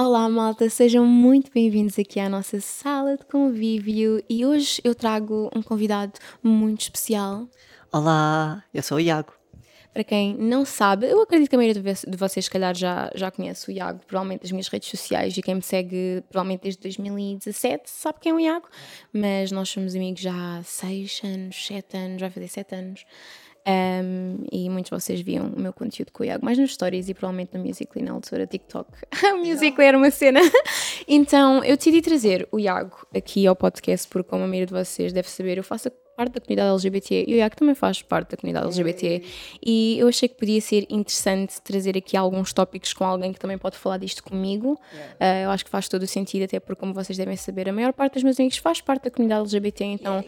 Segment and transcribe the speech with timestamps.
[0.00, 5.50] Olá, malta, sejam muito bem-vindos aqui à nossa sala de convívio e hoje eu trago
[5.52, 7.48] um convidado muito especial.
[7.90, 9.32] Olá, eu sou o Iago.
[9.92, 13.28] Para quem não sabe, eu acredito que a maioria de vocês, se calhar, já, já
[13.32, 17.90] conhece o Iago, provavelmente das minhas redes sociais e quem me segue, provavelmente desde 2017,
[17.90, 18.68] sabe quem é o Iago,
[19.12, 23.04] mas nós somos amigos já há 6 anos, 7 anos, vai fazer 7 anos.
[23.66, 27.08] Um, e muitos de vocês viam o meu conteúdo com o Iago, mais nas stories
[27.08, 28.90] e provavelmente no Musical.ly na altura, TikTok.
[29.34, 30.40] o Musical.ly era uma cena.
[31.06, 35.12] então eu decidi trazer o Iago aqui ao podcast, porque, como a maioria de vocês
[35.12, 38.36] deve saber, eu faço parte da comunidade LGBT e o Iago também faz parte da
[38.36, 39.22] comunidade LGBT
[39.64, 43.56] e eu achei que podia ser interessante trazer aqui alguns tópicos com alguém que também
[43.56, 44.72] pode falar disto comigo.
[44.72, 47.72] Uh, eu acho que faz todo o sentido, até porque, como vocês devem saber, a
[47.72, 50.24] maior parte dos meus amigos faz parte da comunidade LGBT, então.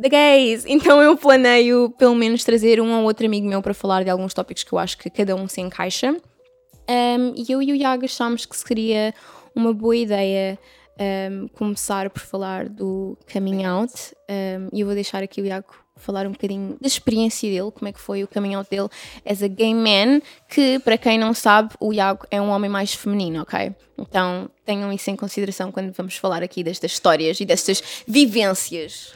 [0.00, 0.64] The gays!
[0.66, 4.32] Então eu planeio, pelo menos, trazer um ou outro amigo meu para falar de alguns
[4.32, 6.12] tópicos que eu acho que cada um se encaixa.
[6.12, 9.12] Um, e eu e o Iago achámos que seria
[9.52, 10.56] uma boa ideia
[10.98, 13.92] um, começar por falar do coming out
[14.28, 17.88] um, e eu vou deixar aqui o Iago falar um bocadinho da experiência dele, como
[17.88, 18.88] é que foi o coming out dele
[19.26, 22.94] as a gay man, que para quem não sabe, o Iago é um homem mais
[22.94, 23.74] feminino, ok?
[23.98, 29.12] Então tenham isso em consideração quando vamos falar aqui destas histórias e destas vivências.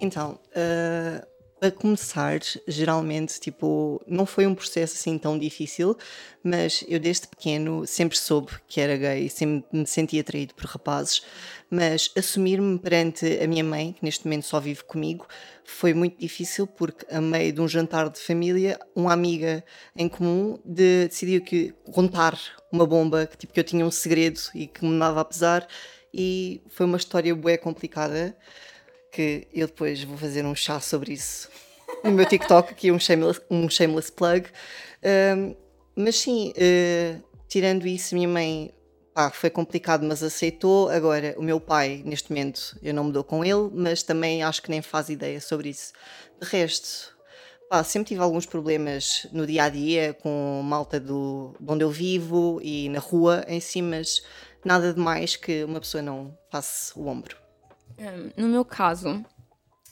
[0.00, 1.29] Então, uh,
[1.60, 5.96] a começar, geralmente, tipo, não foi um processo assim tão difícil,
[6.42, 11.22] mas eu desde pequeno sempre soube que era gay, sempre me sentia atraído por rapazes,
[11.70, 15.26] mas assumir-me perante a minha mãe, que neste momento só vive comigo,
[15.64, 19.62] foi muito difícil porque a meio de um jantar de família, uma amiga
[19.94, 22.38] em comum de, decidiu que contar
[22.72, 25.68] uma bomba, que tipo que eu tinha um segredo e que me dava a pesar,
[26.12, 28.36] e foi uma história bué complicada
[29.10, 31.48] que eu depois vou fazer um chá sobre isso
[32.04, 34.46] no meu TikTok, aqui um shameless, um shameless plug.
[35.36, 35.54] Um,
[35.94, 38.72] mas sim, uh, tirando isso, minha mãe
[39.14, 40.88] pá, foi complicado, mas aceitou.
[40.88, 44.62] Agora, o meu pai, neste momento, eu não me dou com ele, mas também acho
[44.62, 45.92] que nem faz ideia sobre isso.
[46.40, 47.14] De resto,
[47.68, 51.90] pá, sempre tive alguns problemas no dia a dia com malta do, de onde eu
[51.90, 54.22] vivo e na rua em si, mas
[54.64, 57.39] nada de mais que uma pessoa não passe o ombro.
[57.98, 59.24] Um, no meu caso,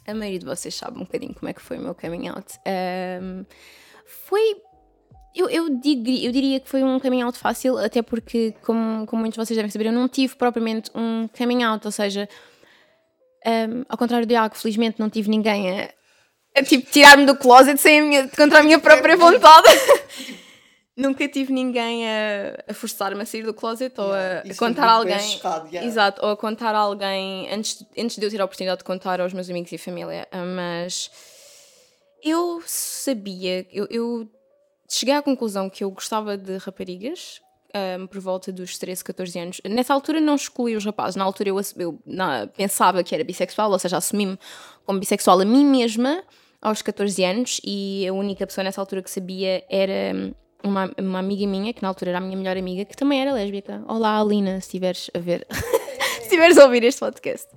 [0.06, 2.58] a maioria de vocês sabe um bocadinho como é que foi o meu coming out.
[3.22, 3.44] Um,
[4.06, 4.56] foi.
[5.34, 9.20] Eu, eu, digo, eu diria que foi um coming out fácil, até porque, como, como
[9.20, 12.28] muitos de vocês devem saber, eu não tive propriamente um coming out, ou seja,
[13.46, 15.90] um, ao contrário do Iago, felizmente não tive ninguém a,
[16.56, 19.68] a tipo, tirar-me do closet sem a minha, contra a minha própria vontade.
[20.98, 24.92] Nunca tive ninguém a, a forçar-me a sair do closet ou a, a contar a
[24.94, 25.20] alguém.
[25.20, 25.86] Chocado, yeah.
[25.86, 29.20] Exato, ou a contar a alguém antes, antes de eu ter a oportunidade de contar
[29.20, 30.26] aos meus amigos e família.
[30.32, 31.08] Ah, mas
[32.20, 34.28] eu sabia, eu, eu
[34.90, 37.40] cheguei à conclusão que eu gostava de raparigas.
[37.68, 39.60] Um, ah, por volta dos 13, 14 anos.
[39.64, 43.70] Nessa altura não excluí os rapazes, na altura eu, eu na, pensava que era bissexual,
[43.70, 44.36] ou seja, assumi-me
[44.84, 46.24] como bissexual a mim mesma
[46.60, 51.46] aos 14 anos e a única pessoa nessa altura que sabia era uma, uma amiga
[51.46, 53.82] minha, que na altura era a minha melhor amiga, que também era lésbica.
[53.86, 55.46] Olá, Alina, se estiveres a ver,
[56.18, 57.48] se estiveres a ouvir este podcast.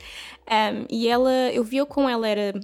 [0.49, 2.59] Um, e ela, eu vi com ela, era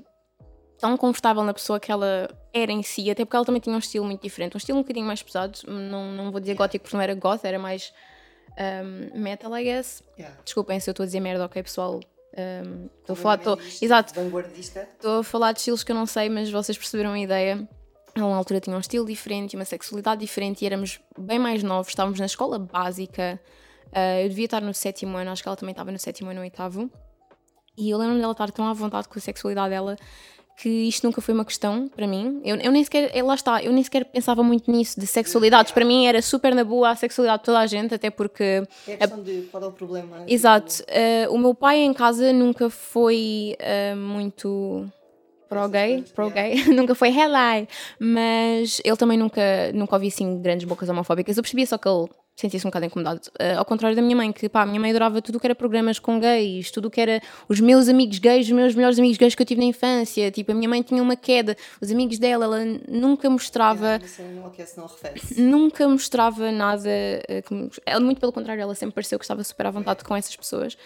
[0.80, 3.80] tão confortável na pessoa que ela era em si, até porque ela também tinha um
[3.80, 6.96] estilo muito diferente, um estilo um bocadinho mais pesado, não, não vou dizer gótico porque
[6.96, 7.92] não era goth, era mais
[8.58, 10.04] um, metal, I guess.
[10.18, 10.38] Yeah.
[10.44, 12.00] Desculpem se eu estou a dizer merda, ok, pessoal.
[12.32, 14.14] Estou um, a falar, tô, exato.
[14.94, 17.68] Estou a falar de estilos que eu não sei, mas vocês perceberam a ideia.
[18.18, 21.90] Ela na altura tinha um estilo diferente, uma sexualidade diferente e éramos bem mais novos,
[21.90, 23.40] estávamos na escola básica.
[23.88, 26.40] Uh, eu devia estar no sétimo ano, acho que ela também estava no sétimo ano,
[26.40, 26.90] no oitavo.
[27.78, 29.96] E eu lembro dela estar tão à vontade com a sexualidade dela
[30.58, 32.42] que isto nunca foi uma questão para mim.
[32.44, 35.72] Eu, eu nem sequer, lá está, eu nem sequer pensava muito nisso, de sexualidades.
[35.72, 38.64] Para mim era super na boa a sexualidade de toda a gente, até porque.
[38.88, 40.24] É a questão a, de qual é o problema.
[40.28, 40.84] Exato.
[40.84, 44.92] Uh, o meu pai em casa nunca foi uh, muito
[45.48, 47.68] pro-gay, pro-gay, nunca foi helai,
[48.00, 51.38] mas ele também nunca, nunca ouvi assim grandes bocas homofóbicas.
[51.38, 53.20] Eu percebia só que ele sentia-se um bocado incomodado.
[53.30, 55.56] Uh, ao contrário da minha mãe, que pá, a minha mãe adorava tudo que era
[55.56, 59.34] programas com gays, tudo que era os meus amigos gays, os meus melhores amigos gays
[59.34, 60.30] que eu tive na infância.
[60.30, 64.00] Tipo, a minha mãe tinha uma queda, os amigos dela, ela nunca mostrava.
[64.00, 64.04] Não,
[65.58, 66.90] nunca mostrava nada.
[67.28, 70.16] Uh, que, ela, muito pelo contrário, ela sempre pareceu que estava super à vontade com
[70.16, 70.78] essas pessoas.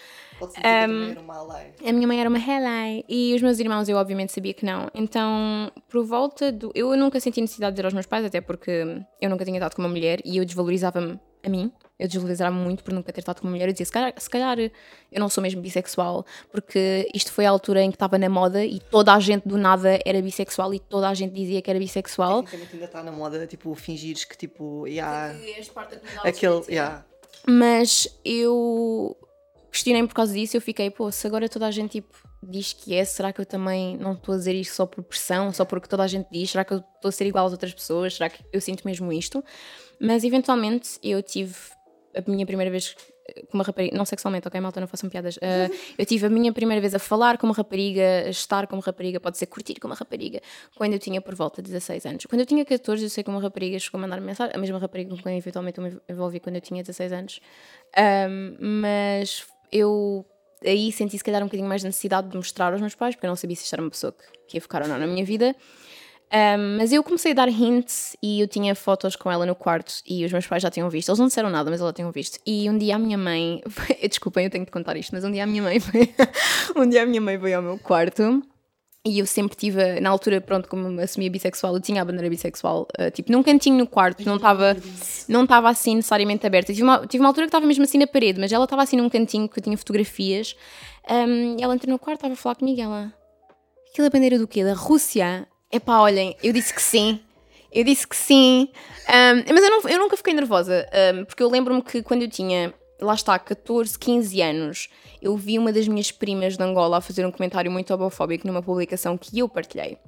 [0.42, 1.60] Pode ser que um, era uma.
[1.86, 3.04] A minha mãe era uma helai.
[3.08, 4.90] E os meus irmãos, eu obviamente sabia que não.
[4.92, 6.72] Então, por volta do.
[6.74, 8.84] Eu nunca senti necessidade de dizer aos meus pais, até porque
[9.20, 11.70] eu nunca tinha dado com uma mulher e eu desvalorizava-me a mim.
[11.96, 13.68] Eu desvalorizava muito por nunca ter estado com uma mulher.
[13.68, 17.50] Eu dizia, se calhar, se calhar eu não sou mesmo bissexual, porque isto foi a
[17.50, 20.80] altura em que estava na moda e toda a gente do nada era bissexual e
[20.80, 22.42] toda a gente dizia que era bissexual.
[22.42, 27.04] Tecnicamente ainda está na moda, tipo, fingires que tipo, yeah, que és parte aquele, yeah.
[27.46, 29.16] Mas eu
[29.72, 30.56] questionei por causa disso.
[30.56, 33.46] Eu fiquei, pô, se agora toda a gente tipo, diz que é, será que eu
[33.46, 36.50] também não estou a dizer isto só por pressão, só porque toda a gente diz?
[36.50, 38.14] Será que eu estou a ser igual às outras pessoas?
[38.14, 39.42] Será que eu sinto mesmo isto?
[39.98, 41.54] Mas eventualmente eu tive
[42.14, 42.94] a minha primeira vez
[43.50, 45.36] com uma rapariga, não sexualmente, ok, malta, não façam piadas.
[45.36, 48.76] Uh, eu tive a minha primeira vez a falar com uma rapariga, a estar com
[48.76, 50.40] uma rapariga, pode ser curtir com uma rapariga,
[50.76, 52.26] quando eu tinha por volta de 16 anos.
[52.26, 54.58] Quando eu tinha 14, eu sei que uma rapariga chegou a mandar -me mensagem, a
[54.58, 57.40] mesma rapariga com quem eventualmente eu me envolvi quando eu tinha 16 anos.
[57.96, 60.26] Um, mas eu
[60.64, 63.26] aí senti se calhar um bocadinho mais de necessidade de mostrar aos meus pais, porque
[63.26, 65.06] eu não sabia se isto era uma pessoa que, que ia ficar ou não na
[65.06, 65.56] minha vida.
[66.34, 69.92] Um, mas eu comecei a dar hints e eu tinha fotos com ela no quarto
[70.06, 71.10] e os meus pais já tinham visto.
[71.10, 72.38] Eles não disseram nada, mas ela tinham visto.
[72.46, 73.60] E um dia a minha mãe.
[74.08, 76.14] Desculpem, eu tenho de contar isto, mas um dia a minha mãe foi.
[76.74, 78.42] um dia a minha mãe veio ao meu quarto
[79.04, 82.86] e eu sempre tive, na altura, pronto, como assumia bissexual, eu tinha a bandeira bissexual,
[83.00, 84.76] uh, tipo, num cantinho no quarto, não estava
[85.28, 86.72] não estava assim necessariamente aberta.
[86.72, 88.96] Tive uma, tive uma altura que estava mesmo assim na parede, mas ela estava assim
[88.96, 90.54] num cantinho que eu tinha fotografias.
[91.10, 93.12] Um, e ela entrou no quarto, estava a falar comigo e ela.
[93.90, 94.62] Aquilo é bandeira do quê?
[94.62, 95.48] Da Rússia?
[95.70, 97.20] Epá, olhem, eu disse que sim.
[97.72, 98.68] Eu disse que sim.
[99.08, 102.28] Um, mas eu, não, eu, nunca fiquei nervosa, um, porque eu lembro-me que quando eu
[102.28, 102.72] tinha,
[103.02, 104.88] lá está, 14, 15 anos,
[105.20, 108.62] eu vi uma das minhas primas de Angola a fazer um comentário muito homofóbico numa
[108.62, 109.98] publicação que eu partilhei.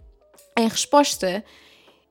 [0.57, 1.45] Em resposta,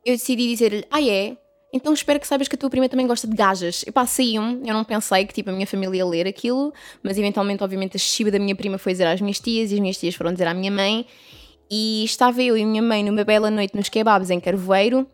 [0.06, 1.38] eu decidi dizer-lhe: Ah, é?
[1.74, 3.84] Então espero que saibas que a tua prima também gosta de gajas.
[3.88, 6.72] Epá, saí-um, eu não pensei que tipo, a minha família ia ler aquilo,
[7.02, 9.80] mas eventualmente, obviamente, a chiba da minha prima foi dizer às minhas tias e as
[9.80, 11.08] minhas tias foram dizer à minha mãe.
[11.72, 15.08] E estava eu e a minha mãe numa bela noite nos kebabs em Carvoeiro.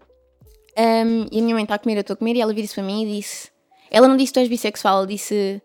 [0.77, 2.73] Um, e a minha mãe está a comer, eu estou a comer, e ela vira-se
[2.73, 3.49] para mim e disse:
[3.91, 5.61] Ela não disse que tu és bissexual, ela disse: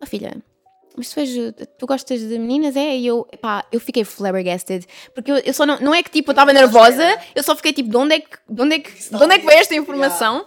[0.00, 0.36] Oh filha,
[0.96, 1.30] mas tu, és,
[1.78, 2.74] tu gostas de meninas?
[2.76, 2.96] É?
[2.96, 4.86] E eu, pá, eu fiquei flabbergasted.
[5.14, 7.72] Porque eu, eu só não, não é que tipo, eu estava nervosa, eu só fiquei
[7.72, 9.74] tipo: de onde é que, de onde é que, de onde é que veio esta
[9.74, 10.46] informação?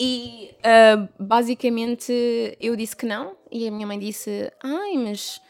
[0.00, 5.40] E uh, basicamente eu disse que não, e a minha mãe disse: Ai, mas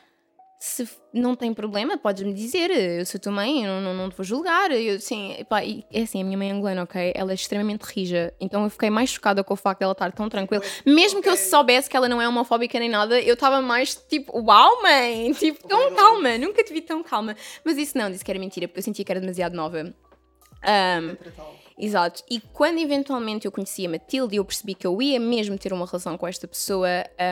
[0.62, 4.16] se não tem problema, podes-me dizer, eu sou tua mãe, eu não, não, não te
[4.16, 4.70] vou julgar.
[4.70, 7.12] Eu, assim, epá, é assim, a minha mãe é angolana, ok?
[7.16, 10.28] Ela é extremamente rija, então eu fiquei mais chocada com o facto dela estar tão
[10.28, 10.62] tranquila.
[10.86, 11.22] Mesmo okay.
[11.22, 14.82] que eu soubesse que ela não é homofóbica nem nada, eu estava mais tipo, uau,
[14.82, 17.34] mãe, tipo, tão calma, nunca te vi tão calma.
[17.64, 19.82] Mas isso não, disse que era mentira, porque eu sentia que era demasiado nova.
[19.82, 22.22] Um, Exato.
[22.30, 25.72] E quando eventualmente eu conheci a Matilde e eu percebi que eu ia mesmo ter
[25.72, 26.88] uma relação com esta pessoa,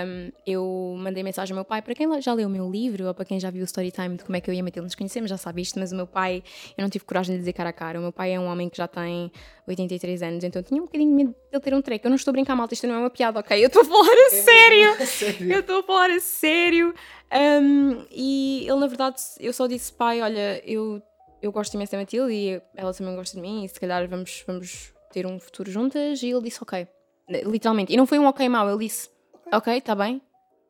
[0.07, 1.83] um, eu mandei mensagem ao meu pai.
[1.83, 4.17] Para quem já leu o meu livro ou para quem já viu o story time
[4.17, 5.97] de como é que eu e a Matilde nos conhecemos, já sabe isto, mas o
[5.97, 6.43] meu pai,
[6.77, 7.99] eu não tive coragem de dizer cara a cara.
[7.99, 9.31] O meu pai é um homem que já tem
[9.67, 12.07] 83 anos, então eu tinha um bocadinho de medo de ele ter um treco.
[12.07, 13.63] Eu não estou a brincar, malta, isto não é uma piada, ok?
[13.63, 15.07] Eu estou a falar a é sério.
[15.07, 15.53] sério.
[15.53, 16.95] Eu estou a falar a sério.
[17.33, 21.01] Um, e ele, na verdade, eu só disse, pai, olha, eu
[21.43, 24.45] eu gosto imenso da Matilde e ela também gosta de mim e se calhar vamos,
[24.47, 26.23] vamos ter um futuro juntas.
[26.23, 26.87] E ele disse ok.
[27.29, 27.93] Literalmente.
[27.93, 29.09] E não foi um ok mau, ele disse
[29.53, 30.21] ok, está bem.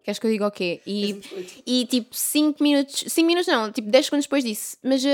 [0.03, 0.81] Queres que eu diga o quê?
[0.87, 1.21] E,
[1.67, 5.09] e tipo 5 minutos, 5 minutos não, tipo 10 segundos depois disse, mas uh,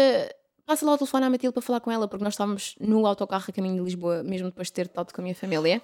[0.66, 3.44] passa lá o telefone à Matilde para falar com ela, porque nós estávamos no autocarro
[3.48, 5.80] a caminho de Lisboa, mesmo depois de ter estado com a minha família.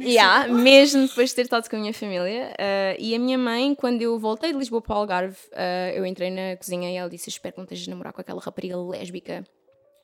[0.00, 2.52] yeah, mesmo depois de ter estado com a minha família.
[2.52, 6.06] Uh, e a minha mãe, quando eu voltei de Lisboa para o Algarve, uh, eu
[6.06, 8.76] entrei na cozinha e ela disse: Espero que não estejas a namorar com aquela rapariga
[8.76, 9.44] lésbica.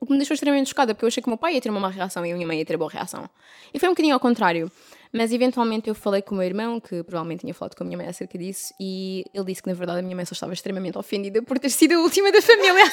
[0.01, 1.71] O que me deixou extremamente chocada, porque eu achei que o meu pai ia ter
[1.71, 3.29] uma má reação e a minha mãe ia ter boa reação.
[3.73, 4.73] E foi um bocadinho ao contrário.
[5.13, 7.99] Mas eventualmente eu falei com o meu irmão, que provavelmente tinha falado com a minha
[7.99, 10.97] mãe acerca disso, e ele disse que na verdade a minha mãe só estava extremamente
[10.97, 12.85] ofendida por ter sido a última da família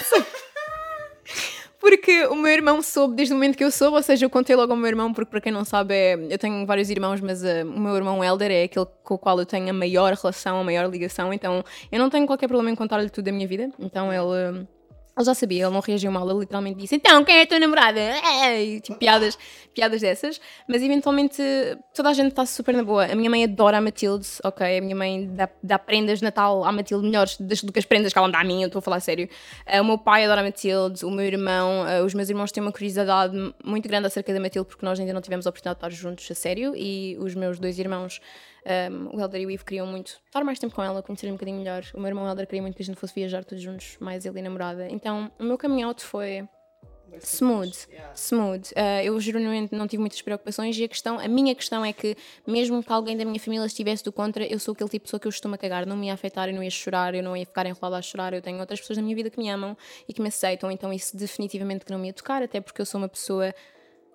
[1.79, 4.55] Porque o meu irmão soube desde o momento que eu soube, ou seja, eu contei
[4.55, 7.43] logo ao meu irmão, porque para quem não sabe, é, eu tenho vários irmãos, mas
[7.43, 10.59] uh, o meu irmão Elder é aquele com o qual eu tenho a maior relação,
[10.59, 13.69] a maior ligação, então eu não tenho qualquer problema em contar-lhe tudo da minha vida.
[13.79, 14.59] Então ele.
[14.59, 14.76] Uh,
[15.17, 17.59] ele já sabia, ele não reagiu mal, ele literalmente disse: Então, quem é a tua
[17.59, 17.99] namorada?
[17.99, 19.37] É, tipo, piadas,
[19.73, 20.39] piadas dessas.
[20.67, 21.41] Mas eventualmente
[21.95, 23.05] toda a gente está super na boa.
[23.05, 24.77] A minha mãe adora a Matilde, ok?
[24.77, 28.13] A minha mãe dá, dá prendas de Natal à Matilde melhores do que as prendas
[28.13, 29.27] que ela me dá a mim, eu estou a falar sério.
[29.67, 32.61] Uh, o meu pai adora a Matilde, o meu irmão, uh, os meus irmãos têm
[32.61, 35.95] uma curiosidade muito grande acerca da Matilde porque nós ainda não tivemos a oportunidade de
[35.95, 38.21] estar juntos a sério e os meus dois irmãos
[38.91, 41.33] um, o Helder e o Ivo queriam muito estar mais tempo com ela, conhecer um
[41.33, 41.83] bocadinho melhor.
[41.93, 44.39] O meu irmão Helder queria muito que a gente fosse viajar todos juntos, mais ele
[44.39, 44.87] e namorada.
[44.89, 46.47] Então, o meu coming out foi
[47.21, 48.71] smooth, smooth.
[48.71, 52.15] Uh, eu genuinamente não tive muitas preocupações e a questão, a minha questão é que
[52.45, 55.19] mesmo que alguém da minha família estivesse do contra, eu sou aquele tipo de pessoa
[55.19, 57.45] que eu costumo cagar, não me ia afetar, eu não ia chorar, eu não ia
[57.45, 60.13] ficar enrolada a chorar, eu tenho outras pessoas na minha vida que me amam e
[60.13, 62.99] que me aceitam, então isso definitivamente que não me ia tocar, até porque eu sou
[62.99, 63.53] uma pessoa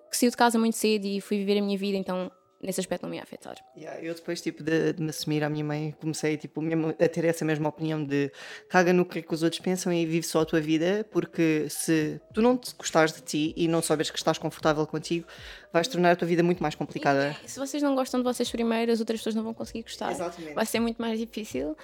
[0.09, 2.31] que saiu de casa muito cedo e fui viver a minha vida, então
[2.63, 3.55] nesse aspecto não me ia afetar.
[3.75, 7.07] Yeah, eu depois tipo de, de, me assumir à minha mãe comecei tipo mesmo a
[7.07, 8.31] ter essa mesma opinião de
[8.69, 11.67] caga no que, é que os outros pensam e vive só a tua vida porque
[11.69, 15.27] se tu não te gostares de ti e não souberes que estás confortável contigo
[15.71, 17.35] vais tornar a tua vida muito mais complicada.
[17.43, 20.11] E, se vocês não gostam de vocês primeiro as outras pessoas não vão conseguir gostar.
[20.11, 20.53] Exatamente.
[20.53, 21.75] Vai ser muito mais difícil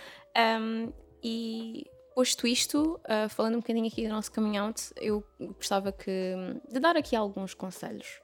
[0.62, 0.94] um,
[1.24, 6.12] e posto isto, uh, falando um bocadinho aqui do nosso coming out, eu gostava que,
[6.70, 8.20] de dar aqui alguns conselhos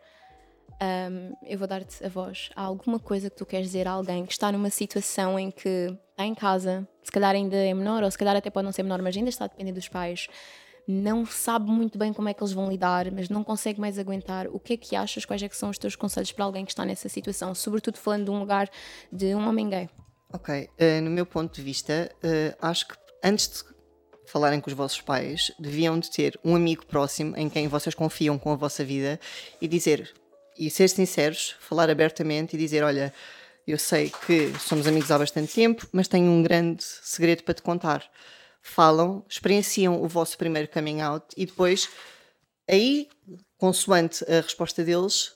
[0.82, 2.50] um, eu vou dar-te a voz.
[2.56, 5.96] Há alguma coisa que tu queres dizer a alguém que está numa situação em que
[6.12, 8.84] está em casa, se calhar ainda é menor, ou se calhar até pode não ser
[8.84, 10.28] menor, mas ainda está a depender dos pais,
[10.88, 14.48] não sabe muito bem como é que eles vão lidar, mas não consegue mais aguentar.
[14.48, 15.26] O que é que achas?
[15.26, 17.56] Quais é que são os teus conselhos para alguém que está nessa situação?
[17.56, 18.70] Sobretudo falando de um lugar
[19.12, 19.90] de um homem gay.
[20.32, 23.76] Ok, uh, no meu ponto de vista, uh, acho que antes de
[24.26, 28.38] falarem com os vossos pais, deviam de ter um amigo próximo em quem vocês confiam
[28.38, 29.20] com a vossa vida
[29.62, 30.14] e dizer
[30.58, 33.14] e ser sinceros, falar abertamente e dizer: Olha,
[33.68, 37.62] eu sei que somos amigos há bastante tempo, mas tenho um grande segredo para te
[37.62, 38.04] contar.
[38.62, 41.90] Falam, experienciam o vosso primeiro coming out e depois,
[42.70, 43.08] aí,
[43.58, 45.34] consoante a resposta deles,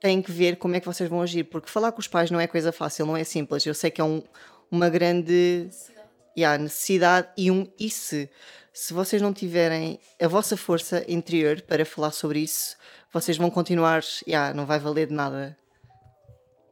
[0.00, 2.40] têm que ver como é que vocês vão agir, porque falar com os pais não
[2.40, 3.66] é coisa fácil, não é simples.
[3.66, 4.22] Eu sei que é um,
[4.70, 6.08] uma grande necessidade.
[6.36, 8.30] Yeah, necessidade e um e se.
[8.72, 12.76] Se vocês não tiverem a vossa força interior para falar sobre isso,
[13.12, 15.56] vocês vão continuar, yeah, não vai valer de nada?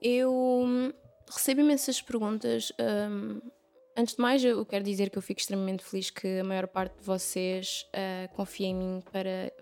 [0.01, 0.93] Eu hum,
[1.31, 2.73] recebo imensas perguntas.
[2.79, 3.41] Um,
[3.97, 6.97] antes de mais, eu quero dizer que eu fico extremamente feliz que a maior parte
[6.99, 9.53] de vocês uh, em mim para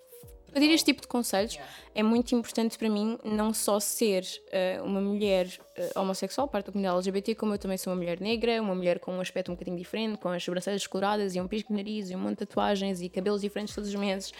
[0.52, 1.58] pedir este tipo de conselhos.
[1.94, 6.72] É muito importante para mim não só ser uh, uma mulher uh, homossexual, parte da
[6.72, 9.54] comunidade LGBT, como eu também sou uma mulher negra, uma mulher com um aspecto um
[9.54, 12.46] bocadinho diferente, com as sobrancelhas coloradas e um pisco de nariz e um monte de
[12.46, 14.32] tatuagens e cabelos diferentes todos os meses.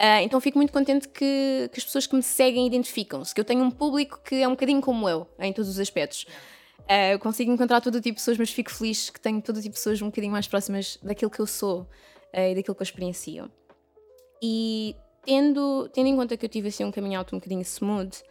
[0.00, 3.44] Uh, então fico muito contente que, que, as pessoas que me seguem identificam-se, que eu
[3.44, 6.24] tenho um público que é um bocadinho como eu, em todos os aspectos.
[6.82, 9.70] Uh, eu consigo encontrar todo tipo de pessoas, mas fico feliz que tenho todo tipo
[9.74, 11.86] de pessoas um bocadinho mais próximas daquilo que eu sou uh,
[12.32, 13.50] e daquilo que eu experiencio.
[14.40, 18.22] E tendo, tendo em conta que eu tive assim um caminho alto um bocadinho smooth,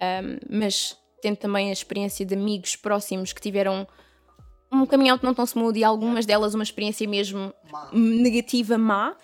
[0.00, 3.86] um, mas tendo também a experiência de amigos próximos que tiveram
[4.72, 7.90] um caminho alto não tão smooth e algumas delas uma experiência mesmo má.
[7.92, 9.16] negativa, má.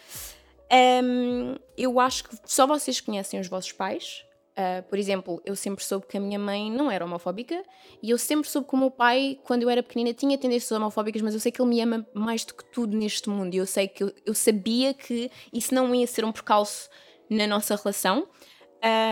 [0.73, 4.25] Um, eu acho que só vocês conhecem os vossos pais.
[4.51, 7.63] Uh, por exemplo, eu sempre soube que a minha mãe não era homofóbica
[8.03, 11.23] e eu sempre soube que o meu pai, quando eu era pequenina, tinha tendências homofóbicas,
[11.23, 13.67] mas eu sei que ele me ama mais do que tudo neste mundo e eu
[13.67, 16.91] sei que eu, eu sabia que isso não ia ser um percalço
[17.29, 18.29] na nossa relação.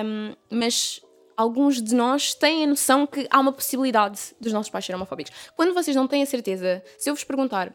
[0.04, 1.00] Um, mas
[1.36, 5.32] alguns de nós têm a noção que há uma possibilidade dos nossos pais serem homofóbicos.
[5.56, 7.72] Quando vocês não têm a certeza, se eu vos perguntar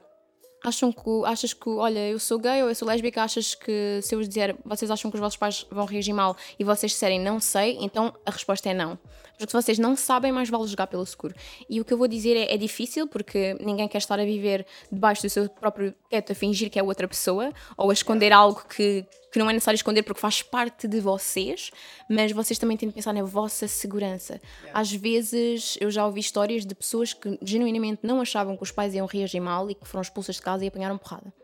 [0.70, 4.16] acham que, achas que, olha, eu sou gay ou eu sou lésbica, achas que se
[4.16, 7.20] eu vos dizer, vocês acham que os vossos pais vão reagir mal e vocês disserem
[7.20, 8.98] não sei, então a resposta é não.
[9.38, 11.36] Porque vocês não sabem, mais vale jogar pelo seguro.
[11.70, 14.66] E o que eu vou dizer é, é difícil, porque ninguém quer estar a viver
[14.92, 18.64] debaixo do seu próprio teto a fingir que é outra pessoa ou a esconder algo
[18.68, 21.72] que, que não é necessário esconder porque faz parte de vocês,
[22.10, 24.40] mas vocês também têm de pensar na vossa segurança.
[24.74, 28.94] Às vezes eu já ouvi histórias de pessoas que genuinamente não achavam que os pais
[28.94, 31.43] iam reagir mal e que foram expulsas de casa e apanharam porrada.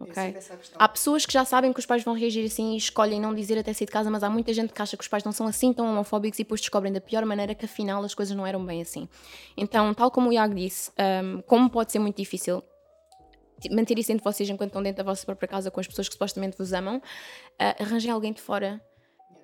[0.00, 0.36] Okay?
[0.76, 3.58] Há pessoas que já sabem que os pais vão reagir assim e escolhem não dizer
[3.58, 5.46] até sair de casa, mas há muita gente que acha que os pais não são
[5.46, 8.64] assim tão homofóbicos e depois descobrem da pior maneira que afinal as coisas não eram
[8.64, 9.08] bem assim.
[9.56, 10.90] Então, tal como o Iago disse,
[11.24, 12.62] um, como pode ser muito difícil
[13.70, 16.14] manter isso entre vocês enquanto estão dentro da vossa própria casa com as pessoas que
[16.14, 18.80] supostamente vos amam, uh, arranjem alguém de fora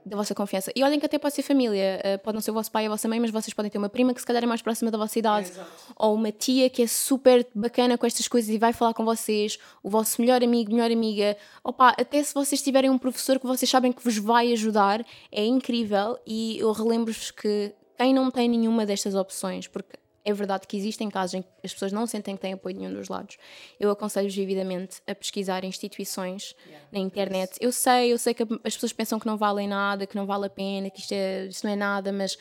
[0.04, 0.72] da vossa confiança.
[0.74, 2.86] E olhem que até pode ser família, uh, pode não ser o vosso pai e
[2.86, 4.90] a vossa mãe, mas vocês podem ter uma prima que se calhar é mais próxima
[4.90, 5.64] da vossa idade, é,
[5.96, 9.58] ou uma tia que é super bacana com estas coisas e vai falar com vocês,
[9.82, 11.36] o vosso melhor amigo, melhor amiga.
[11.62, 15.44] Opa, até se vocês tiverem um professor que vocês sabem que vos vai ajudar, é
[15.44, 16.18] incrível.
[16.26, 21.08] E eu relembro-vos que quem não tem nenhuma destas opções, porque é verdade que existem
[21.08, 23.36] casos em que as pessoas não sentem que têm apoio de nenhum dos lados.
[23.78, 26.86] Eu aconselho-vos vividamente a pesquisar instituições yeah.
[26.92, 27.56] na internet.
[27.60, 30.46] Eu sei, eu sei que as pessoas pensam que não valem nada, que não vale
[30.46, 32.36] a pena, que isto, é, isto não é nada, mas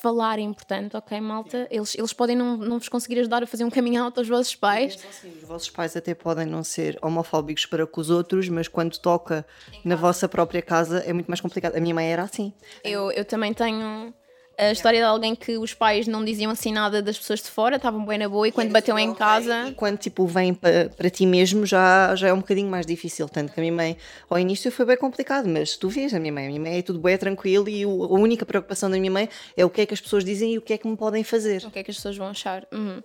[0.00, 1.66] falar é importante, ok, malta?
[1.70, 4.54] Eles, eles podem não, não vos conseguir ajudar a fazer um caminho alto aos vossos
[4.54, 4.98] pais.
[5.08, 8.98] Assim, os vossos pais até podem não ser homofóbicos para com os outros, mas quando
[8.98, 9.46] toca
[9.82, 11.76] na vossa própria casa é muito mais complicado.
[11.76, 12.52] A minha mãe era assim.
[12.84, 14.12] Eu, eu também tenho
[14.58, 17.76] a história de alguém que os pais não diziam assim nada das pessoas de fora,
[17.76, 19.68] estavam bem na boa e quando bateu em casa.
[19.68, 23.28] E quando tipo vem para, para ti mesmo já, já é um bocadinho mais difícil.
[23.28, 23.96] Tanto que a minha mãe
[24.30, 26.82] ao início foi bem complicado, mas tu vês a minha mãe, a minha mãe é
[26.82, 29.86] tudo bem tranquilo e o, a única preocupação da minha mãe é o que é
[29.86, 31.62] que as pessoas dizem e o que é que me podem fazer.
[31.66, 32.66] O que é que as pessoas vão achar.
[32.72, 33.02] Uhum.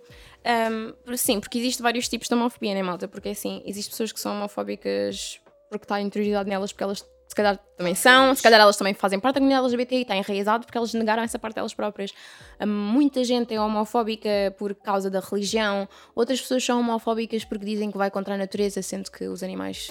[1.06, 3.06] Um, sim, porque existe vários tipos de homofobia, né, malta?
[3.06, 5.38] Porque assim, existem pessoas que são homofóbicas
[5.72, 9.18] porque está interioridade nelas, porque elas se calhar também são, se calhar elas também fazem
[9.18, 12.12] parte da comunidade LGBT e está enraizado porque elas negaram essa parte delas próprias.
[12.60, 17.90] Hum, muita gente é homofóbica por causa da religião, outras pessoas são homofóbicas porque dizem
[17.90, 19.90] que vai contra a natureza, sendo que os animais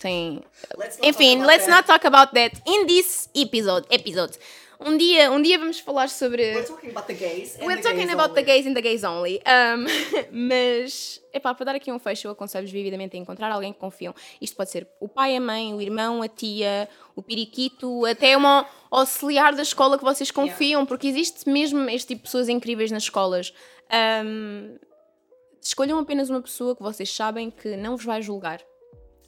[0.00, 0.42] têm.
[1.02, 3.86] Enfim, let's not talk about that in this episode.
[3.90, 4.36] episode.
[4.84, 6.42] Um dia, um dia vamos falar sobre.
[6.54, 7.56] We're talking about the gays.
[7.56, 8.52] and We're the talking gays about the only.
[8.52, 9.40] gays and the gays only.
[9.46, 9.84] Um,
[10.48, 14.14] mas, epá, para dar aqui um fecho, eu aconselho-vos vividamente a encontrar alguém que confiam.
[14.40, 18.66] Isto pode ser o pai, a mãe, o irmão, a tia, o periquito, até uma
[18.90, 23.04] auxiliar da escola que vocês confiam, porque existe mesmo este tipo de pessoas incríveis nas
[23.04, 23.52] escolas.
[24.24, 24.78] Um,
[25.60, 28.60] escolham apenas uma pessoa que vocês sabem que não vos vai julgar.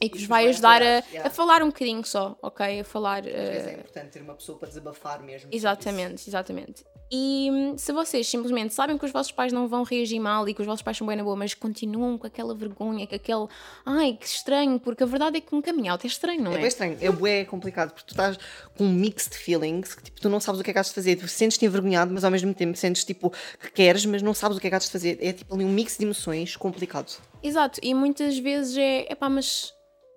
[0.01, 1.27] E que vos vai ajudar a, yeah.
[1.27, 2.81] a falar um bocadinho só, ok?
[2.81, 3.19] A falar.
[3.19, 5.43] Às vezes uh, é importante ter uma pessoa para desabafar mesmo.
[5.43, 6.85] sobre Exatamente, exatamente.
[7.11, 10.55] E hum, se vocês simplesmente sabem que os vossos pais não vão reagir mal e
[10.55, 13.47] que os vossos pais são bem na boa, mas continuam com aquela vergonha, com aquele
[13.85, 16.57] ai que estranho, porque a verdade é que um caminho out é estranho, não É
[16.57, 16.59] é?
[16.59, 18.39] bem estranho, é bué complicado porque tu estás
[18.77, 20.89] com um mix de feelings que tipo, tu não sabes o que é que has
[20.89, 24.35] de fazer, tu sentes-te envergonhado, mas ao mesmo tempo sentes tipo que queres, mas não
[24.35, 25.19] sabes o que é que has de fazer.
[25.21, 27.13] É tipo ali um mix de emoções complicado.
[27.43, 29.73] Exato, e muitas vezes é epá, mas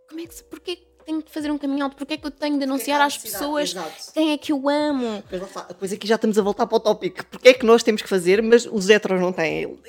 [0.08, 1.96] como é que se, porquê que tenho de fazer um caminho out?
[1.96, 4.14] Porquê é que eu tenho de anunciar há às pessoas Exato.
[4.14, 5.24] quem é que eu amo?
[5.32, 7.26] Mas lá está, depois aqui já estamos a voltar para o tópico.
[7.28, 9.80] Porque é que nós temos que fazer, mas os heteros não têm?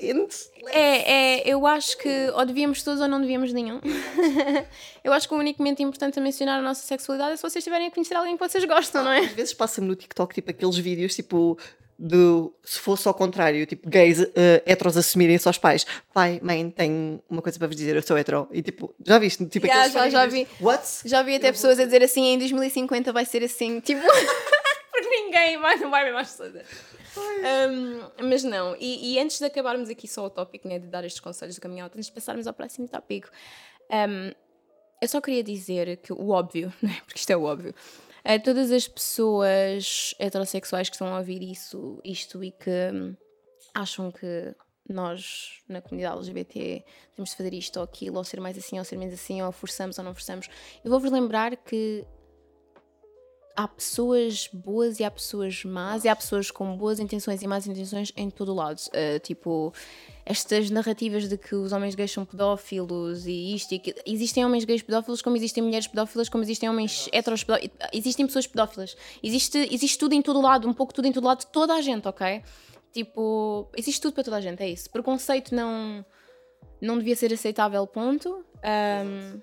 [0.66, 3.80] É, é, eu acho que ou devíamos todos ou não devíamos nenhum.
[5.02, 7.56] eu acho que o único momento importante a mencionar a nossa sexualidade é se vocês
[7.56, 9.20] estiverem a conhecer alguém que vocês gostam, não é?
[9.20, 11.58] Às vezes passa-me no TikTok tipo aqueles vídeos tipo
[11.98, 15.84] do se fosse ao contrário, tipo gays eh, heteros assumirem-se aos pais.
[16.14, 18.48] Pai, mãe, tenho uma coisa para vos dizer, eu sou hetero.
[18.52, 19.44] E tipo, já viste?
[19.46, 20.86] Tipo, Yeah, já- já vídeos, What?
[21.04, 24.00] Já vi até pessoas a dizer assim, em 2050 vai ser assim, tipo,
[24.92, 26.52] porque ninguém vai, não vai ver mais pessoas.
[27.18, 31.04] Um, mas não, e, e antes de acabarmos aqui só o tópico, né, de dar
[31.04, 33.28] estes conselhos do caminho out, antes de passarmos ao próximo tópico,
[33.90, 34.32] um,
[35.02, 37.74] eu só queria dizer que o óbvio, né, porque isto é o óbvio,
[38.24, 43.16] a todas as pessoas heterossexuais que estão a ouvir isso, isto e que hum,
[43.74, 44.54] acham que
[44.88, 46.84] nós, na comunidade LGBT,
[47.14, 49.52] temos de fazer isto ou aquilo, ou ser mais assim, ou ser menos assim, ou
[49.52, 50.48] forçamos ou não forçamos.
[50.82, 52.06] Eu vou-vos lembrar que
[53.58, 57.66] há pessoas boas e há pessoas más, e há pessoas com boas intenções e más
[57.66, 58.78] intenções em todo o lado.
[58.78, 59.74] Uh, tipo,
[60.24, 63.98] estas narrativas de que os homens gays são pedófilos e isto e aquilo.
[64.06, 67.76] Existem homens gays pedófilos, como existem mulheres pedófilas, como existem homens heteros pedófilos.
[67.92, 68.96] Existem pessoas pedófilas.
[69.20, 72.06] Existe, existe tudo em todo lado, um pouco tudo em todo lado, toda a gente,
[72.06, 72.40] ok?
[72.92, 74.88] Tipo, existe tudo para toda a gente, é isso.
[74.88, 76.06] Preconceito não,
[76.80, 78.44] não devia ser aceitável, ponto.
[78.62, 79.40] Um,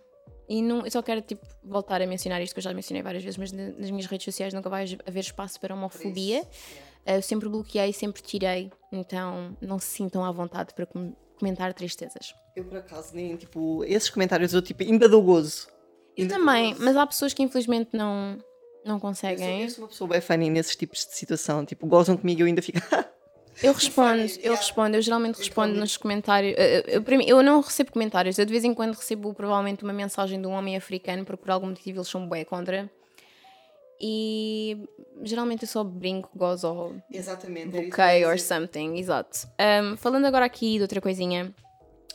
[0.48, 3.24] e não, eu só quero tipo, voltar a mencionar isto que eu já mencionei várias
[3.24, 6.42] vezes, mas na- nas minhas redes sociais nunca vai haver espaço para homofobia.
[6.42, 11.72] Uh, Eu sempre bloqueei, sempre tirei, então não se sintam à vontade para com- comentar
[11.74, 12.34] tristezas.
[12.56, 15.68] Eu por acaso nem tipo, esses comentários eu tipo, ainda dou gozo.
[16.18, 16.84] Eu também, gozo.
[16.84, 18.38] mas há pessoas que infelizmente não,
[18.84, 19.62] não Eu sou, conseguem.
[19.64, 21.64] eu sou uma pessoa bem funny nesses tipos de situação.
[21.66, 22.80] Tipo, gozam comigo e eu ainda fico.
[23.64, 26.56] Eu respondo, eu respondo, eu geralmente respondo nos comentários.
[26.58, 29.84] Eu, eu, para mim, eu não recebo comentários, eu de vez em quando recebo provavelmente
[29.84, 32.90] uma mensagem de um homem africano, porque por algum motivo eles são bué contra.
[34.00, 34.78] E
[35.24, 37.76] geralmente eu só brinco, gozo ou Exatamente.
[37.76, 39.48] eu bloqueio or something, exato.
[39.84, 41.54] Um, falando agora aqui de outra coisinha,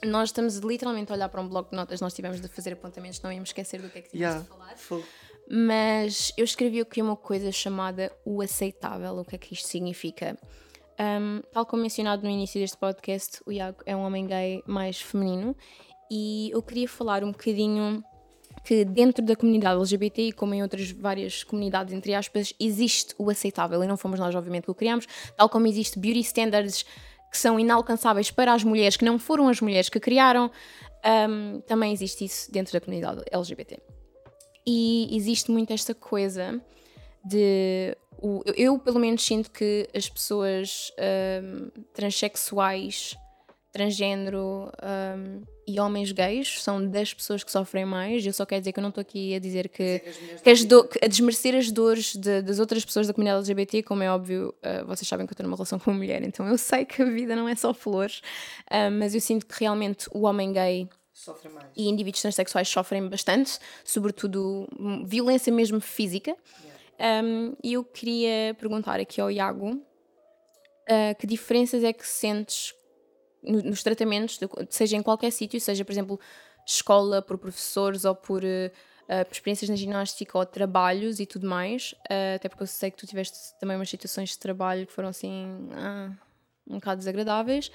[0.04, 3.20] nós estamos literalmente a olhar para um bloco de notas, nós tivemos de fazer apontamentos,
[3.22, 4.76] não íamos esquecer do que é que tínhamos Yeah, de falar.
[4.76, 5.04] fogo.
[5.52, 9.16] Mas eu escrevi aqui uma coisa chamada o aceitável.
[9.18, 10.38] O que é que isto significa?
[11.00, 15.00] Um, tal como mencionado no início deste podcast, o Iago é um homem gay mais
[15.00, 15.56] feminino
[16.10, 18.04] e eu queria falar um bocadinho
[18.64, 23.82] que dentro da comunidade LGBT como em outras várias comunidades, entre aspas, existe o aceitável
[23.82, 26.84] e não fomos nós, obviamente, que o criamos, tal como existe beauty standards
[27.30, 30.50] que são inalcançáveis para as mulheres, que não foram as mulheres que criaram,
[31.30, 33.80] um, também existe isso dentro da comunidade LGBT.
[34.66, 36.60] E existe muito esta coisa
[37.24, 37.96] de.
[38.20, 40.92] O- eu, pelo menos, sinto que as pessoas
[41.42, 43.16] hum, transexuais,
[43.72, 44.70] transgênero
[45.16, 48.26] hum, e homens gays são das pessoas que sofrem mais.
[48.26, 50.00] Eu só quero dizer que eu não estou aqui a dizer que.
[50.42, 53.82] que as do- que- a desmerecer as dores de- das outras pessoas da comunidade LGBT,
[53.84, 56.46] como é óbvio, uh, vocês sabem que eu estou numa relação com uma mulher, então
[56.48, 58.18] eu sei que a vida não é só flores,
[58.70, 60.88] uh, mas eu sinto que realmente o homem gay
[61.76, 64.66] e indivíduos transexuais sofrem bastante, sobretudo
[65.06, 66.34] violência mesmo física.
[67.00, 72.74] Um, E eu queria perguntar aqui ao Iago uh, que diferenças é que sentes
[73.42, 76.20] no- nos tratamentos, de- seja em qualquer sítio, seja, por exemplo,
[76.66, 78.70] escola, por professores ou por, uh,
[79.32, 83.06] experiências na ginástica ou trabalhos e tudo mais, uh, até porque eu sei que tu
[83.06, 85.46] tiveste também umas situações de trabalho que foram assim
[86.68, 87.72] um bocado desagradáveis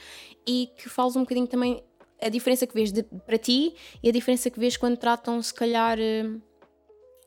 [0.47, 1.83] e que fales um bocadinho também
[2.21, 5.53] a diferença que vês de- para ti e a diferença que vês quando tratam, se
[5.53, 5.97] calhar,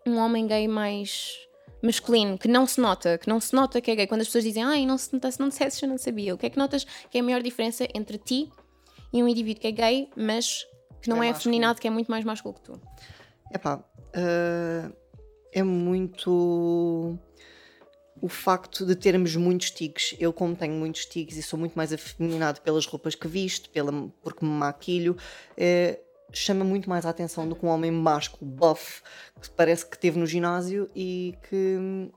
[0.06, 1.36] um homem gay mais
[1.82, 4.06] masculino, que não se nota, que não se nota que é gay.
[4.06, 6.34] Quando as pessoas dizem, ai, não se nota, se não dissesse, eu não sabia.
[6.34, 8.50] O que é que notas que é a maior diferença entre ti
[9.12, 10.66] e um indivíduo que é gay, mas
[11.00, 12.80] que não É é, afeminado, que é muito mais másculo que tu?
[13.52, 14.90] Epá, ah,
[15.52, 17.18] é muito
[18.20, 20.16] o facto de termos muitos tiques.
[20.18, 23.92] Eu, como tenho muitos tiques e sou muito mais afeminado pelas roupas que visto, pela,
[24.22, 25.16] porque me maquilho,
[25.56, 26.00] eh,
[26.32, 29.02] chama muito mais a atenção do que um homem másculo, buff,
[29.40, 32.10] que parece que teve no ginásio e que.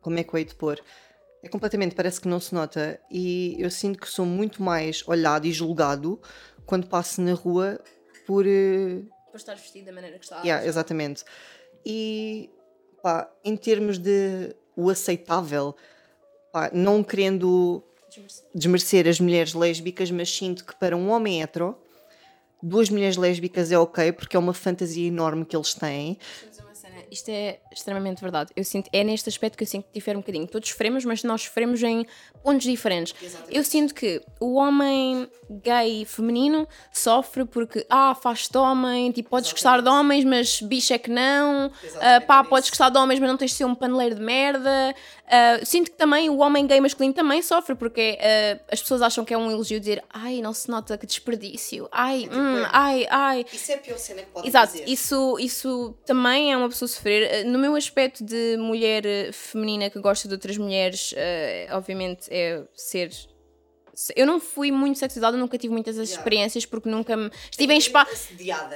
[0.00, 0.80] Como é que eu hei de pôr?
[1.42, 3.00] É completamente, parece que não se nota.
[3.10, 6.20] E eu sinto que sou muito mais olhado e julgado
[6.66, 7.80] quando passo na rua
[8.26, 8.46] por.
[8.46, 10.40] eh, Por estar vestido da maneira que está.
[10.42, 11.24] Yeah, exatamente.
[11.84, 12.50] E
[13.02, 15.76] pá, em termos de o aceitável,
[16.52, 17.82] pá, não querendo
[18.54, 21.76] desmerecer as mulheres lésbicas, mas sinto que para um homem hetero,
[22.64, 26.18] duas mulheres lésbicas é ok, porque é uma fantasia enorme que eles têm.
[27.10, 28.50] Isto é extremamente verdade.
[28.56, 30.48] Eu sinto, é neste aspecto que eu sinto que difere um bocadinho.
[30.48, 32.04] Todos sofremos, mas nós sofremos em
[32.42, 33.14] pontos diferentes.
[33.48, 35.28] Eu sinto que o homem
[35.62, 40.98] gay feminino sofre porque, ah, faz-te homem, tipo, podes gostar de homens, mas bicho é
[40.98, 41.70] que não.
[41.82, 44.22] Exatamente, pá, é podes gostar de homens, mas não tens de ser um paneleiro de
[44.22, 44.94] merda.
[45.26, 49.24] Ah, sinto que também o homem gay masculino também sofre porque ah, as pessoas acham
[49.24, 51.88] que é um elogio dizer, ai, não se nota que desperdício.
[51.90, 52.68] Ai, hum, é.
[52.72, 53.46] ai, ai.
[53.52, 57.22] Isso é a pior cena que pode Exato, isso, isso também é uma pessoa sofrer.
[57.30, 61.14] Eh, No meu aspecto de mulher feminina que gosta de outras mulheres,
[61.72, 63.10] obviamente é ser.
[64.16, 66.14] Eu não fui muito sexualizada, nunca tive muitas Yeah.
[66.16, 67.30] experiências porque nunca me.
[67.50, 68.28] Estive em espaços.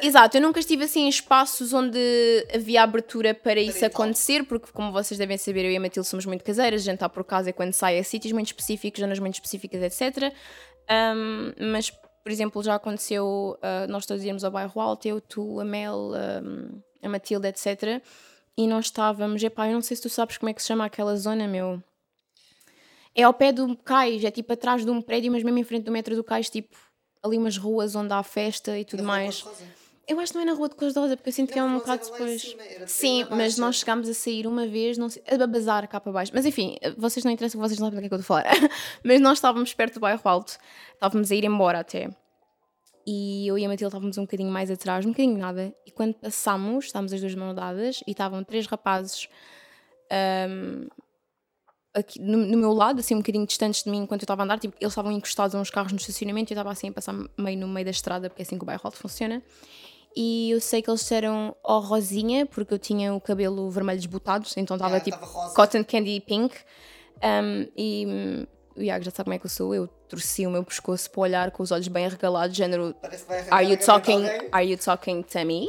[0.03, 1.99] Exato, eu nunca estive assim em espaços onde
[2.55, 4.03] havia abertura para isso Parental.
[4.05, 7.25] acontecer, porque como vocês devem saber, eu e a Matilde somos muito caseiras, jantar por
[7.25, 10.33] casa é quando sai a sítios muito específicos, zonas muito específicas, etc.
[10.91, 15.61] Um, mas, por exemplo, já aconteceu uh, nós todos irmos ao bairro Alto, eu, tu,
[15.61, 18.03] a Mel, um, a Matilde, etc.
[18.57, 20.85] E nós estávamos, epá, eu não sei se tu sabes como é que se chama
[20.85, 21.83] aquela zona, meu.
[23.19, 25.83] É ao pé do cais, é tipo atrás de um prédio, mas mesmo em frente
[25.83, 26.77] do metro do cais, tipo
[27.21, 29.45] ali umas ruas onde há festa e tudo mais.
[30.07, 31.59] Eu acho que não é na Rua de Cores de Rosa, porque eu sinto que
[31.59, 32.43] é um bocado depois.
[32.43, 36.13] cima, Sim, mas nós chegámos a sair uma vez, não sei, a bazar cá para
[36.13, 36.31] baixo.
[36.33, 38.43] Mas enfim, vocês não interessam, vocês não sabem do que é que eu estou a
[38.43, 38.55] falar.
[39.03, 40.57] mas nós estávamos perto do bairro Alto,
[40.95, 42.09] estávamos a ir embora até.
[43.05, 45.75] E eu e a Matilde estávamos um bocadinho mais atrás, um bocadinho nada.
[45.85, 49.29] E quando passámos, estávamos as duas mãos dadas e estavam três rapazes
[50.09, 50.87] ahm,
[51.99, 54.45] aqui no, no meu lado, assim um bocadinho distantes de mim enquanto eu estava a
[54.45, 54.59] andar.
[54.59, 57.15] Tipo, eles estavam encostados a uns carros no estacionamento e eu estava assim a passar
[57.37, 59.43] meio no meio da estrada, porque é assim que o bairro alto funciona.
[60.17, 64.49] E eu sei que eles disseram ó Rosinha, porque eu tinha o cabelo vermelho desbotado,
[64.57, 66.57] então estava Yeah, tipo cotton candy pink.
[67.23, 69.75] Um, e o Iago já sabe como é que eu sou.
[69.75, 72.95] Eu torci o meu pescoço para olhar com os olhos bem arregalados, género
[73.51, 75.69] Are you talking, are you talking to me?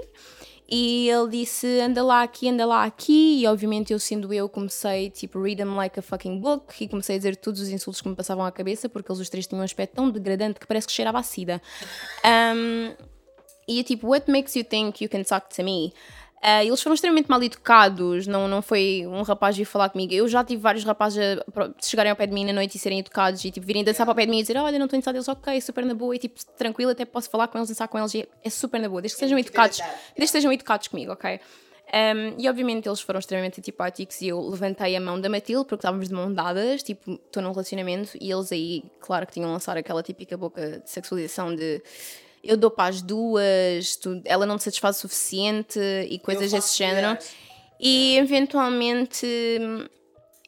[0.71, 5.09] E ele disse, anda lá aqui, anda lá aqui, e obviamente eu sendo eu comecei,
[5.09, 8.07] tipo, read them like a fucking book, e comecei a dizer todos os insultos que
[8.07, 10.85] me passavam à cabeça, porque eles os três tinham um aspecto tão degradante que parece
[10.85, 11.61] que cheirava a sida.
[12.19, 12.93] Um,
[13.67, 15.93] e tipo, what makes you think you can talk to me?
[16.41, 20.13] Ah, eles foram extremamente mal educados, não, não foi um rapaz vir falar comigo.
[20.13, 22.99] Eu já tive vários rapazes a chegarem ao pé de mim na noite e serem
[22.99, 24.97] educados e tipo, virem dançar para o pé de mim e dizer: Olha, não estou
[24.97, 25.15] interessado.
[25.15, 27.99] Eles, ok, super na boa e tipo, tranquilo, até posso falar com eles, dançar com
[27.99, 28.13] eles.
[28.13, 31.39] E é super na boa, desde que sejam educados, desde que sejam educados comigo, ok?
[31.91, 35.81] Um, e obviamente eles foram extremamente antipáticos e eu levantei a mão da Matilde porque
[35.81, 39.53] estávamos de mão dadas, tipo, estou num relacionamento e eles aí, claro que tinham a
[39.53, 41.81] lançar aquela típica boca de sexualização de
[42.43, 46.77] eu dou para as duas, tu- ela não te satisfaz o suficiente e coisas desse
[46.77, 47.17] género.
[47.79, 49.25] E eventualmente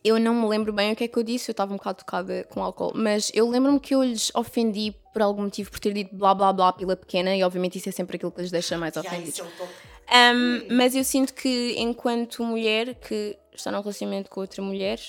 [0.04, 2.00] eu não me lembro bem o que é que eu disse, eu estava um bocado
[2.00, 5.94] tocada com álcool, mas eu lembro-me que eu lhes ofendi por algum motivo por ter
[5.94, 8.78] dito blá blá blá pela pequena e obviamente isso é sempre aquilo que lhes deixa
[8.78, 9.40] mais ofendidos.
[9.40, 10.34] é.
[10.34, 15.00] Um, mas eu sinto que, enquanto mulher que está num relacionamento com outra mulher,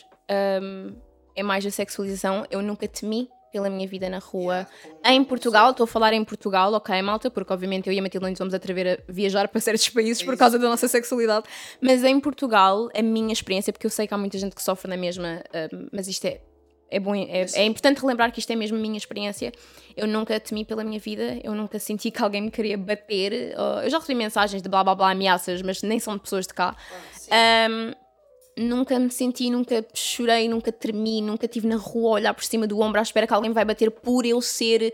[0.62, 0.94] um,
[1.34, 2.46] é mais a sexualização.
[2.50, 4.66] Eu nunca temi pela minha vida na rua.
[5.04, 8.22] Em Portugal, estou a falar em Portugal, ok, malta, porque obviamente eu e a Matilde
[8.24, 11.44] não nos vamos atrever a viajar para certos países por causa da nossa sexualidade.
[11.80, 14.88] Mas em Portugal, a minha experiência, porque eu sei que há muita gente que sofre
[14.88, 16.40] na mesma, um, mas isto é.
[16.94, 19.50] É, bom, é, é importante relembrar que isto é mesmo a minha experiência.
[19.96, 23.54] Eu nunca temi pela minha vida, eu nunca senti que alguém me queria bater.
[23.58, 26.46] ou- eu já recebi mensagens de blá blá blá ameaças, mas nem são de pessoas
[26.46, 26.76] de cá.
[27.70, 27.92] Um,
[28.56, 32.66] nunca me senti, nunca chorei, nunca tremi, nunca estive na rua a olhar por cima
[32.66, 34.92] do ombro à espera que alguém vai bater por eu ser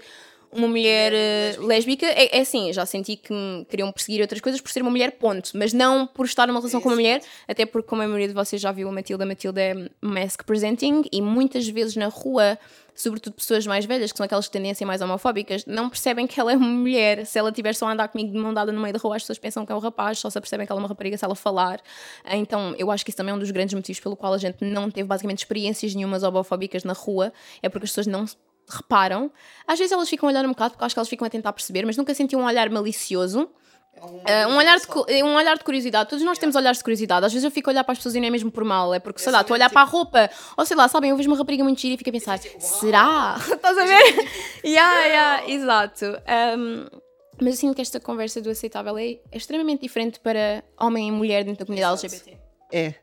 [0.50, 2.06] uma mulher eh, lésbica.
[2.06, 5.12] É, é assim, já senti que me queriam perseguir outras coisas por ser uma mulher,
[5.12, 5.50] ponto.
[5.54, 8.34] Mas não por estar numa relação com uma mulher, até porque, como a maioria de
[8.34, 12.58] vocês já viu, a Matilda, a Matilda é mask presenting e muitas vezes na rua
[13.02, 16.26] sobretudo pessoas mais velhas, que são aquelas que tendem a ser mais homofóbicas, não percebem
[16.26, 17.24] que ela é uma mulher.
[17.24, 19.22] Se ela tiver só a andar comigo de mão dada no meio da rua, as
[19.22, 21.24] pessoas pensam que é um rapaz, só se percebem que ela é uma rapariga se
[21.24, 21.80] ela falar.
[22.26, 24.64] Então, eu acho que isso também é um dos grandes motivos pelo qual a gente
[24.64, 27.32] não teve basicamente experiências nenhumas homofóbicas na rua,
[27.62, 28.26] é porque as pessoas não
[28.68, 29.30] reparam.
[29.66, 31.52] Às vezes elas ficam a olhar um bocado porque acho que elas ficam a tentar
[31.52, 33.48] perceber, mas nunca sentiam um olhar malicioso.
[34.02, 37.26] Uh, um, olhar de, um olhar de curiosidade, todos nós temos olhares de curiosidade.
[37.26, 38.94] Às vezes eu fico a olhar para as pessoas e não é mesmo por mal,
[38.94, 41.16] é porque, sei lá, estou a olhar para a roupa, ou sei lá, sabem, eu
[41.16, 43.36] vejo uma rapariga muito gira e fico a pensar, será?
[43.50, 44.28] Estás a ver?
[44.64, 46.04] yeah, yeah, exato.
[46.56, 46.86] Um,
[47.40, 51.12] mas eu sinto que esta conversa do aceitável é, é extremamente diferente para homem e
[51.12, 52.38] mulher dentro da comunidade LGBT.
[52.72, 52.94] É.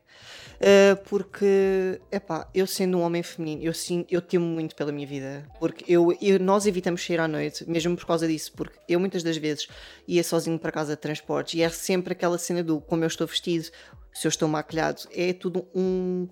[0.56, 5.06] Uh, porque, epá, eu sendo um homem feminino, eu, sim, eu temo muito pela minha
[5.06, 5.46] vida.
[5.58, 8.52] Porque eu, eu, nós evitamos sair à noite, mesmo por causa disso.
[8.56, 9.68] Porque eu muitas das vezes
[10.08, 13.26] ia sozinho para casa de transportes e é sempre aquela cena do como eu estou
[13.26, 13.66] vestido,
[14.12, 15.02] se eu estou maquilhado.
[15.12, 16.28] É tudo um,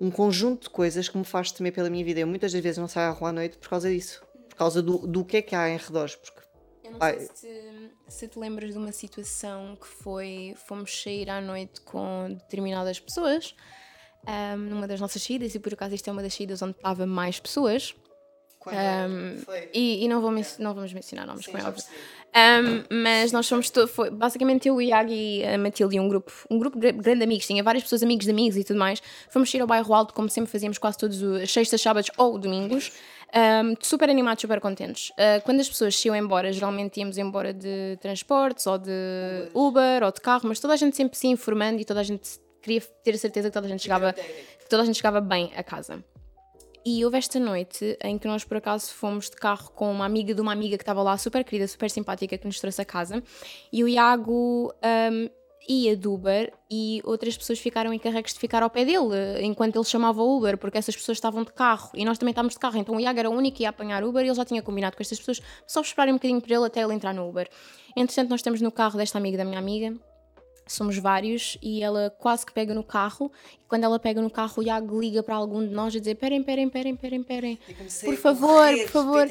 [0.00, 2.20] um conjunto de coisas que me faz temer pela minha vida.
[2.20, 4.22] Eu muitas das vezes não saio à rua à noite por causa disso.
[4.48, 6.14] Por causa do, do que é que há em redores.
[6.14, 6.40] Porque,
[6.98, 11.80] não sei se se te lembras de uma situação que foi fomos sair à noite
[11.80, 13.54] com determinadas pessoas
[14.26, 17.06] um, numa das nossas saídas e por acaso isto é uma das saídas onde estava
[17.06, 17.94] mais pessoas
[18.72, 19.36] um,
[19.72, 21.84] e, e, não, vou não vamos mencionar nomes, Sim, como é óbvio.
[22.34, 26.58] Um, mas nós fomos foi, basicamente eu, o Iago e a Matilde um grupo, um
[26.58, 29.00] grupo grande de amigos, tinha várias pessoas, amigos de amigos e tudo mais.
[29.30, 32.92] Fomos sair ao bairro alto, como sempre fazíamos quase todos os sextas, sábados ou domingos.
[33.34, 35.10] Um, super animados, super contentes.
[35.10, 38.90] Uh, quando as pessoas se iam embora, geralmente íamos embora de transportes ou de
[39.52, 42.38] Uber ou de carro, mas toda a gente sempre se informando e toda a gente
[42.62, 45.52] queria ter a certeza que toda a gente chegava, que toda a gente chegava bem
[45.56, 46.02] a casa.
[46.84, 50.32] E houve esta noite em que nós por acaso fomos de carro com uma amiga
[50.32, 53.20] de uma amiga que estava lá, super querida, super simpática, que nos trouxe a casa.
[53.72, 54.72] E o Iago
[55.12, 55.28] um,
[55.68, 59.84] ia de Uber e outras pessoas ficaram encarregues de ficar ao pé dele enquanto ele
[59.84, 62.78] chamava o Uber, porque essas pessoas estavam de carro e nós também estávamos de carro.
[62.78, 64.96] Então o Iago era o único que ia apanhar Uber e ele já tinha combinado
[64.96, 67.48] com estas pessoas só esperarem um bocadinho por ele até ele entrar no Uber.
[67.96, 69.96] Entretanto, nós estamos no carro desta amiga da minha amiga
[70.72, 73.30] somos vários e ela quase que pega no carro.
[73.54, 76.16] E quando ela pega no carro o Iago liga para algum de nós a dizer
[76.16, 77.58] perem, perem, perem, perem, perem
[78.04, 79.26] por favor, por favor.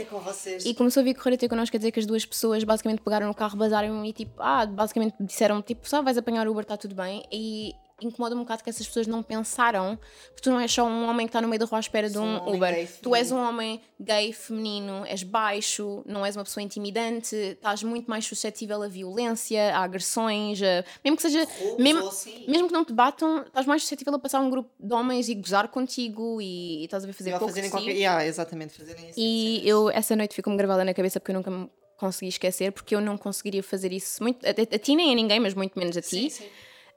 [0.65, 3.27] e começou a vir correr até connosco a dizer que as duas pessoas basicamente pegaram
[3.27, 6.77] no carro, basaram e tipo, ah, basicamente disseram tipo, só vais apanhar o Uber, está
[6.77, 7.23] tudo bem.
[7.31, 9.97] E incomoda um bocado que essas pessoas não pensaram
[10.35, 12.09] que tu não és só um homem que está no meio da rua à espera
[12.09, 12.73] de um Uber.
[12.73, 17.83] Gay, tu és um homem gay, feminino, és baixo, não és uma pessoa intimidante, estás
[17.83, 20.83] muito mais suscetível à violência, a agressões, a...
[21.03, 21.47] mesmo que seja.
[21.79, 22.45] mesmo, assim.
[22.47, 25.35] mesmo que não te batam, estás mais suscetível a passar um grupo de homens e
[25.35, 27.91] gozar contigo e, e estás a ver fazer pouco fazerem qualquer...
[27.91, 29.19] yeah, exatamente, fazerem isso.
[29.19, 32.93] E eu, essa noite ficou-me gravada na cabeça porque eu nunca me consegui esquecer, porque
[32.93, 35.79] eu não conseguiria fazer isso muito, a, a, a ti nem a ninguém, mas muito
[35.79, 36.29] menos a ti.
[36.29, 36.45] Sim, sim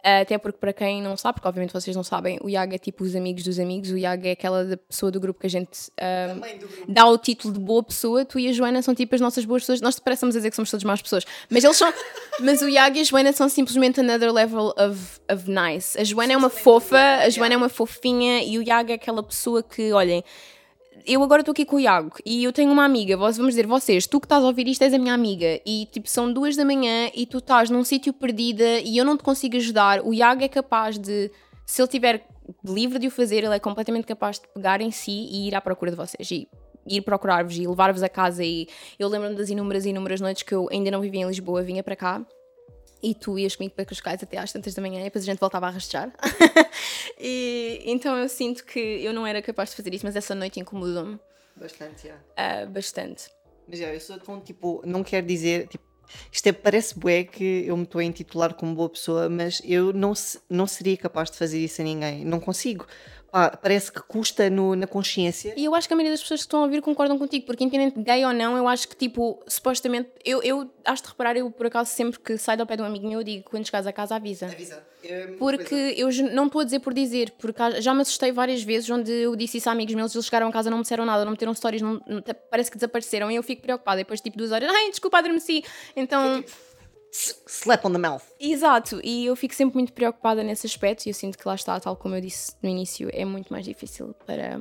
[0.03, 3.05] até porque, para quem não sabe, porque obviamente vocês não sabem, o Iago é tipo
[3.05, 3.91] os amigos dos amigos.
[3.91, 7.61] O Iago é aquela pessoa do grupo que a gente um, dá o título de
[7.61, 8.25] boa pessoa.
[8.25, 9.81] Tu e a Joana são tipo as nossas boas pessoas.
[9.81, 11.93] Nós parecemos a dizer que somos todas más pessoas, mas eles são.
[12.41, 15.99] mas o Iago e a Joana são simplesmente another level of, of nice.
[15.99, 19.23] A Joana é uma fofa, a Joana é uma fofinha e o Iago é aquela
[19.23, 20.23] pessoa que, olhem
[21.07, 24.07] eu agora estou aqui com o Iago e eu tenho uma amiga, vamos dizer, vocês,
[24.07, 26.65] tu que estás a ouvir isto és a minha amiga e tipo são duas da
[26.65, 30.43] manhã e tu estás num sítio perdida e eu não te consigo ajudar, o Iago
[30.43, 31.31] é capaz de,
[31.67, 32.27] se ele tiver
[32.65, 35.61] livre de o fazer, ele é completamente capaz de pegar em si e ir à
[35.61, 36.49] procura de vocês e
[36.87, 38.67] ir procurar-vos e levar-vos a casa e
[38.99, 41.83] eu lembro-me das inúmeras e inúmeras noites que eu ainda não vivia em Lisboa, vinha
[41.83, 42.25] para cá
[43.03, 45.39] e tu ias comigo para Cascais até às tantas da manhã e depois a gente
[45.39, 46.13] voltava a rastejar.
[47.19, 50.61] e então eu sinto que eu não era capaz de fazer isso, mas essa noite
[50.61, 51.19] incomodou-me.
[51.57, 52.15] Bastante, já.
[52.39, 52.67] Yeah.
[52.67, 53.31] Uh, bastante.
[53.67, 55.85] Mas já, eu sou tão tipo, não quero dizer, tipo,
[56.33, 59.93] isto é, parece bué que eu me estou a intitular como boa pessoa, mas eu
[59.93, 60.13] não,
[60.49, 62.25] não seria capaz de fazer isso a ninguém.
[62.25, 62.87] Não consigo
[63.33, 65.53] ah, parece que custa no, na consciência.
[65.57, 67.63] E eu acho que a maioria das pessoas que estão a ouvir concordam contigo, porque
[67.63, 71.37] independente de gay ou não, eu acho que, tipo, supostamente, eu, eu acho de reparar,
[71.37, 73.67] eu por acaso sempre que saio ao pé de um amigo meu, eu digo quando
[73.67, 74.47] chegares a casa avisa.
[74.47, 74.83] Avisa.
[75.05, 78.89] É porque eu não estou a dizer por dizer, porque já me assustei várias vezes
[78.91, 81.25] onde eu disse isso a amigos meus, eles chegaram a casa, não me disseram nada,
[81.25, 82.01] não meteram stories, não,
[82.51, 83.99] parece que desapareceram e eu fico preocupada.
[83.99, 85.63] Depois, tipo, duas horas, ai, desculpa, adormeci.
[85.95, 86.43] Então.
[86.43, 86.68] Tipo,
[87.11, 88.23] slap on the mouth.
[88.39, 91.79] Exato, e eu fico sempre muito preocupada nesse aspecto e eu sinto que lá está,
[91.81, 94.61] tal como eu disse no início, é muito mais difícil para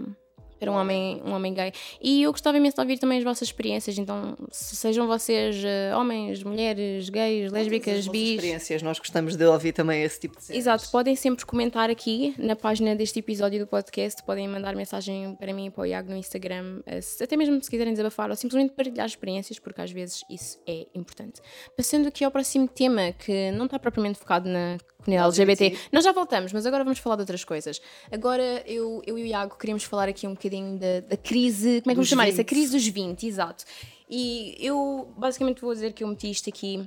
[0.59, 1.71] para um homem, um homem gay.
[2.01, 6.43] E eu gostava imenso de ouvir também as vossas experiências, então sejam vocês uh, homens,
[6.43, 8.31] mulheres, gays, lésbicas, bis.
[8.31, 10.59] experiências, nós gostamos de ouvir também esse tipo de cenas.
[10.59, 15.53] Exato, podem sempre comentar aqui na página deste episódio do podcast, podem mandar mensagem para
[15.53, 18.73] mim e para o Iago no Instagram, uh, até mesmo se quiserem desabafar ou simplesmente
[18.73, 21.41] partilhar experiências, porque às vezes isso é importante.
[21.75, 25.57] Passando aqui ao próximo tema, que não está propriamente focado na comunidade LGBT.
[25.57, 25.89] LGBT.
[25.91, 27.81] Nós já voltamos, mas agora vamos falar de outras coisas.
[28.11, 31.81] Agora eu, eu e o Iago queríamos falar aqui um bocadinho bocadinho da, da crise,
[31.81, 32.41] como é que vamos chamar isso?
[32.41, 32.47] A 20.
[32.47, 33.65] crise dos 20, exato.
[34.09, 36.77] E eu basicamente vou dizer que eu meti isto aqui,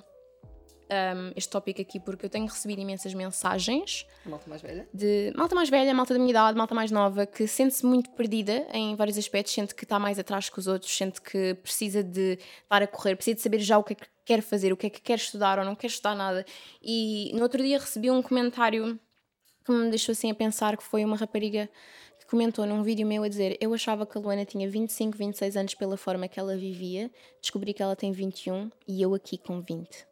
[0.90, 4.88] um, este tópico aqui, porque eu tenho recebido imensas mensagens Malta mais velha?
[4.92, 8.66] de malta mais velha, malta da minha idade, malta mais nova, que sente-se muito perdida
[8.72, 12.38] em vários aspectos, sente que está mais atrás que os outros, sente que precisa de
[12.62, 14.86] estar a correr, precisa de saber já o que é que quer fazer, o que
[14.86, 16.44] é que quer estudar ou não quer estudar nada.
[16.82, 18.98] E no outro dia recebi um comentário
[19.64, 21.68] que me deixou assim a pensar que foi uma rapariga
[22.30, 25.74] comentou num vídeo meu a dizer eu achava que a Luana tinha 25, 26 anos
[25.74, 30.08] pela forma que ela vivia, descobri que ela tem 21 e eu aqui com 20.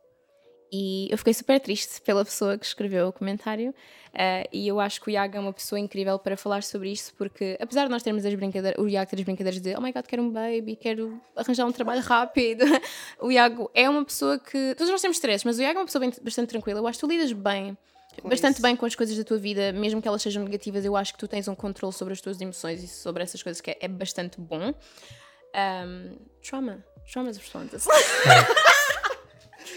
[0.71, 3.75] E eu fiquei super triste pela pessoa que escreveu o comentário.
[4.13, 7.15] eh, e eu acho que o Iago é uma pessoa incrível para falar sobre isto,
[7.15, 9.93] porque apesar de nós termos as brincadeiras, o Iago ter as brincadeiras de oh my
[9.93, 12.65] god, quero um baby, quero arranjar um trabalho rápido,
[13.21, 14.75] o Iago é uma pessoa que.
[14.77, 16.81] Todos nós temos stress, mas o Iago é uma pessoa bem- bastante tranquila.
[16.81, 17.77] Eu acho que tu lidas bem.
[18.25, 18.63] Bastante isso.
[18.63, 21.19] bem com as coisas da tua vida, mesmo que elas sejam negativas, eu acho que
[21.19, 23.89] tu tens um controle sobre as tuas emoções e sobre essas coisas que é, é
[23.89, 24.73] bastante bom.
[25.55, 26.85] Um, trauma.
[27.11, 27.87] Traumas responses.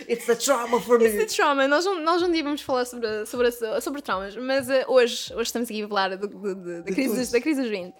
[0.10, 1.10] It's a trauma for me.
[1.10, 1.67] de trauma.
[1.67, 3.51] Nós, um- nós um dia vamos falar sobre, sobre,
[3.82, 7.32] sobre traumas, mas eh, hoje, hoje estamos aqui a falar do- do- do- da, crise,
[7.32, 7.93] da crise dos 20.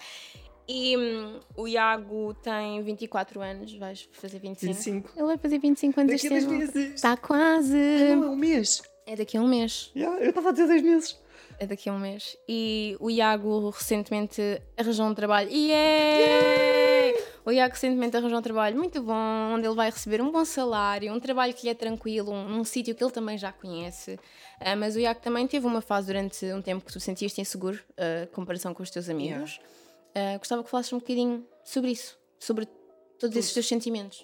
[0.68, 4.74] E hum, o Iago tem 24 anos, vais fazer 25.
[4.74, 5.12] 25.
[5.16, 6.94] Ele vai fazer 25 anos Daqui a este ano.
[6.94, 7.76] Está quase.
[7.76, 8.82] Não, é um mês.
[9.06, 9.92] É daqui a um mês.
[9.96, 11.20] Yeah, eu estava a dizer dois meses.
[11.60, 12.38] É daqui a um mês.
[12.48, 14.42] E o Iago recentemente
[14.78, 15.50] arranjou um trabalho.
[15.50, 17.20] Yeah!
[17.44, 21.12] O Iago recentemente arranjou um trabalho muito bom, onde ele vai receber um bom salário,
[21.12, 24.20] um trabalho que lhe é tranquilo, um, num sítio que ele também já conhece.
[24.60, 27.80] Ah, mas o Iago também teve uma fase durante um tempo que tu sentias-te inseguro,
[27.98, 29.60] em comparação com os teus amigos.
[30.14, 32.68] Ah, gostava que falasses um bocadinho sobre isso, sobre
[33.18, 34.24] todos esses teus sentimentos.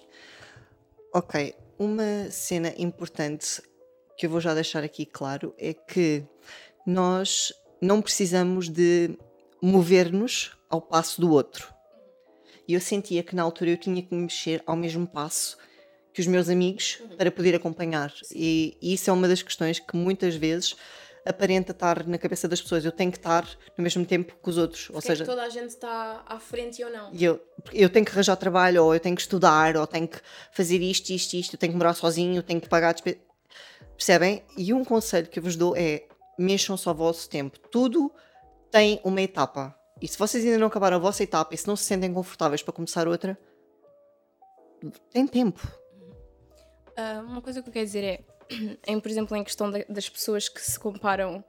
[1.12, 3.60] Ok, uma cena importante
[4.18, 6.24] que eu vou já deixar aqui claro é que
[6.84, 9.16] nós não precisamos de
[9.62, 11.72] mover-nos ao passo do outro.
[12.66, 15.56] E eu sentia que na altura eu tinha que me mexer ao mesmo passo
[16.12, 18.12] que os meus amigos para poder acompanhar.
[18.34, 20.74] E, e isso é uma das questões que muitas vezes
[21.24, 22.84] aparenta estar na cabeça das pessoas.
[22.84, 24.90] Eu tenho que estar no mesmo tempo que os outros.
[24.92, 27.14] Ou seja, toda a gente está à frente ou não?
[27.14, 27.40] e eu,
[27.72, 30.18] eu tenho que arranjar trabalho, ou eu tenho que estudar, ou tenho que
[30.50, 33.27] fazer isto, isto, isto, eu tenho que morar sozinho, eu tenho que pagar despesas.
[33.96, 34.44] Percebem?
[34.56, 36.06] E um conselho que eu vos dou é
[36.38, 37.58] mexam-se ao vosso tempo.
[37.58, 38.12] Tudo
[38.70, 39.74] tem uma etapa.
[40.00, 42.62] E se vocês ainda não acabaram a vossa etapa e se não se sentem confortáveis
[42.62, 43.36] para começar outra,
[45.10, 45.60] tem tempo.
[46.96, 48.20] Ah, uma coisa que eu quero dizer é,
[48.86, 51.44] em, por exemplo, em questão da- das pessoas que se comparam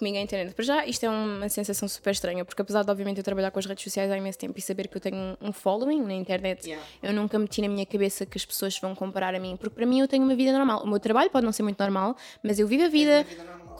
[0.00, 0.52] comigo à internet.
[0.54, 3.58] Para já, isto é uma sensação super estranha, porque apesar de, obviamente, eu trabalhar com
[3.60, 6.66] as redes sociais há imenso tempo e saber que eu tenho um- following na internet,
[6.66, 6.84] Yeah.
[7.02, 9.86] eu nunca meti na minha cabeça que as pessoas vão comparar a mim, porque para
[9.86, 10.82] mim eu tenho uma vida normal.
[10.82, 13.24] O meu trabalho pode não ser muito normal, mas eu vivo a vida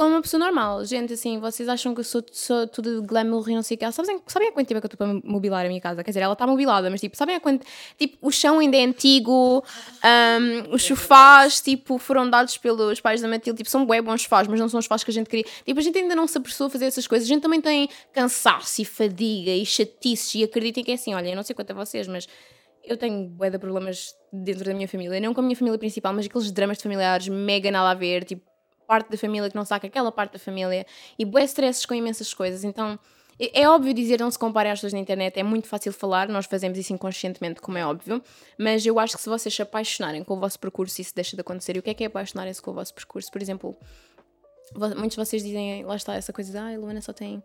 [0.00, 0.82] como uma pessoa normal.
[0.86, 3.92] Gente, assim, vocês acham que eu sou, sou tudo glamour e não sei o que.
[3.92, 6.02] Sabem, sabem há quanto tempo é que eu estou para mobilar a minha casa?
[6.02, 7.66] Quer dizer, ela está mobilada, mas tipo, sabem há quanto.
[7.98, 9.62] Tipo, o chão ainda é antigo,
[10.02, 13.58] ahm, os sofás, tipo, foram dados pelos pais da Matilde.
[13.58, 15.44] Tipo, são bué bons sofás, mas não são os sofás que a gente queria.
[15.66, 17.28] Tipo, a gente ainda não se apressou a fazer essas coisas.
[17.28, 20.34] A gente também tem cansaço e fadiga e chatices.
[20.34, 22.26] E acreditem que é assim, olha, eu não sei quanto a vocês, mas
[22.82, 25.20] eu tenho bué de problemas dentro da minha família.
[25.20, 28.24] Não com a minha família principal, mas aqueles dramas de familiares mega nada a ver.
[28.24, 28.49] Tipo,
[28.90, 30.85] parte da família que não saca aquela parte da família.
[31.16, 32.64] E bué stresses com imensas coisas.
[32.64, 32.98] Então,
[33.38, 36.29] é é óbvio dizer não se comparem às pessoas na internet, é muito fácil falar,
[36.29, 38.20] nós fazemos isso inconscientemente, como é óbvio,
[38.59, 41.40] mas eu acho que se vocês se apaixonarem com o vosso percurso, isso deixa de
[41.40, 41.76] acontecer.
[41.76, 43.31] E o que é que é apaixonarem-se com o vosso percurso?
[43.31, 43.76] Por exemplo,
[44.96, 47.42] muitos de vocês dizem, lá está, essa coisa ah, a Luana só tem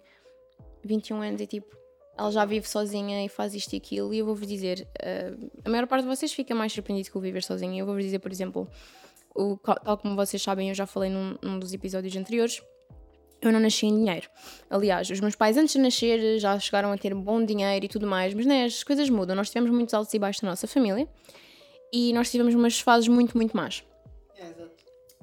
[0.84, 1.78] 21 anos e tipo,
[2.18, 5.70] ela já vive sozinha e faz isto e aquilo, e eu vou-vos dizer, eh, a
[5.70, 7.80] maior parte de vocês fica mais surpreendido com o viver sozinha.
[7.80, 8.70] Eu vou-vos dizer, por exemplo,
[9.36, 12.62] o, tal como vocês sabem, eu já falei num, num dos episódios anteriores,
[13.41, 14.28] eu não nasci em dinheiro.
[14.69, 18.08] Aliás, os meus pais antes de nascer já chegaram a ter bom dinheiro e tudo
[18.08, 19.36] mais, mas né, as coisas mudam.
[19.36, 21.08] Nós tivemos muitos altos e baixos na nossa família
[21.91, 23.84] e nós tivemos umas fases muito, muito más.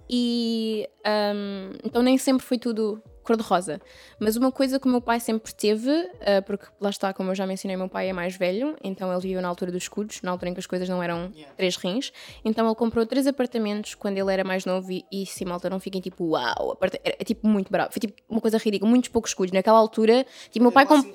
[0.09, 3.03] E hum, então nem sempre foi tudo
[3.37, 3.81] cor-de-rosa.
[4.19, 5.91] Mas uma coisa que o meu pai sempre teve,
[6.21, 9.21] ah, porque lá está, como eu já mencionei, meu pai é mais velho, então ele
[9.21, 11.55] viveu na altura dos escudos, na altura em que as coisas não eram Yeah.
[11.57, 12.13] três rins.
[12.45, 15.79] Então ele comprou três apartamentos quando ele era mais novo e, e se malta não
[15.81, 17.91] fiquem tipo, uau, aparta- é, tipo muito bravo.
[17.93, 19.53] Foi tipo uma coisa ridícula, muitos poucos escudos.
[19.53, 21.13] Naquela altura, tipo, o meu pai comprou.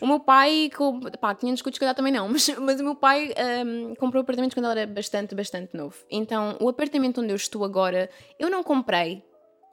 [0.00, 3.32] O meu pai, com, pá, 500 escudos, calhar também não, mas, mas o meu pai
[3.66, 5.94] hum, comprou apartamentos quando ele era bastante, bastante novo.
[6.10, 9.22] Então, o apartamento onde eu estou agora, eu não comprei,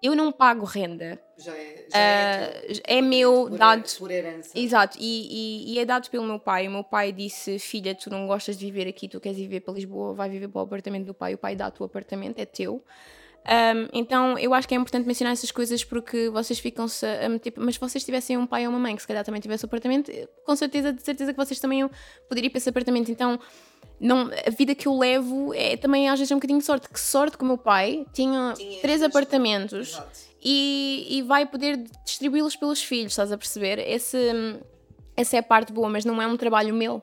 [0.02, 1.20] eu não pago renda.
[1.38, 3.84] Já é, Ah, é meu, dado.
[3.98, 4.52] por herança.
[4.58, 5.04] Exato, e,
[5.71, 6.67] e- e é dado pelo meu pai.
[6.67, 9.73] O meu pai disse: Filha, tu não gostas de viver aqui, tu queres viver para
[9.73, 11.34] Lisboa, vai viver para o apartamento do pai.
[11.34, 12.84] O pai dá-te o apartamento, é teu.
[13.46, 17.54] Um, então eu acho que é importante mencionar essas coisas porque vocês ficam-se a meter.
[17.58, 19.67] Mas se vocês tivessem um pai ou uma mãe que se calhar também tivesse um
[19.67, 20.12] apartamento,
[20.46, 21.90] com certeza, de certeza que vocês também
[22.28, 23.10] poderiam ir para esse apartamento.
[23.10, 23.40] Então
[24.00, 26.87] não, a vida que eu levo é também às vezes é um bocadinho de sorte.
[26.89, 30.02] Que sorte que o meu pai tinha, tinha três apartamentos
[30.41, 33.79] e, e vai poder distribuí-los pelos filhos, estás a perceber?
[33.79, 34.17] Esse,
[35.15, 37.02] essa é a parte boa, mas não é um trabalho meu.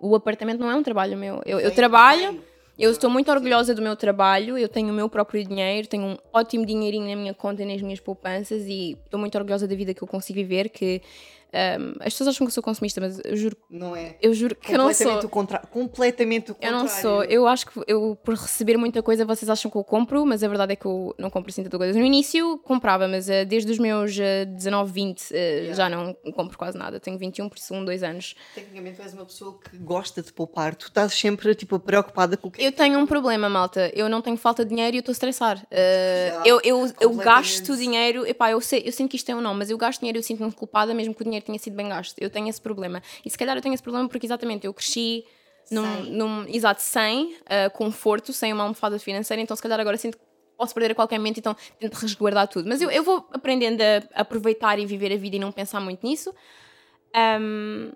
[0.00, 1.42] O apartamento não é um trabalho meu.
[1.44, 2.42] Eu, eu trabalho.
[2.78, 6.16] Eu estou muito orgulhosa do meu trabalho, eu tenho o meu próprio dinheiro, tenho um
[6.32, 9.92] ótimo dinheirinho na minha conta e nas minhas poupanças e estou muito orgulhosa da vida
[9.92, 11.02] que eu consigo viver, que
[11.52, 13.56] um, as pessoas acham que eu sou consumista, mas eu juro.
[13.68, 14.16] Não é?
[14.22, 15.18] Eu juro que eu não sou.
[15.18, 15.58] O contra...
[15.58, 16.76] Completamente o contrário.
[16.76, 17.24] Eu não sou.
[17.24, 20.48] Eu acho que eu, por receber muita coisa, vocês acham que eu compro, mas a
[20.48, 21.98] verdade é que eu não compro assim tanta coisa.
[21.98, 25.74] No início comprava, mas uh, desde os meus uh, 19, 20 uh, yeah.
[25.74, 27.00] já não compro quase nada.
[27.00, 28.34] Tenho 21, por isso, um, dois anos.
[28.54, 30.74] Tecnicamente, tu és uma pessoa que gosta de poupar.
[30.74, 33.90] Tu estás sempre tipo, preocupada com o que Eu tenho um problema, malta.
[33.94, 35.58] Eu não tenho falta de dinheiro e eu estou a estressar.
[35.58, 38.26] Uh, eu, eu, eu gasto dinheiro.
[38.26, 40.20] Epá, eu, sei, eu sinto que isto é um não, mas eu gasto dinheiro e
[40.20, 43.02] eu sinto-me culpada, mesmo que o dinheiro tenha sido bem gasto eu tenho esse problema.
[43.24, 45.24] E se calhar eu tenho esse problema porque exatamente eu cresci
[45.70, 50.18] num, num exato sem uh, conforto, sem uma almofada financeira, então se calhar agora sinto
[50.18, 50.24] que
[50.56, 52.68] posso perder a qualquer momento, então tento resguardar tudo.
[52.68, 56.06] Mas eu, eu vou aprendendo a aproveitar e viver a vida e não pensar muito
[56.06, 56.34] nisso.
[57.40, 57.92] Um,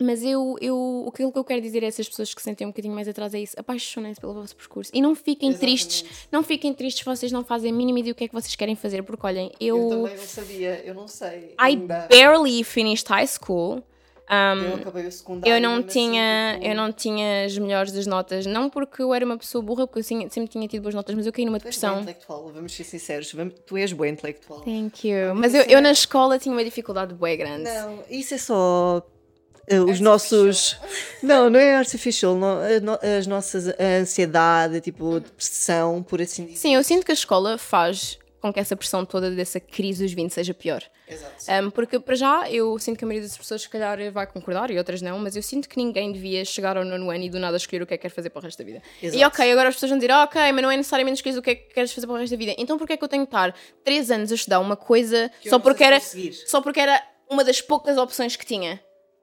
[0.00, 2.70] mas eu, eu, aquilo que eu quero dizer a essas pessoas que se sentem um
[2.70, 5.60] bocadinho mais atrás é isso: apaixonem-se pelo vosso percurso e não fiquem Exatamente.
[5.60, 8.56] tristes, não fiquem tristes, vocês não fazem a mínima ideia do que é que vocês
[8.56, 9.76] querem fazer, porque olhem, eu.
[9.76, 11.38] Eu também não sabia, eu não sei.
[11.50, 12.08] I ainda.
[12.10, 13.82] barely finished high school.
[14.30, 15.56] Um, eu acabei o secundário.
[15.56, 16.66] Eu não, tinha, tipo...
[16.66, 19.98] eu não tinha as melhores das notas, não porque eu era uma pessoa burra, porque
[19.98, 21.94] eu sempre tinha tido boas notas, mas eu caí numa depressão.
[21.94, 23.34] Tu és intelectual, vamos ser sinceros,
[23.66, 24.60] tu és boa intelectual.
[24.60, 25.34] Thank you.
[25.34, 27.64] Mas eu, eu na escola tinha uma dificuldade bem grande.
[27.64, 29.04] Não, isso é só
[29.78, 30.76] os nossos.
[31.22, 32.58] Não, não é artificial, não,
[33.18, 36.58] as nossas a ansiedade, tipo, depressão, por assim dizer.
[36.58, 40.12] Sim, eu sinto que a escola faz com que essa pressão toda dessa crise dos
[40.12, 40.82] 20 seja pior.
[41.06, 41.66] Exato.
[41.66, 44.70] Um, porque, para já, eu sinto que a maioria das pessoas, se calhar, vai concordar
[44.70, 47.38] e outras não, mas eu sinto que ninguém devia chegar ao nono ano e do
[47.38, 48.82] nada escolher o que é que quer fazer para o resto da vida.
[49.02, 49.18] Exato.
[49.18, 51.42] E ok, agora as pessoas vão dizer, oh, ok, mas não é necessariamente escolher o
[51.42, 52.54] que é que queres fazer para o resto da vida.
[52.56, 53.54] Então, porquê é que eu tenho que estar
[53.84, 56.00] 3 anos a estudar uma coisa só porque, era,
[56.46, 58.80] só porque era uma das poucas opções que tinha?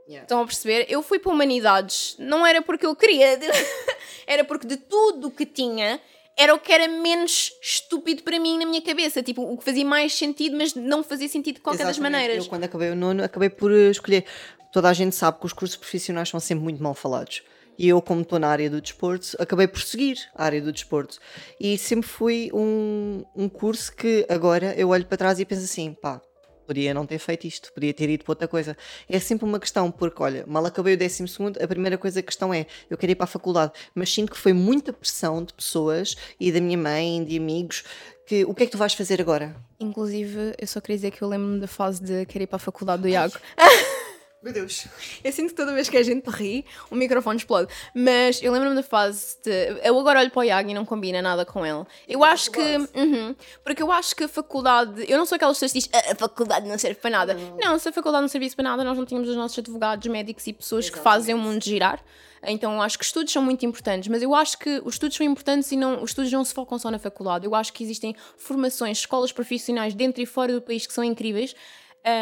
[0.07, 0.23] Yeah.
[0.23, 0.85] Estão a perceber?
[0.89, 3.37] Eu fui para Humanidades, não era porque eu queria,
[4.25, 5.99] era porque de tudo o que tinha,
[6.37, 9.23] era o que era menos estúpido para mim na minha cabeça.
[9.23, 12.01] Tipo, o que fazia mais sentido, mas não fazia sentido de qualquer Exatamente.
[12.01, 12.45] das maneiras.
[12.45, 14.23] Eu, quando acabei o nono, acabei por eh, escolher.
[14.71, 17.41] Toda a gente sabe que os cursos profissionais são sempre muito mal falados.
[17.77, 21.19] E eu, como estou na área do desporto, acabei por seguir a área do desporto.
[21.59, 25.93] E sempre foi um, um curso que agora eu olho para trás e penso assim:
[25.93, 26.21] pá,
[26.67, 28.77] podia não ter feito isto, podia ter ido para outra coisa.
[29.09, 32.23] É sempre uma questão, porque olha, mal acabei o décimo segundo, a primeira coisa a
[32.23, 35.53] questão é, eu quero ir para a faculdade, mas sinto que foi muita pressão de
[35.53, 37.83] pessoas e da minha mãe, de amigos,
[38.27, 39.55] que o que é que tu vais fazer agora?
[39.79, 42.59] Inclusive, eu só queria dizer que eu lembro-me da fase de querer ir para a
[42.59, 43.33] faculdade do Iago.
[44.47, 44.87] Meu Deus.
[45.21, 47.69] Eu sinto que toda vez que a gente ri, o microfone explode.
[47.93, 49.81] Mas eu lembro-me da fase de.
[49.83, 51.83] Eu agora olho para o Iago e não combina nada com ele.
[52.07, 52.61] Eu acho que.
[52.61, 55.03] Uhum, porque eu acho que a faculdade.
[55.05, 57.33] Eu não sou aquelas pessoas que dizem ah, a faculdade não serve para nada.
[57.33, 57.57] Não.
[57.57, 60.47] não, se a faculdade não servisse para nada, nós não tínhamos os nossos advogados, médicos
[60.47, 61.03] e pessoas Exatamente.
[61.03, 62.01] que fazem o mundo girar.
[62.41, 65.25] Então eu acho que estudos são muito importantes, mas eu acho que os estudos são
[65.25, 67.45] importantes e não, os estudos não se focam só na faculdade.
[67.45, 71.53] Eu acho que existem formações, escolas profissionais dentro e fora do país que são incríveis.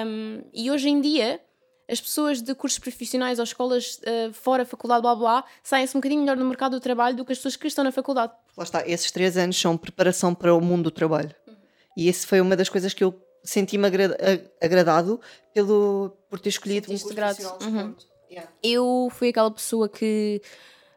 [0.08, 1.40] Um, e hoje em dia
[1.88, 6.22] as pessoas de cursos profissionais ou escolas uh, fora faculdade, blá blá, saem-se um bocadinho
[6.22, 8.34] melhor no mercado do trabalho do que as pessoas que estão na faculdade.
[8.58, 11.34] Lá está, esses três anos são preparação para o mundo do trabalho.
[11.48, 11.56] Uhum.
[11.98, 13.14] E esse foi uma das coisas que eu
[13.44, 14.18] senti-me agra
[14.62, 15.22] agradado
[15.54, 17.96] pelo, por ter escolhido um curso de uhum.
[18.30, 18.52] yeah.
[18.64, 20.42] Eu fui aquela pessoa que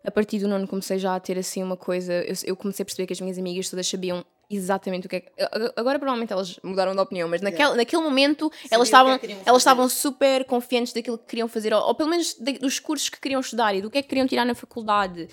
[0.02, 2.14] a partir do nono comecei já a ter assim uma coisa.
[2.14, 5.20] Eu, eu, comecei a perceber que as minhas amigas todas sabiam exatamente o que é
[5.20, 5.30] que.
[5.76, 7.76] Agora provavelmente elas mudaram de opinião, mas naquele, yeah.
[7.76, 11.94] naquele momento elas estavam, é elas estavam super confiantes daquilo que queriam fazer, ou, ou
[11.94, 14.44] pelo menos de, dos cursos que queriam estudar e do que é que queriam tirar
[14.44, 15.28] na faculdade.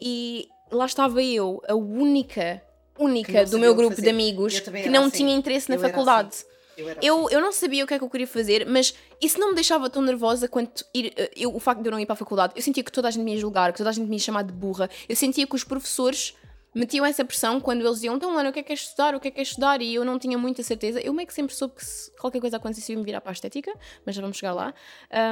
[0.00, 2.62] E lá estava eu, a única,
[2.98, 5.18] única do meu grupo de amigos que não assim.
[5.18, 6.28] tinha interesse na eu faculdade.
[6.28, 6.44] Assim.
[6.76, 9.48] Eu, eu, eu, não sabia o que é que eu queria fazer, mas isso não
[9.48, 12.12] me deixava tão nervosa quanto ir, eh, eu, o facto de eu não ir para
[12.12, 12.52] a faculdade.
[12.54, 14.20] Eu sentia que toda a gente me ia julgar, que toda a gente me ia
[14.20, 14.90] chamar de burra.
[15.08, 16.34] Eu sentia que os professores
[16.76, 19.14] metiam essa pressão quando eles diziam, então, Lana, o que é que é estudar?
[19.14, 19.80] O que é que é estudar?
[19.80, 21.00] E eu não tinha muita certeza.
[21.00, 23.32] Eu meio que sempre soube que se qualquer coisa acontecesse ia me virar para a
[23.32, 23.72] estética,
[24.04, 24.74] mas já vamos chegar lá.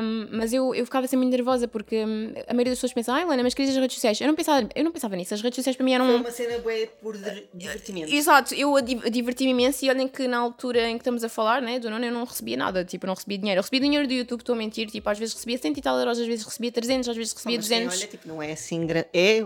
[0.02, 3.24] Um, mas eu, eu ficava sempre nervosa porque hum, a maioria das pessoas pensa, ah,
[3.24, 4.20] Lana, mas querias as redes sociais?
[4.20, 5.34] Eu não pensava, eu não pensava nisso.
[5.34, 6.06] As redes sociais para mim eram.
[6.06, 7.16] Foi uma cena boa por
[7.52, 8.12] divertimento.
[8.12, 11.78] Exato, eu diverti-me imenso e olhem que na altura em que estamos a falar, né,
[11.78, 13.58] do nono, eu não recebia nada, tipo, não recebia dinheiro.
[13.58, 15.98] Eu recebia dinheiro do YouTube, estou a mentir, tipo, às vezes recebia 100 e tal
[15.98, 17.94] euros, às vezes recebia 300, às vezes recebia 200.
[17.94, 18.86] Sim, olha, tipo, não é assim.
[19.12, 19.44] É,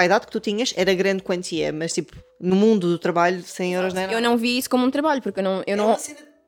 [0.00, 3.74] a idade que tu tinhas, era grande quantia, mas tipo, no mundo do trabalho, 100
[3.74, 4.16] euros não é nada.
[4.16, 5.96] Eu não vi isso como um trabalho, porque eu não, eu É não,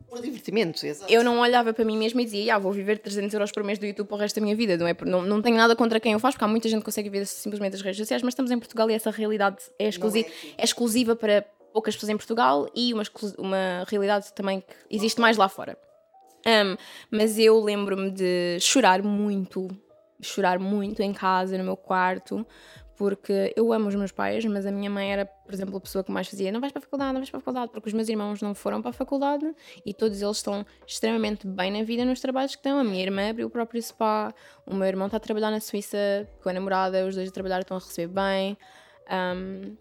[0.09, 1.11] por divertimento, exato.
[1.11, 3.79] eu não olhava para mim mesma e dizia, ah, vou viver 300 euros por mês
[3.79, 4.77] do YouTube para o resto da minha vida.
[4.77, 6.85] Não, é, não, não tenho nada contra quem eu faço, porque há muita gente que
[6.85, 10.21] consegue viver simplesmente das redes sociais, mas estamos em Portugal e essa realidade é, exclusi
[10.21, 10.55] aqui.
[10.59, 13.03] é exclusiva para poucas pessoas em Portugal e uma,
[13.39, 15.79] uma realidade também que existe mais lá fora.
[16.47, 16.77] Um,
[17.11, 19.69] mas eu lembro-me de chorar muito,
[20.21, 22.47] chorar muito em casa, no meu quarto,
[22.97, 26.05] porque eu amo os meus pais, mas a minha mãe era, por exemplo, a pessoa
[26.05, 27.93] que mais fazia: não vais para a faculdade, não vais para a faculdade, porque os
[27.93, 32.05] meus irmãos não foram para a faculdade e todos eles estão extremamente bem na vida
[32.05, 32.79] nos trabalhos que estão.
[32.79, 34.35] A minha irmã abriu o próprio spa,
[34.67, 37.61] o meu irmão está a trabalhar na Suíça com a namorada, os dois a trabalhar
[37.61, 38.59] estão a receber bem.
[39.11, 39.77] Um,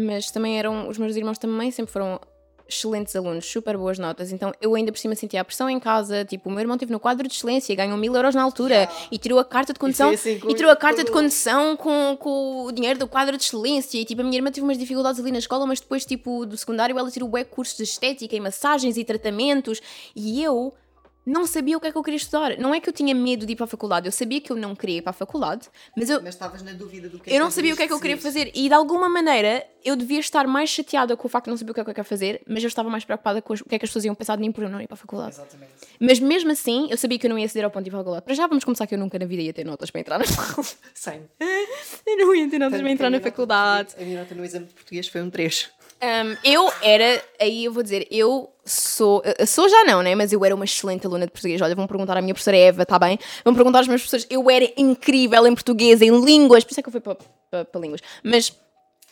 [0.00, 2.20] mas também eram, os meus irmãos também sempre foram
[2.68, 6.24] excelentes alunos, super boas notas, então eu ainda por cima sentia a pressão em casa,
[6.24, 9.18] tipo, o meu irmão esteve no quadro de excelência, ganhou mil euros na altura e
[9.18, 12.64] tirou a carta de condução foi assim e tirou a carta de condução com, com
[12.66, 13.98] o dinheiro do quadro de excelência.
[13.98, 16.56] E tipo, a minha irmã teve umas dificuldades ali na escola, mas depois tipo, do
[16.56, 19.80] secundário ela tirou bué cursos de estética e massagens e tratamentos.
[20.14, 20.74] E eu
[21.28, 22.58] não sabia o que é que eu queria estudar.
[22.58, 24.56] Não é que eu tinha medo de ir para a faculdade, eu sabia que eu
[24.56, 27.38] não queria ir para a faculdade, mas eu, Mas estavas na dúvida do que eu
[27.38, 30.18] não sabia o que é que eu queria fazer e de alguma maneira eu devia
[30.18, 32.08] estar mais chateada com o facto de não saber o que é que eu quero
[32.08, 34.36] fazer, mas eu estava mais preocupada com o que é que as pessoas iam pensar
[34.36, 35.34] de mim por eu não ir para a faculdade.
[35.34, 35.72] Exatamente.
[36.00, 38.00] Mas mesmo assim, eu sabia que eu não ia ceder ao ponto de ir para
[38.00, 38.24] a faculdade.
[38.24, 40.24] Para já vamos começar que eu nunca na vida ia ter notas para entrar na
[40.24, 40.76] faculdade.
[40.94, 41.22] Sem.
[42.06, 43.94] Eu não ia ter notas para entrar na faculdade.
[43.98, 45.70] A minha nota no exame de português foi um 3.
[46.00, 50.14] Um, eu era, aí eu vou dizer, eu sou, eu sou já não, né?
[50.14, 51.60] Mas eu era uma excelente aluna de português.
[51.60, 53.18] Olha, vão perguntar à minha professora Eva, tá bem?
[53.44, 54.26] Vão perguntar aos meus professores.
[54.30, 57.80] Eu era incrível em português, em línguas, por isso é que eu fui para, para,
[57.80, 58.00] línguas.
[58.22, 58.52] Mas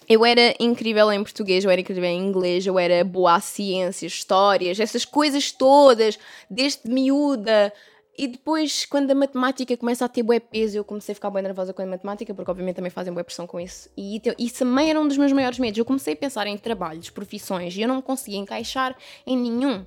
[0.08, 4.12] eu era incrível em português, eu era incrível em inglês, eu era boa à ciências,
[4.12, 7.72] histórias, essas coisas todas, desde miúda.
[8.18, 11.42] E depois, quando a matemática começa a ter bué peso, eu comecei a ficar bem
[11.42, 13.90] nervosa com a matemática, porque obviamente também fazem bué pressão com isso.
[13.96, 15.78] E isso também era um dos meus maiores medos.
[15.78, 18.96] Eu comecei a pensar em trabalhos, profissões, e eu não me conseguia encaixar
[19.26, 19.84] em nenhum.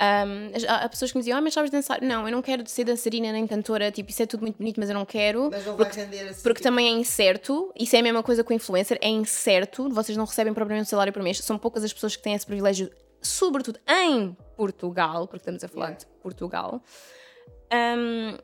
[0.00, 2.02] Um, as- há, há pessoas que me diziam, ah, mas sabes dançar?
[2.02, 4.88] Não, eu não quero ser dançarina nem cantora, tipo, isso é tudo muito bonito, mas
[4.88, 5.48] eu não quero.
[5.50, 6.42] Mas não vai render assim.
[6.42, 10.24] Porque também é incerto, isso é a mesma coisa com influencer, é incerto, vocês não
[10.24, 12.90] recebem propriamente um salário por mês, são poucas as pessoas que têm esse privilégio,
[13.20, 16.00] sobretudo em Portugal, porque estamos a falar Yeah.
[16.00, 16.82] de Portugal.
[17.72, 18.36] Um,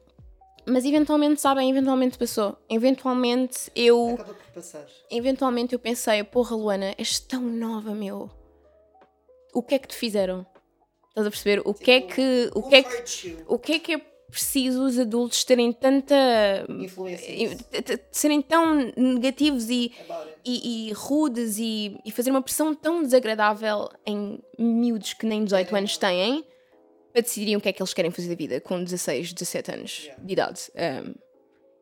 [0.67, 2.57] mas eventualmente, sabem, eventualmente passou.
[2.69, 4.87] Eventualmente eu, Acaba por passar.
[5.11, 8.31] eventualmente eu pensei, porra Luana, és tão nova, meu.
[9.55, 10.47] O que é que te fizeram?
[11.09, 11.63] Estás a perceber?
[11.65, 13.99] O que é que, o que é que, o que é que é
[14.31, 16.15] preciso os adultos terem tanta
[16.69, 17.57] Influência.
[17.57, 19.91] t- t- serem tão negativos e,
[20.45, 25.75] e, e rudes e, e fazer uma pressão tão desagradável em miúdos que nem 18
[25.75, 26.45] anos têm
[27.13, 30.11] para decidirem o que é que eles querem fazer da vida com 16, 17 anos
[30.19, 30.71] de idade.
[30.75, 31.15] Um,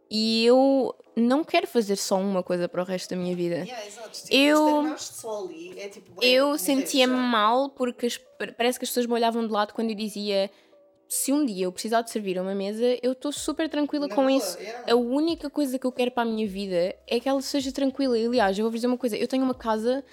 [0.09, 3.57] e eu não quero fazer só uma coisa para o resto da minha vida.
[3.57, 3.83] Yeah.
[4.13, 4.79] Tipo, Eu-
[5.45, 8.21] ali, é tipo, Eu sentia-me mal porque as-
[8.57, 10.49] parece que as pessoas me olhavam de lado quando eu dizia
[11.09, 14.15] se um dia eu precisar de servir a uma mesa, eu estou super tranquila Na
[14.15, 14.57] com isso.
[14.61, 14.93] yeah.
[14.93, 18.17] A única coisa que eu quero para a minha vida é que ela seja tranquila.
[18.17, 20.05] Aliás, eu vou-vos dizer uma coisa: eu tenho uma casa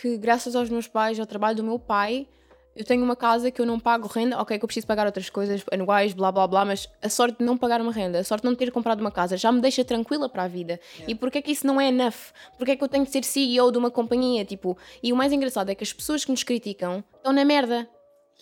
[0.00, 2.26] que, graças aos meus pais, ao trabalho do meu pai,
[2.74, 4.40] eu tenho uma casa que eu não pago renda.
[4.40, 7.44] Ok, que eu preciso pagar outras coisas anuais, blá blá blá, mas a sorte de
[7.44, 9.84] não pagar uma renda, a sorte de não ter comprado uma casa, já me deixa
[9.84, 10.80] tranquila para a vida.
[11.06, 12.32] E porquê é que isso não é enough?
[12.56, 14.44] Porquê é que eu tenho de ser CEO de uma companhia?
[14.44, 17.88] Tipo, e o mais engraçado é que as pessoas que nos criticam estão na merda.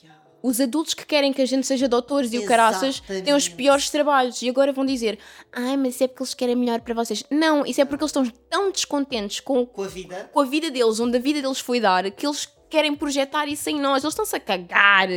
[0.02, 0.20] Yeah.
[0.42, 3.90] Os adultos que querem que a gente seja doutores e o caraças têm os piores
[3.90, 5.18] trabalhos e agora vão dizer
[5.52, 7.24] ai, mas isso é porque eles querem melhor para vocês.
[7.30, 10.30] Não, isso é porque eles estão tão descontentes com, Com a vida.
[10.32, 13.68] com a vida deles, onde a vida deles foi dar, que eles querem projetar isso
[13.68, 14.02] em nós.
[14.02, 15.08] Eles estão-se a cagar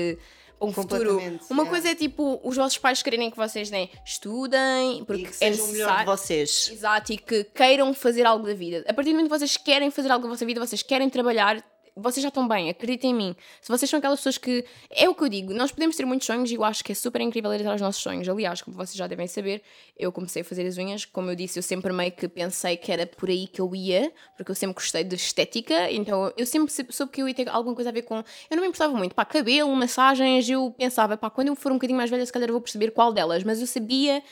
[0.59, 1.17] para um futuro.
[1.49, 1.69] Uma yeah.
[1.69, 5.33] coisa é tipo os vossos pais quererem que vocês né, estudem, porque E que é
[5.33, 6.05] sejam o melhor de necessário.
[6.05, 6.69] vocês.
[6.71, 8.83] Exato, e que queiram fazer algo da vida.
[8.87, 11.63] A partir do momento que vocês querem fazer algo da vossa vida, vocês querem trabalhar,
[11.95, 13.35] vocês já estão bem, acreditem em mim.
[13.61, 14.65] Se vocês são aquelas pessoas que.
[14.89, 16.95] É o que eu digo, nós podemos ter muitos sonhos e eu acho que é
[16.95, 18.27] super incrível ir atrás dos nossos sonhos.
[18.27, 19.61] Aliás, como vocês já devem saber,
[19.97, 22.91] eu comecei a fazer as unhas, como eu disse, eu sempre meio que pensei que
[22.91, 26.71] era por aí que eu ia, porque eu sempre gostei de estética, então eu sempre
[26.73, 28.15] sou- soube que eu ia ter alguma coisa a ver com.
[28.17, 28.23] Eu
[28.55, 31.97] não me importava muito, pá, cabelo, massagens, eu pensava, pá, quando eu for um bocadinho
[31.97, 34.23] mais velha, se calhar eu vou perceber qual delas, mas eu sabia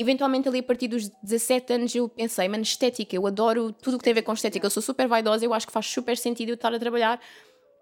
[0.00, 3.98] Eventualmente, ali a partir dos 17 anos, eu pensei, mano, estética, eu adoro tudo o
[3.98, 6.16] que tem a ver com estética, eu sou super vaidosa, eu acho que faz super
[6.16, 7.20] sentido eu estar a trabalhar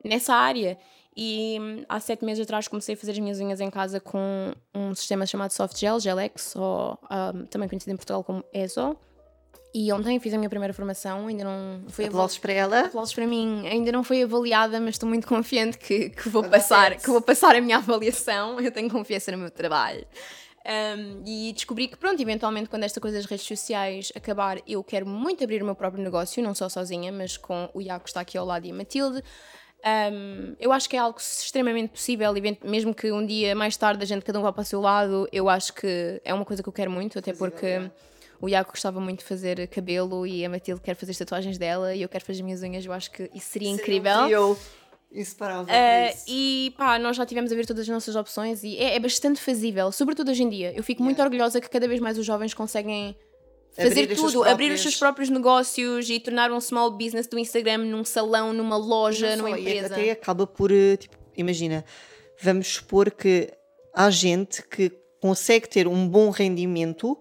[0.02, 0.78] nessa área.
[1.14, 4.52] E hum, há sete meses atrás comecei a fazer as minhas unhas em casa com
[4.74, 8.96] um sistema chamado Soft Gel, Gelex, ou hum, também conhecido em Portugal como ESO.
[9.74, 12.80] E ontem fiz a minha primeira formação, ainda não foi Aplausos para ela.
[12.80, 13.66] Aplausos para mim.
[13.66, 17.54] Ainda não foi avaliada, mas estou muito confiante que, que vou passar, que vou passar
[17.54, 18.58] a minha avaliação.
[18.58, 20.06] Eu tenho confiança no meu trabalho.
[20.66, 25.06] Um, e descobri que, pronto, eventualmente, quando esta coisa das redes sociais acabar, eu quero
[25.06, 28.20] muito abrir o meu próprio negócio, não só sozinha, mas com o Iago que está
[28.20, 29.22] aqui ao lado e a Matilde.
[29.84, 32.32] Um, eu acho que é algo extremamente possível,
[32.64, 35.28] mesmo que um dia mais tarde a gente cada um vá para o seu lado.
[35.30, 37.88] Eu acho que é uma coisa que eu quero muito, até porque
[38.40, 41.94] o Iago gostava muito de fazer cabelo e a Matilde quer fazer as tatuagens dela
[41.94, 42.84] e eu quero fazer as minhas unhas.
[42.84, 44.28] Eu acho que isso seria incrível.
[44.28, 44.58] Eu
[45.16, 45.74] inseparável.
[45.74, 49.00] Uh, e pá, nós já tivemos a ver todas as nossas opções e é, é
[49.00, 50.72] bastante fazível, sobretudo hoje em dia.
[50.76, 51.04] Eu fico yeah.
[51.04, 53.16] muito orgulhosa que cada vez mais os jovens conseguem
[53.76, 57.78] fazer abrir tudo, abrir os seus próprios negócios e tornar um small business do Instagram
[57.78, 59.88] num salão, numa loja, numa empresa.
[59.98, 61.84] E até acaba por, eh, tipo, imagina,
[62.40, 63.52] vamos supor que
[63.94, 64.90] há gente que
[65.20, 67.18] consegue ter um bom rendimento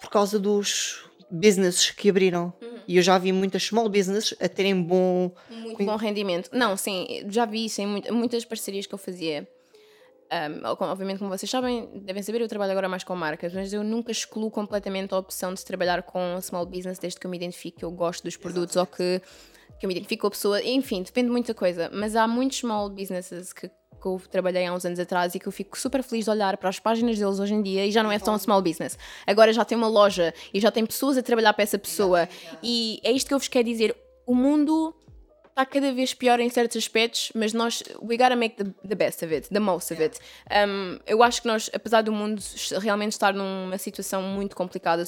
[0.00, 2.52] por causa dos businesses que abriram.
[2.60, 2.71] Uhum.
[2.92, 5.32] E eu já vi muitas small businesses a terem bom...
[5.48, 6.50] Muito bom rendimento.
[6.52, 9.48] Não, sim, já vi isso em muitas parcerias que eu fazia
[10.32, 13.84] um, obviamente, como vocês sabem, devem saber, eu trabalho agora mais com marcas, mas eu
[13.84, 17.78] nunca excluo completamente a opção de trabalhar com small business desde que eu me identifique
[17.78, 19.14] que eu gosto dos produtos Exatamente.
[19.14, 20.62] ou que, que eu me identifique com a pessoa.
[20.62, 21.90] Enfim, depende de muita coisa.
[21.92, 23.70] Mas há muitos small businesses que,
[24.02, 26.56] que eu trabalhei há uns anos atrás e que eu fico super feliz de olhar
[26.56, 28.98] para as páginas deles hoje em dia e já não é tão small business.
[29.24, 32.28] Agora já tem uma loja e já tem pessoas a trabalhar para essa pessoa.
[32.62, 33.96] E é isto que eu vos quero dizer.
[34.26, 34.94] O mundo
[35.52, 39.22] está cada vez pior em certos aspectos, mas nós, we gotta make the, the best
[39.22, 40.18] of it, the most of it.
[40.50, 42.42] Um, eu acho que nós, apesar do mundo
[42.80, 45.04] realmente estar numa situação muito complicada,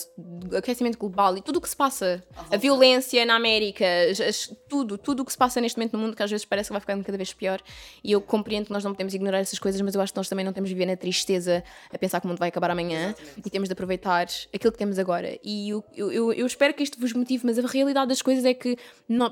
[0.56, 5.22] aquecimento global e tudo o que se passa, a violência na América, as, tudo, tudo
[5.22, 7.02] o que se passa neste momento no mundo, que às vezes parece que vai ficando
[7.02, 7.60] cada vez pior,
[8.02, 10.28] e eu compreendo que nós não podemos ignorar essas coisas, mas eu acho que nós
[10.28, 13.08] também não temos de viver na tristeza a pensar que o mundo vai acabar amanhã
[13.08, 13.42] Exatamente.
[13.46, 15.38] e temos de aproveitar aquilo que temos agora.
[15.42, 18.44] E eu, eu, eu, eu espero que isto vos motive, mas a realidade das coisas
[18.44, 18.76] é que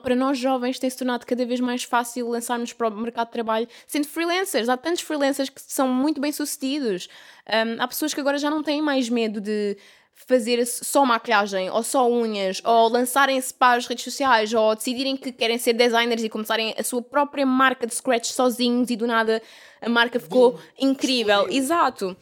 [0.03, 3.69] para nós jovens tem-se tornado cada vez mais fácil lançarmos para o mercado de trabalho
[3.87, 4.69] sendo freelancers.
[4.69, 7.09] Há tantos freelancers que são muito bem sucedidos.
[7.49, 9.77] Um, há pessoas que agora já não têm mais medo de
[10.15, 15.33] fazer só maquilhagem ou só unhas ou lançarem-se para as redes sociais ou decidirem que
[15.33, 19.43] querem ser designers e começarem a sua própria marca de scratch sozinhos e do nada
[19.81, 21.49] a marca ficou incrível.
[21.51, 22.17] Exato.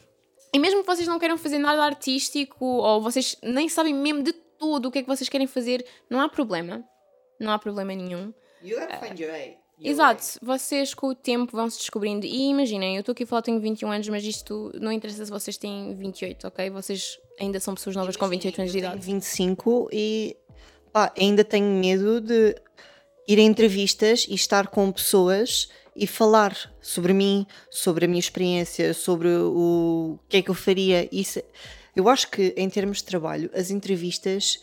[0.54, 4.32] E mesmo que vocês não queiram fazer nada artístico ou vocês nem sabem mesmo de
[4.32, 6.82] tudo o que é que vocês querem fazer, não há problema.
[7.38, 8.32] Não há problema nenhum.
[8.62, 9.58] You gotta find your way.
[9.82, 12.26] Exato, vocês com o tempo vão se descobrindo.
[12.26, 15.30] E imaginem, eu estou aqui a falar, tenho 21 anos, mas isto não interessa se
[15.30, 16.68] vocês têm 28, ok?
[16.68, 19.00] Vocês ainda são pessoas novas com 28 anos de idade.
[19.00, 20.36] Tenho 25 e
[20.92, 22.54] pá, ainda tenho medo de
[23.26, 28.92] ir a entrevistas e estar com pessoas e falar sobre mim, sobre a minha experiência,
[28.92, 31.08] sobre o que é que eu faria.
[31.10, 31.40] Isso,
[31.96, 34.62] eu acho que em termos de trabalho, as entrevistas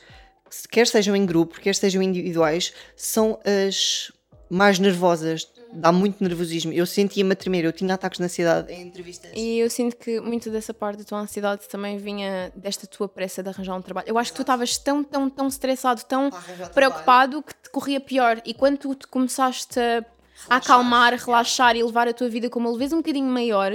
[0.69, 4.11] quer sejam em grupo, quer sejam individuais, são as
[4.49, 5.47] mais nervosas.
[5.73, 6.71] Dá muito nervosismo.
[6.71, 9.31] Eu sentia-me a tremer, eu tinha ataques de ansiedade em entrevistas.
[9.35, 13.43] E eu sinto que muito dessa parte da tua ansiedade também vinha desta tua pressa
[13.43, 14.07] de arranjar um trabalho.
[14.07, 16.31] Eu acho que tu estavas tão, tão, tão estressado, tão
[16.73, 18.41] preocupado que te corria pior.
[18.45, 20.05] E quando tu te começaste a,
[20.49, 23.71] a acalmar, relaxar e levar a tua vida com uma leveza um bocadinho maior,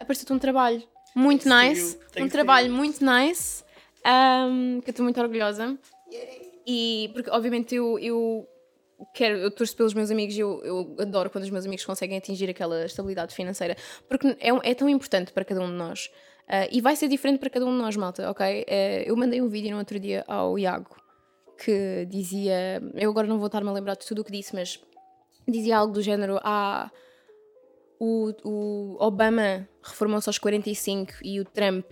[0.00, 0.82] apareceu-te um trabalho
[1.14, 1.98] muito nice.
[2.18, 3.62] Um trabalho muito nice.
[4.06, 5.76] Um, que eu estou muito orgulhosa.
[6.66, 8.48] E porque obviamente eu, eu
[9.14, 12.18] quero, eu torço pelos meus amigos e eu, eu adoro quando os meus amigos conseguem
[12.18, 13.76] atingir aquela estabilidade financeira,
[14.08, 16.10] porque é, é tão importante para cada um de nós.
[16.48, 18.62] Uh, e vai ser diferente para cada um de nós, malta, ok?
[18.62, 18.64] Uh,
[19.06, 20.96] eu mandei um vídeo no outro dia ao Iago
[21.58, 22.80] que dizia.
[22.94, 24.80] Eu agora não vou estar-me a lembrar de tudo o que disse, mas
[25.46, 26.90] dizia algo do género: Ah,
[28.00, 31.84] o, o Obama reformou-se aos 45 e o Trump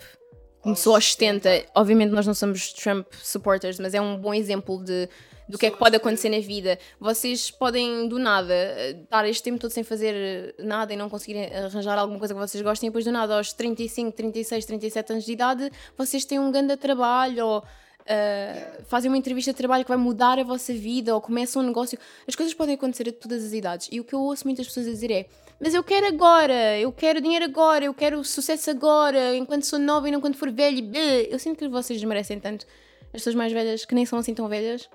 [0.66, 1.66] começou aos 70.
[1.76, 5.08] Obviamente nós não somos Trump supporters, mas é um bom exemplo de
[5.48, 6.76] do que é que pode acontecer na vida.
[6.98, 8.52] Vocês podem, do nada,
[8.90, 12.60] estar este tempo todo sem fazer nada e não conseguirem arranjar alguma coisa que vocês
[12.64, 16.50] gostem, e depois do nada, aos 35, 36, 37 anos de idade, vocês têm um
[16.50, 17.58] grande trabalho ou.
[17.58, 21.66] Uh, fazem uma entrevista de trabalho que vai mudar a vossa vida ou começam um
[21.66, 21.96] negócio.
[22.26, 23.88] As coisas podem acontecer a todas as idades.
[23.90, 25.26] E o que eu ouço muitas pessoas dizer é:
[25.61, 30.09] mas eu quero agora, eu quero dinheiro agora, eu quero sucesso agora, enquanto sou nova
[30.09, 30.82] e não quando for velha.
[31.30, 32.66] Eu sinto que vocês merecem tanto.
[33.07, 34.88] As pessoas mais velhas, que nem são assim tão velhas.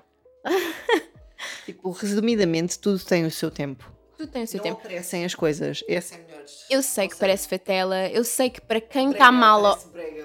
[1.66, 3.92] tipo, resumidamente, tudo tem o seu tempo.
[4.22, 4.78] Tudo tem o seu não tempo.
[4.78, 5.82] aparecem as coisas.
[5.88, 6.44] Essa é melhor.
[6.70, 9.76] Eu sei que parece fatela, eu sei que para quem está mal,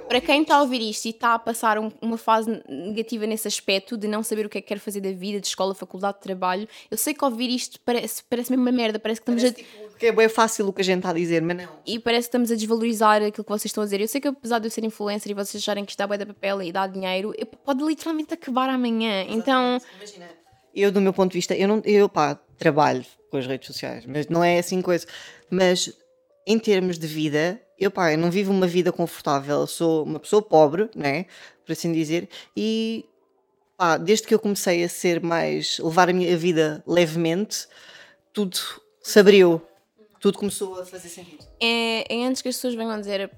[0.08, 3.48] para quem está a ouvir isto e está a passar um, uma fase negativa nesse
[3.48, 6.18] aspecto de não saber o que é que quer fazer da vida, de escola, faculdade,
[6.18, 9.42] de trabalho, eu sei que ouvir isto parece, parece mesmo uma merda, parece que estamos
[9.42, 9.88] parece, a.
[9.88, 11.70] Tipo, que é bem fácil o que a gente está a dizer, mas não.
[11.84, 14.00] E parece que estamos a desvalorizar aquilo que vocês estão a dizer.
[14.00, 16.20] Eu sei que apesar de eu ser influencer e vocês acharem que isto dá bué
[16.20, 17.34] da papel e dá dinheiro,
[17.66, 19.24] pode literalmente acabar amanhã.
[19.24, 19.40] Exatamente.
[19.40, 19.82] Então.
[19.96, 20.47] Imagina.
[20.78, 21.82] Eu, do meu ponto de vista, eu não.
[21.84, 25.08] Eu, pá, trabalho com as redes sociais, mas não é assim coisa.
[25.50, 25.92] Mas
[26.46, 30.20] em termos de vida, eu, pá, eu não vivo uma vida confortável, eu sou uma
[30.20, 31.26] pessoa pobre, né?
[31.66, 33.06] Por assim dizer, e
[33.76, 35.80] pá, desde que eu comecei a ser mais.
[35.80, 37.68] levar a minha vida levemente,
[38.32, 38.60] tudo
[39.02, 39.60] se abriu,
[40.20, 41.44] tudo começou a fazer sentido.
[41.60, 43.32] É, é antes que as pessoas venham dizer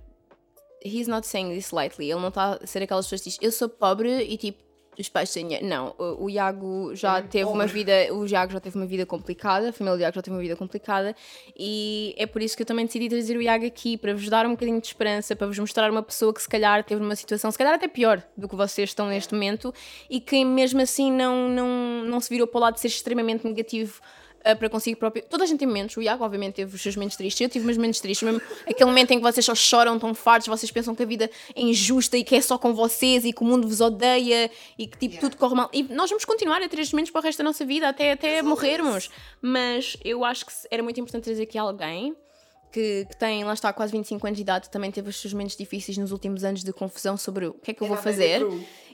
[0.84, 3.52] he's not saying this lightly, ele não está a ser aquelas pessoas que diz eu
[3.52, 4.69] sou pobre e tipo
[5.02, 5.66] os pais têm dinheiro.
[5.66, 7.74] Não, o, o Iago já É teve uma pobre.
[7.74, 10.42] vida, o Iago já teve uma vida complicada, a família do Iago já teve uma
[10.42, 11.16] vida complicada
[11.58, 14.46] e é por isso que eu também decidi trazer o Iago aqui para vos dar
[14.46, 17.50] um bocadinho de esperança, para vos mostrar uma pessoa que se calhar teve numa situação,
[17.52, 19.74] se calhar até pior do que vocês estão neste momento
[20.10, 23.46] e que mesmo assim não, não, não se virou para o lado de ser extremamente
[23.48, 24.02] negativo
[24.44, 25.24] ah, para consigo próprio.
[25.24, 25.96] Toda a gente tem momentos.
[25.98, 27.42] O Iago, obviamente, teve os seus momentos tristes.
[27.42, 28.26] Eu tive meus momentos tristes.
[28.26, 31.30] Mesmo aquele momento em que vocês só choram, estão fartos, vocês pensam que a vida
[31.56, 34.88] é injusta e que é só com vocês e que o mundo vos odeia e
[34.88, 35.70] que tipo, tudo corre mal.
[35.74, 38.12] E nós vamos continuar a ter estes momentos para o resto da nossa vida, até,
[38.12, 39.10] até morrermos.
[39.42, 42.16] Mas eu acho que era muito importante trazer aqui alguém.
[42.72, 45.58] Que, que tem, lá está, quase 25 anos de idade, também teve os seus momentos
[45.58, 48.46] difíceis nos últimos anos de confusão sobre o que é que eu vou fazer.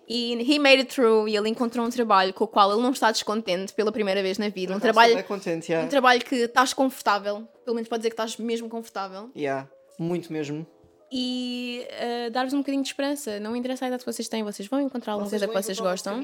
[0.08, 2.91] E he made it through e ele encontrou um trabalho com o qual ele não
[2.91, 4.76] está descontente pela primeira vez na vida.
[4.76, 5.86] Um trabalho, contente, yeah.
[5.86, 9.32] um trabalho que estás confortável, pelo menos pode dizer que estás mesmo confortável.
[9.36, 10.66] Yeah, muito mesmo.
[11.12, 13.39] E eh, dar-vos um bocadinho de esperança.
[13.39, 16.22] Não interessa a idade que vocês têm, vocês vão encontrar alguma coisa que vocês gostam.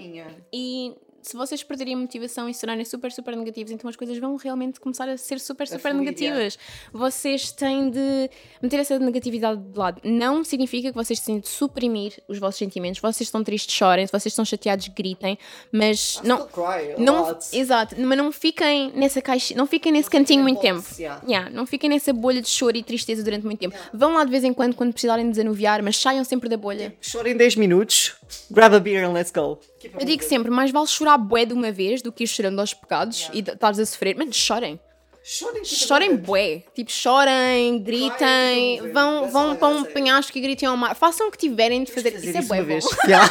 [0.51, 4.17] E se vocês perderem a motivação e se tornarem super, super negativos, então as coisas
[4.17, 6.57] vão realmente começar a ser super, super fluir, negativas.
[6.91, 8.29] Vocês têm de
[8.61, 10.01] meter essa negatividade de lado.
[10.03, 12.99] Não significa que vocês têm de suprimir os vossos sentimentos.
[13.01, 14.05] Vocês estão tristes, chorem.
[14.05, 15.37] Se vocês estão chateados, gritem.
[15.71, 16.41] Mas não.
[16.43, 17.45] a Não, lot.
[17.57, 20.81] exato, mas não fiquem nessa caixa, não fiquem nesse cantinho muito tempo.
[20.81, 21.21] box, yeah.
[21.27, 23.75] Yeah, não fiquem nessa bolha de choro e tristeza durante muito tempo.
[23.93, 26.95] Vão lá de vez em quando quando precisarem desanuviar, mas saiam sempre da bolha.
[27.01, 28.15] Chorem 10 minutos,
[28.49, 29.59] grab a beer and let's go.
[29.99, 32.73] Eu digo sempre, mais vale chorar bué de uma vez do que ir chorando aos
[32.73, 34.15] pecados e de- estares a sofrer.
[34.17, 34.79] Mano, chorem.
[35.23, 36.63] Chorem, tipo, Chorem bué.
[36.73, 40.95] Tipo, chorem, gritem, tipo, vão, that's vão I para um penhasco e gritem ao mar.
[40.95, 42.11] Façam o que tiverem de fazer.
[42.11, 42.67] fazer Isso é isso bué uma bom.
[42.67, 42.85] vez.
[43.07, 43.27] Yeah.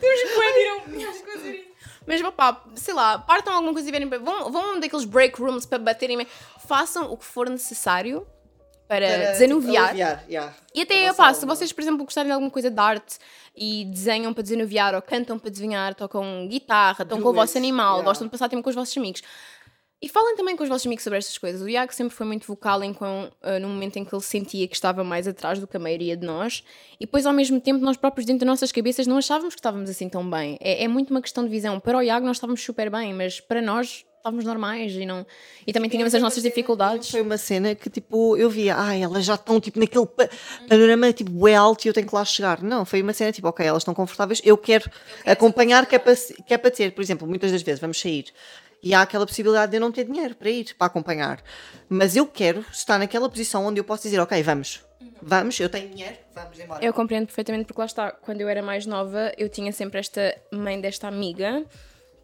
[0.00, 1.64] Temos que ir a fazer isso.
[2.06, 4.08] Mas pá, sei lá, partam alguma coisa e verem.
[4.08, 6.26] Vão, vão um daqueles break rooms para baterem.
[6.66, 8.26] Façam o que for necessário
[8.88, 9.94] para, Para, desanuviar.
[9.94, 10.54] tipo, aliviar, yeah.
[10.74, 13.18] E até, pá, vossa se vocês, por exemplo, gostarem de alguma coisa de arte
[13.56, 17.94] e desenham para desanuviar, ou cantam para desenhar, tocam guitarra, estão com o vosso animal,
[17.94, 18.04] yeah.
[18.04, 19.22] gostam de passar tempo com os vossos amigos.
[20.04, 21.62] E falem também com os vossos amigos sobre estas coisas.
[21.62, 24.68] O Iago sempre foi muito vocal em com, ah, no momento em que ele sentia
[24.68, 26.62] que estava mais atrás do que a maioria de nós.
[27.00, 29.88] E depois, ao mesmo tempo, nós próprios, dentro das nossas cabeças, não achávamos que estávamos
[29.88, 30.58] assim tão bem.
[30.60, 31.80] É, é muito uma questão de visão.
[31.80, 35.26] Para o Iago, nós estávamos super bem, mas para nós, estávamos normais e, não...
[35.66, 37.10] e também tínhamos as nossas dificuldades.
[37.10, 40.30] Foi uma cena que tipo, eu via, ai, elas já estão tipo naquele pa-
[40.66, 42.62] panorama tipo bué alto e eu tenho que lá chegar.
[42.62, 44.90] Não, foi uma cena tipo, ok, elas estão confortáveis, eu quero
[45.26, 46.92] acompanhar, que é, para, que é para ter.
[46.92, 48.24] Por exemplo, muitas das vezes vamos sair
[48.82, 51.42] e há aquela possibilidade de eu não ter dinheiro para ir, para acompanhar.
[51.86, 54.82] Mas eu quero estar naquela posição onde eu posso dizer, ok, vamos,
[55.20, 56.82] vamos, eu tenho dinheiro, vamos embora.
[56.82, 60.34] Eu compreendo perfeitamente, porque lá está, quando eu era mais nova, eu tinha sempre esta
[60.50, 61.62] mãe desta amiga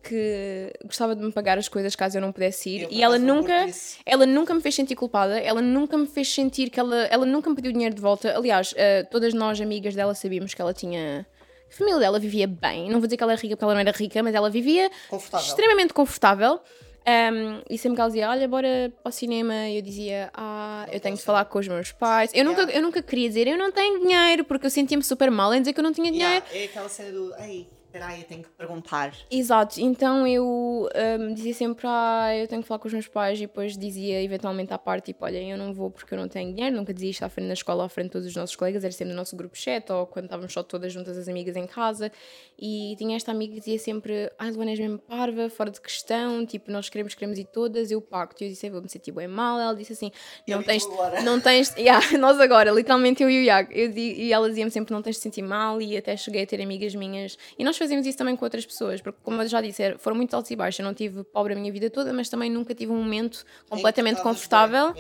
[0.03, 2.83] que gostava de me pagar as coisas caso eu não pudesse ir.
[2.83, 3.67] Eu, e ela nunca
[4.07, 7.51] ela nunca me fez sentir culpada ela nunca me fez sentir que ela ela nunca
[7.51, 8.37] me pediu dinheiro de volta.
[8.37, 11.27] Aliás eh, todas nós amigas dela sabíamos que ela tinha
[11.71, 12.87] a família dela vivia bem.
[12.91, 14.91] Não vou dizer que ela era rica porque ela não era rica mas ela vivia
[15.09, 15.47] Confortável.
[15.47, 16.61] extremamente confortável.
[17.07, 21.01] Um, e sempre que ela dizia, olha, bora para o cinema, eu dizia, ah, eu
[21.01, 22.31] tenho de falar com os meus pais.
[22.35, 25.53] Eu nunca, eu nunca queria dizer, eu não tenho dinheiro, porque eu sentia-me super mal
[25.55, 26.45] em dizer que eu não tinha dinheiro.
[26.45, 29.15] Yeah, é aquela cena do, ei, peraí, eu tenho que perguntar.
[29.31, 30.89] Exato, então eu
[31.21, 34.23] um, dizia sempre, ah, eu tenho que falar com os meus pais e depois dizia
[34.23, 37.11] eventualmente à parte, tipo, olha, eu não vou porque eu não tenho dinheiro, nunca dizia
[37.11, 39.17] isto à frente da escola, à frente de todos os nossos colegas, era sempre no
[39.17, 42.11] nosso grupo chat ou quando estávamos só todas juntas as amigas em casa.
[42.59, 46.45] E tinha esta amiga que dizia sempre, ai Luana és mesmo parva, fora de questão,
[46.45, 49.13] tipo, nós queremos, queremos ir todas, eu pacto, e eu disse, eu vou me sentir
[49.13, 50.13] bem mal, ela disse assim,
[50.47, 50.89] não e tu tens,
[51.25, 54.93] não tens, yeah, nós agora, literalmente eu e o Iago, eu e ela dizia-me sempre
[54.93, 57.37] não tens de sentir mal e até cheguei a ter amigas minhas.
[57.59, 60.35] E nós fazemos isso também com outras pessoas, porque como eu já disse, foram muito
[60.35, 62.93] altos e baixos, eu não tive pobre a minha vida toda, mas também nunca tive
[62.93, 64.95] um momento completamente confortável.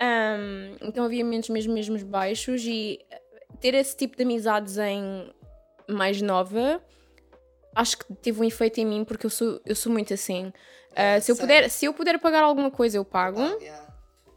[0.00, 3.00] Um, então havia momentos mesmo, mesmo baixos e
[3.60, 5.32] ter esse tipo de amizades em
[5.88, 6.80] mais nova
[7.74, 10.52] acho que teve um efeito em mim porque eu sou, eu sou muito assim.
[10.92, 13.40] Uh, se, eu puder, se eu puder pagar alguma coisa, eu pago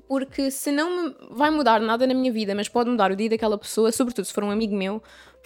[0.07, 3.57] porque se não vai mudar nada na minha vida, mas pode mudar o dia daquela
[3.57, 5.01] pessoa, sobretudo se for um amigo meu,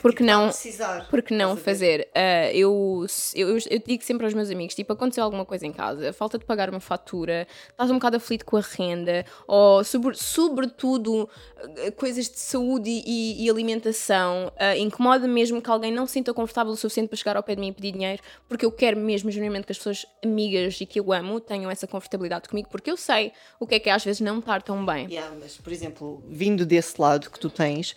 [0.05, 1.07] porque não, Precisar.
[1.09, 2.07] porque não fazer?
[2.13, 6.13] Ah, eu, eu, eu digo sempre aos meus amigos: tipo, aconteceu alguma coisa em casa,
[6.13, 11.27] falta de pagar uma fatura, estás um bocado aflito com a renda, ou sobre, sobretudo
[11.57, 16.31] ah, coisas de saúde e, e alimentação, ah, incomoda mesmo que alguém não se sinta
[16.35, 18.99] confortável o suficiente para chegar ao pé de mim e pedir dinheiro, porque eu quero
[18.99, 22.91] mesmo, genuinamente, que as pessoas amigas e que eu amo tenham essa confortabilidade comigo, porque
[22.91, 25.07] eu sei o que é que é às vezes não estar tão bem.
[25.07, 27.95] Yeah, mas, por exemplo, vindo desse lado que tu tens,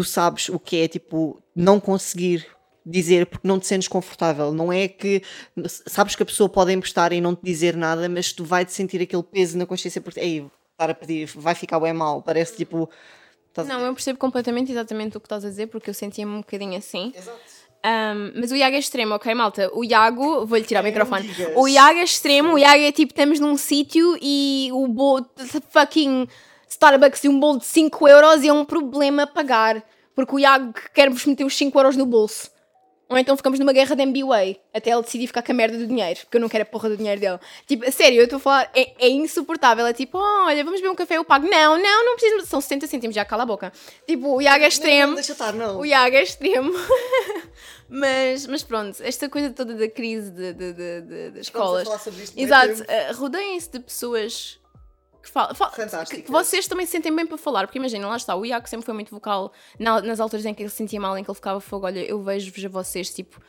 [0.00, 2.46] tu sabes o que é tipo não conseguir
[2.86, 4.50] dizer porque não te sentes confortável.
[4.50, 5.22] Não é que
[5.86, 8.72] sabes que a pessoa pode emprestar e não te dizer nada, mas tu vai te
[8.72, 12.22] sentir aquele peso na consciência porque ei, estar a pedir vai ficar bem mal.
[12.22, 12.88] Parece tipo.
[13.48, 16.40] estás Não, eu percebo completamente exatamente o que estás a dizer, porque eu sentia-me um
[16.40, 17.12] bocadinho assim.
[17.14, 17.38] Exato.
[17.84, 19.70] Um, mas o Iago é extremo, ok, malta?
[19.74, 21.30] O Iago, vou-lhe tirar o Não microfone.
[21.56, 24.86] O Iago é extremo, o Iago é tipo, estamos num sítio e o
[25.20, 26.26] de fucking
[26.70, 29.82] Starbucks e um bolo de 5 euros e é um problema pagar.
[30.14, 32.50] Porque o Iago quer-vos meter os 5 euros no bolso.
[33.10, 35.84] Ou então ficamos numa guerra de MBA até ele decidir ficar com a merda do
[35.84, 37.40] dinheiro, porque eu não quero a porra do dinheiro dele.
[37.66, 39.84] Tipo, sério, eu estou a falar, é, é insuportável.
[39.84, 41.44] É tipo, olha, vamos beber um café, eu pago.
[41.48, 42.46] Não, não, não preciso.
[42.46, 43.72] São 70 cêntimos, já cala a boca.
[44.06, 45.08] Tipo, o Iago é extremo.
[45.08, 45.80] Não, deixa estar, não.
[45.80, 46.72] O Iago é extremo.
[47.90, 51.82] mas, mas pronto, esta coisa toda da crise de, de, de, de- escolas.
[51.82, 54.59] falar sobre isto no Exato, eh, rodeiem-se de pessoas
[55.22, 55.54] que falam.
[55.54, 56.24] fal- Fantásticas.
[56.24, 58.84] que vocês também se sentem bem para falar, porque imagina, lá está, o Iago sempre
[58.86, 61.34] foi muito vocal na- nas alturas em que ele se sentia mal, em que ele
[61.36, 61.86] ficava fogo.
[61.86, 63.40] Olha, eu vejo-vos a vocês, tipo.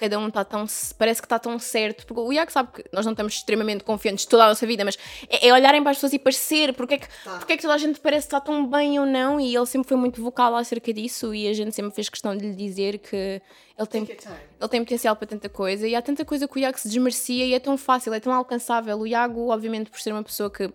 [0.00, 0.64] Cada um está tão.
[0.96, 2.06] Parece que está tão certo.
[2.06, 4.96] Porque o Iago sabe que nós não estamos extremamente confiantes toda a nossa vida, mas
[5.28, 7.38] é, é olharem para as pessoas e parecer porque é, que, Tá.
[7.38, 9.40] porque é que toda a gente parece que está tão bem ou não.
[9.40, 11.34] E ele sempre foi muito vocal acerca disso.
[11.34, 13.42] E a gente sempre fez questão de lhe dizer que
[13.76, 15.84] ele tem, ele tem potencial para tanta coisa.
[15.88, 18.32] E há tanta coisa que o Iago se desmerecia e é tão fácil, é tão
[18.32, 18.96] alcançável.
[19.00, 20.72] O Iago, obviamente, por ser uma pessoa que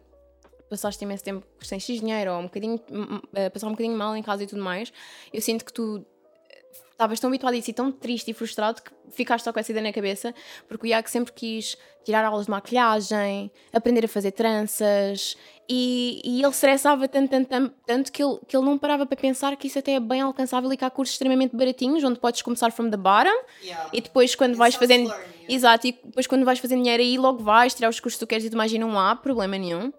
[0.74, 3.22] passaste imenso tempo sem X dinheiro ou um bocadinho, m-
[3.52, 4.92] passar um bocadinho mal em casa e tudo mais,
[5.32, 6.04] eu sinto que tu
[6.50, 6.62] eh,
[6.92, 9.72] estavas tão habituado a isso e tão triste e frustrado que ficaste só com essa
[9.72, 10.34] ideia na cabeça,
[10.68, 15.38] porque o Iago sempre quis tirar aulas de maquilhagem, aprender a fazer tranças
[15.70, 19.16] e, e ele estressava tanto, tanto, tanto, tanto que, ele, que ele não parava para
[19.16, 22.42] pensar que isso até é bem alcançável e que há cursos extremamente baratinhos onde podes
[22.42, 23.32] começar from the bottom
[23.64, 23.90] Yeah.
[23.94, 25.14] e depois quando vais fazendo.
[25.48, 28.28] Exato, e depois quando vais fazendo dinheiro aí logo vais tirar os cursos que tu
[28.30, 29.94] queres e tudo mais e não há problema nenhum.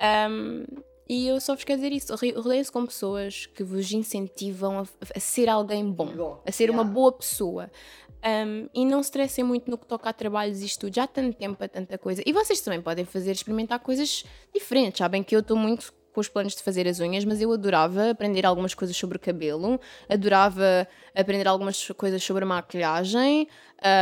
[0.00, 0.64] Um,
[1.08, 4.86] e eu só vos quero dizer isso: ro- rodeiem-se com pessoas que vos incentivam a,
[5.14, 6.94] a ser alguém bom, a ser uma yeah.
[6.94, 7.70] boa pessoa.
[8.18, 11.06] Um, e não se estressem muito no que toca a trabalhos e estudo, já há
[11.06, 12.20] tanto tempo para tanta coisa.
[12.26, 14.98] E vocês também podem fazer, experimentar coisas diferentes.
[14.98, 18.10] Sabem que eu estou muito com os planos de fazer as unhas, mas eu adorava
[18.10, 23.46] aprender algumas coisas sobre cabelo, adorava aprender algumas coisas sobre maquilhagem.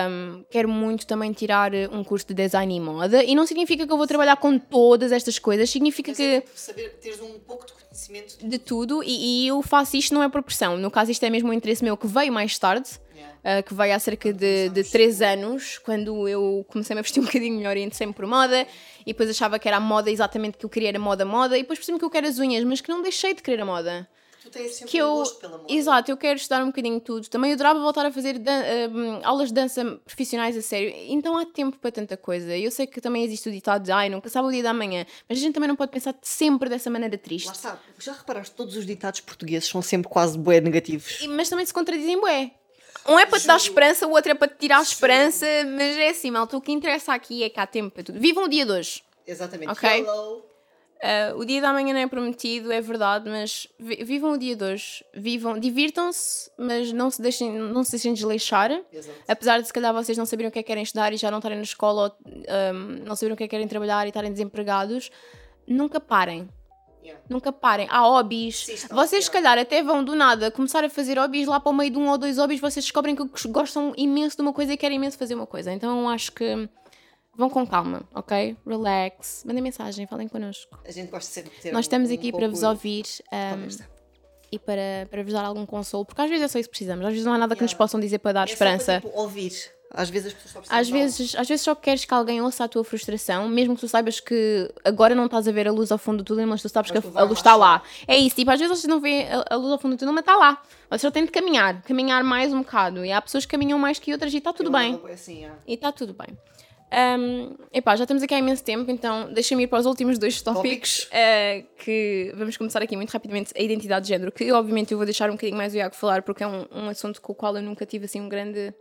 [0.09, 3.23] um, quero muito também tirar um curso de design e moda.
[3.23, 6.41] E não significa que eu vou trabalhar com todas estas coisas, significa Mas que é
[6.41, 8.49] tipo saber teres um pouco de conhecimento.
[8.49, 10.79] de tudo e, e eu faço isto não é por pressão.
[10.79, 12.89] No caso, isto é mesmo um interesse meu que veio mais tarde.
[13.21, 17.25] Uh, que veio há cerca de, de 3 anos, quando eu comecei a vestir um
[17.25, 18.67] bocadinho melhor e interessei-me por moda,
[19.03, 21.63] e depois achava que era a moda exatamente que eu queria, era moda, moda, e
[21.63, 24.09] depois percebi que eu quero as unhas, mas que não deixei de querer a moda.
[24.43, 25.73] Tu tens sempre Que um eu, gosto pela moda.
[25.73, 27.27] exato, eu quero estudar um bocadinho tudo.
[27.29, 30.95] Também eu adorava voltar a fazer um, aulas de dança profissionais a sério.
[31.09, 32.57] Então há tempo para tanta coisa.
[32.57, 35.05] Eu sei que também existe o ditado de ai, nunca sabe o dia da manhã,
[35.29, 37.47] mas a gente também não pode pensar sempre dessa maneira triste.
[37.47, 37.81] Lá está.
[37.99, 41.19] Já reparaste, todos os ditados portugueses são sempre quase bué negativos.
[41.23, 42.53] E- mas também se contradizem, bué.
[43.09, 45.97] Um é para te dar esperança, o outro é para te tirar a esperança, mas
[45.97, 48.19] é assim, malta, o que interessa aqui é que há tempo para tudo.
[48.19, 49.03] Vivam o dia de hoje.
[49.27, 49.71] Exatamente.
[49.71, 50.05] Ok.
[51.03, 54.57] Ah, o dia da manhã não é prometido, é verdade, mas vi- vivam o dia
[54.57, 55.05] de hoje.
[55.15, 58.71] Vivam, divirtam-se, mas não se deixem, não se deixem desleixar.
[58.91, 59.19] Exato.
[59.29, 61.31] Apesar de se calhar vocês não saberem o que é que querem estudar e já
[61.31, 64.09] não estarem na escola, ou, ahm, não saberem o que é que querem trabalhar e
[64.09, 65.11] estarem desempregados,
[65.67, 66.49] nunca parem.
[67.07, 67.25] Yeah.
[67.29, 67.87] Nunca parem.
[67.91, 68.65] Há hobbies.
[68.67, 69.33] Sim, vocês, se yeah.
[69.33, 72.09] calhar, até vão do nada começar a fazer hobbies lá para o meio de um
[72.09, 75.35] ou dois hobbies, vocês descobrem que gostam imenso de uma coisa e querem imenso fazer
[75.35, 75.73] uma coisa.
[75.73, 76.69] Então acho que
[77.37, 78.57] vão com calma, ok?
[78.67, 79.45] Relax.
[79.47, 80.79] Mandem mensagem, falem connosco.
[80.85, 83.05] A gente gosta sempre de ter Nós um- estamos um aqui para pouco vos ouvir
[83.31, 83.89] conversa.
[84.51, 87.05] e para, para vos dar algum consolo, porque às vezes é só isso que precisamos.
[87.05, 87.79] Às vezes não há nada que nos Yeah.
[87.85, 89.01] possam dizer para dar É só esperança.
[89.01, 89.53] para, tipo, ouvir.
[89.97, 90.99] Às vezes as pessoas só Às algo.
[90.99, 94.21] vezes, às vezes só queres que alguém ouça a tua frustração, mesmo que tu saibas
[94.21, 96.91] que agora não estás a ver a luz ao fundo do túnel, mas tu sabes
[96.91, 97.83] Mas que tu a, luz está lá.
[98.07, 100.13] É isso, tipo, às vezes vocês não veem a, a luz ao fundo do túnel,
[100.13, 100.63] mas está lá.
[100.91, 103.05] Vocês só têm de caminhar, caminhar mais um bocado.
[103.05, 105.01] E há pessoas que caminham mais que outras e está tudo Eu bem.
[105.13, 105.59] Assim, yeah.
[105.67, 106.37] E está tudo bem.
[107.19, 110.41] Um, epá, já estamos aqui há imenso tempo, então deixa-me ir para os últimos dois
[110.41, 114.99] tópicos, eh, que vamos começar aqui muito rapidamente, a identidade de género, que obviamente eu
[114.99, 117.35] vou deixar um bocadinho mais o Iago falar, porque é um, um assunto com o
[117.35, 118.73] qual eu nunca tive assim um grande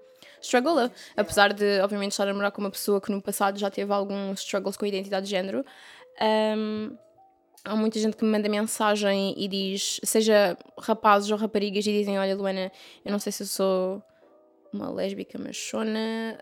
[0.46, 3.70] struggle, a- apesar de obviamente estar a namorar com uma pessoa que no passado já
[3.70, 5.66] teve alguns struggles com a identidade de género.
[6.58, 6.96] Um,
[7.64, 12.18] há muita gente que me manda mensagem e diz, seja rapazes ou raparigas, e dizem:
[12.18, 12.72] Olha, Luana,
[13.04, 14.04] eu não sei se eu sou
[14.72, 16.38] uma lésbica machona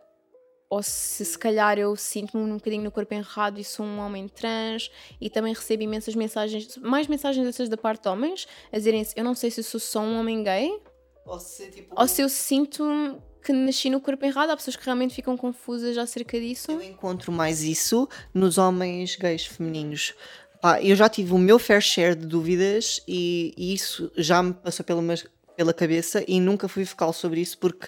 [0.69, 4.27] ou se se calhar eu sinto-me um bocadinho no corpo errado e sou um homem
[4.27, 4.89] trans
[5.21, 9.23] e também recebo imensas mensagens, mais mensagens dessas da parte de homens, a dizerem eu
[9.23, 10.81] não sei se eu sou só um homem gay
[11.27, 12.83] Ou se, tipo, ou se eu sinto
[13.43, 14.51] que nasci no corpo errado.
[14.51, 16.71] Há pessoas que realmente ficam confusas acerca disso.
[16.71, 20.13] Eu encontro mais isso nos homens gays femininos.
[20.81, 25.03] Eu já tive o meu fair share de dúvidas e, isso já me passou pela,
[25.57, 27.87] pela cabeça e nunca fui focal sobre isso porque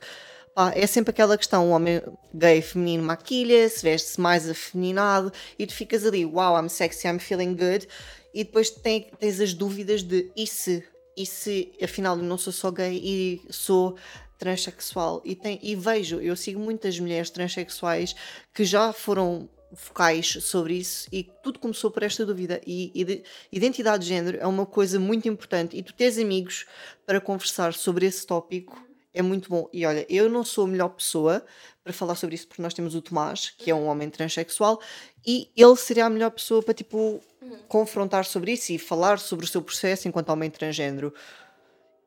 [0.73, 2.01] é sempre aquela questão: o homem
[2.33, 7.55] gay feminino maquilha-se, veste-se mais afeminado e tu ficas ali, wow, I'm sexy, I'm feeling
[7.55, 7.87] good.
[8.33, 10.83] E depois tem- tens as dúvidas de e se,
[11.15, 13.95] e se afinal eu não sou só gay e sou
[14.37, 18.15] transexual e, tem, e vejo, eu sigo muitas mulheres transexuais
[18.53, 22.61] que já foram focais sobre isso e tudo começou por esta dúvida.
[22.65, 25.75] E, ide- identidade de género é uma coisa muito importante.
[25.75, 26.65] E tu tens amigos
[27.05, 28.81] para conversar sobre esse tópico
[29.13, 29.69] é muito bom.
[29.73, 31.45] E olha, eu não sou a melhor pessoa
[31.83, 34.81] para falar sobre isso porque nós temos o Tomás que é um homem transexual
[35.25, 37.21] e ele seria a melhor pessoa para tipo
[37.67, 41.13] confrontar sobre isso e falar sobre o seu processo enquanto homem transgênero.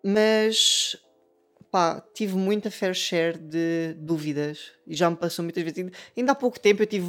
[0.02, 0.96] Mas
[1.70, 5.92] pá, tive muita fair share de dúvidas e já me passou muitas vezes.
[6.16, 7.06] Ainda- há pouco tempo eu tive,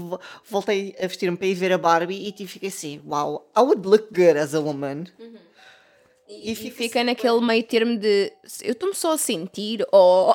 [0.49, 3.87] voltei a vestir-me para ir ver a Barbie e tive, fiquei assim, wow, I would
[3.87, 5.05] look good as a woman.
[6.31, 8.31] E, fica fica sempre- naquele meio termo de
[8.61, 10.33] eu estou-me só a sentir ou.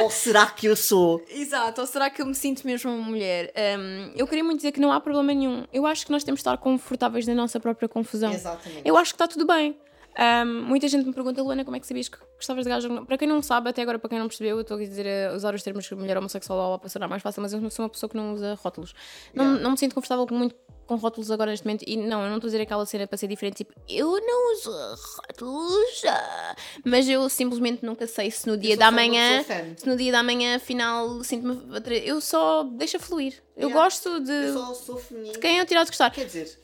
[0.00, 1.20] Ou será que eu sou?
[1.28, 3.52] Exato, ou será que eu me sinto mesmo uma mulher?
[3.78, 5.64] Um, eu queria muito dizer que não há problema nenhum.
[5.72, 8.32] Eu acho que nós temos de estar confortáveis na nossa própria confusão.
[8.32, 8.82] Exatamente.
[8.84, 9.76] Eu acho que está tudo bem.
[10.16, 13.04] Um, muita gente me pergunta, Luana, como é que sabias que gostavas de gajo?
[13.04, 15.34] Para quem não sabe, até agora, para quem não percebeu, eu estou a dizer a
[15.34, 18.16] usar os termos mulher homossexual para sonar mais fácil, mas eu sou uma pessoa que
[18.16, 18.94] não usa rótulos.
[19.34, 19.62] Não, Yeah.
[19.62, 20.54] não me sinto confortável com muito
[20.86, 21.82] com rótulos agora neste momento.
[21.86, 24.52] E não, eu não estou a dizer aquela cena para ser diferente, tipo, eu não
[24.52, 24.70] uso
[25.16, 26.54] rótulos, ah.
[26.84, 29.42] mas eu simplesmente nunca sei se no dia sou da manhã,
[29.76, 31.58] se no dia da manhã, afinal, sinto-me.
[32.04, 33.42] Eu só deixa fluir.
[33.56, 33.82] Eu Yeah.
[33.82, 34.30] gosto de.
[34.32, 35.38] Eu só sou feminino.
[35.40, 36.10] Quem eu tirar de gostar.
[36.10, 36.58] Quer dizer,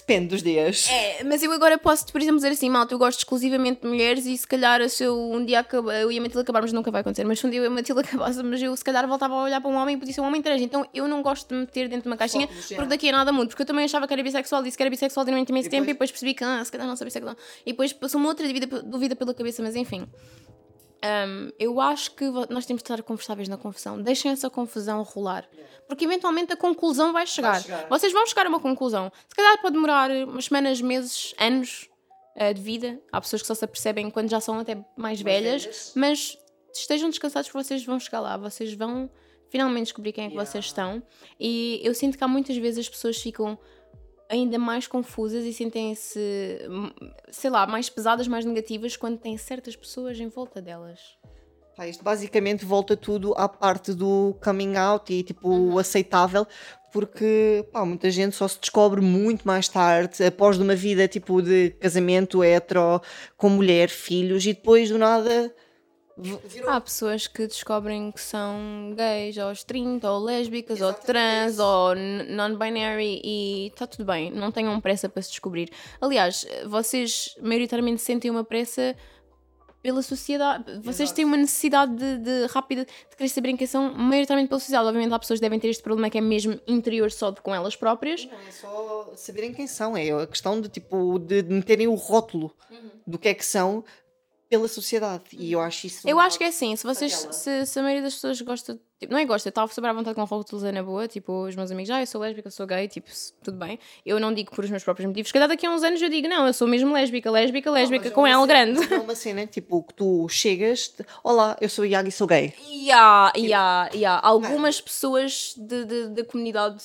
[0.00, 0.88] depende dos dias.
[0.90, 4.26] É, mas eu agora posso, por exemplo, dizer assim, malta, eu gosto exclusivamente de mulheres
[4.26, 7.00] e se calhar se eu um dia acaba, eu e a Matilda acabarmos, nunca vai
[7.00, 9.42] acontecer, mas se um dia eu e a Matilda acabasse, eu se calhar voltava a
[9.44, 10.60] olhar para um homem e podia ser um homem trans.
[10.60, 13.32] Então eu não gosto de me meter dentro de uma caixinha porque daqui a nada
[13.32, 15.84] mudo, porque eu também achava que era bissexual, disse que era bissexual durante imenso tempo
[15.84, 17.36] e depois- percebi que ah, se calhar não sou bissexual.
[17.64, 20.06] E depois passou-me outra dúvida, dúvida pela cabeça, mas enfim.
[21.02, 24.00] Um, eu acho que nós temos de estar confortáveis na confusão.
[24.00, 25.48] Deixem essa confusão rolar.
[25.88, 27.62] Porque eventualmente a conclusão vai chegar.
[27.62, 27.88] chegar.
[27.88, 29.10] Vocês vão chegar a uma conclusão.
[29.28, 31.88] Se calhar pode demorar umas semanas, meses, anos
[32.36, 33.00] eh, de vida.
[33.10, 35.92] Há pessoas que só se apercebem quando já são até mais, velhas, velhas.
[35.96, 36.38] Mas
[36.72, 38.36] estejam descansados que vocês vão chegar lá.
[38.36, 39.10] Vocês vão
[39.48, 40.50] finalmente descobrir quem é que Yeah.
[40.50, 41.02] vocês estão.
[41.40, 43.58] E eu sinto que há muitas vezes as pessoas ficam
[44.30, 46.20] ainda mais confusas e sentem-se,
[46.68, 46.90] hum,
[47.30, 51.00] sei lá, mais pesadas, mais negativas quando têm certas pessoas em volta delas.
[51.76, 56.46] Pá, isto basicamente volta tudo à parte do coming out e tipo o aceitável,
[56.92, 61.42] porque pá, muita gente só se descobre muito mais tarde, após de uma vida tipo
[61.42, 63.00] de casamento hetero,
[63.36, 65.52] com mulher, filhos, e depois do nada
[66.20, 66.70] virou.
[66.70, 71.62] Há pessoas que descobrem que são gays aos 30, ou lésbicas, ou Exatamente trans, isso.
[71.62, 75.70] ou non-binary e está tudo bem, não tenham pressa para se descobrir.
[76.00, 78.96] Aliás, vocês maioritariamente sentem uma pressa
[79.82, 81.14] pela sociedade, vocês Exato.
[81.14, 84.86] têm uma necessidade de, de rápida de querer saberem quem são, maioritariamente pela sociedade.
[84.86, 87.54] Obviamente, há pessoas que devem ter este problema que é mesmo interior só de com
[87.54, 88.26] elas próprias.
[88.26, 91.94] Não é só saberem quem são, é a questão de tipo de de meterem o
[91.94, 92.54] rótulo
[93.06, 93.82] do que é que são
[94.50, 95.22] pela sociedade.
[95.32, 96.08] E eu acho isso.
[96.08, 99.12] Eu acho que é assim, se vocês, se, se a maioria das pessoas gosta, tipo,
[99.12, 101.70] não é gosta, estava super à vontade com rótulos é na boa, tipo, os meus
[101.70, 103.08] amigos, ah, eu sou lésbica, eu sou gay, tipo,
[103.44, 103.78] tudo bem.
[104.04, 106.08] Eu não digo por os meus próprios motivos, se calhar daqui a uns anos eu
[106.08, 108.92] digo, não, eu sou mesmo lésbica, lésbica, lésbica, Mas é com uma L grande.
[108.92, 110.92] É uma cena tipo que tu chegas,
[111.22, 112.52] olá, eu sou Iago e sou gay.
[112.68, 114.18] Ya, ya, ya.
[114.20, 116.82] Algumas pessoas de, de- da comunidade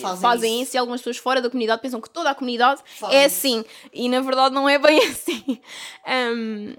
[0.00, 0.76] Fazem fazem, isso.
[0.76, 3.36] e algumas pessoas fora da comunidade pensam que toda a comunidade Fazem é isso.
[3.36, 5.58] assim e na verdade não é bem assim.
[6.06, 6.74] Um,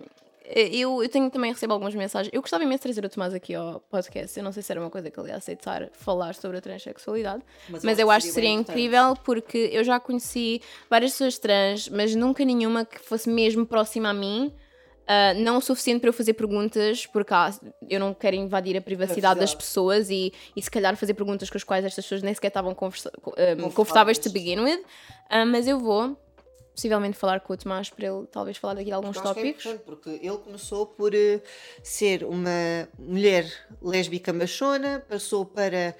[0.55, 2.33] eu, eu tenho também recebo algumas mensagens.
[2.33, 4.37] Eu gostava imenso de trazer o Tomás aqui ao podcast.
[4.37, 7.43] Eu não sei se era uma coisa que ele ia aceitar falar sobre a transexualidade,
[7.69, 12.15] Mas mas, eu acho que seria incrível porque eu já conheci várias pessoas trans, mas
[12.15, 14.53] nunca nenhuma que fosse mesmo próxima a mim.
[15.01, 17.51] Uh, não o suficiente para eu fazer perguntas, porque ah,
[17.89, 21.57] eu não quero invadir a privacidade das pessoas e, e se calhar fazer perguntas com
[21.57, 23.11] as quais estas pessoas nem sequer estavam conversa-
[23.59, 24.79] um, confortáveis to begin with.
[25.29, 26.17] Uh, mas eu vou
[26.73, 29.65] possivelmente falar com o Tomás para ele talvez falar daqui de alguns que é tópicos.
[29.65, 31.41] importante, porque ele começou por eh,
[31.83, 33.51] ser uma mulher
[33.81, 35.95] lésbica machona, passou para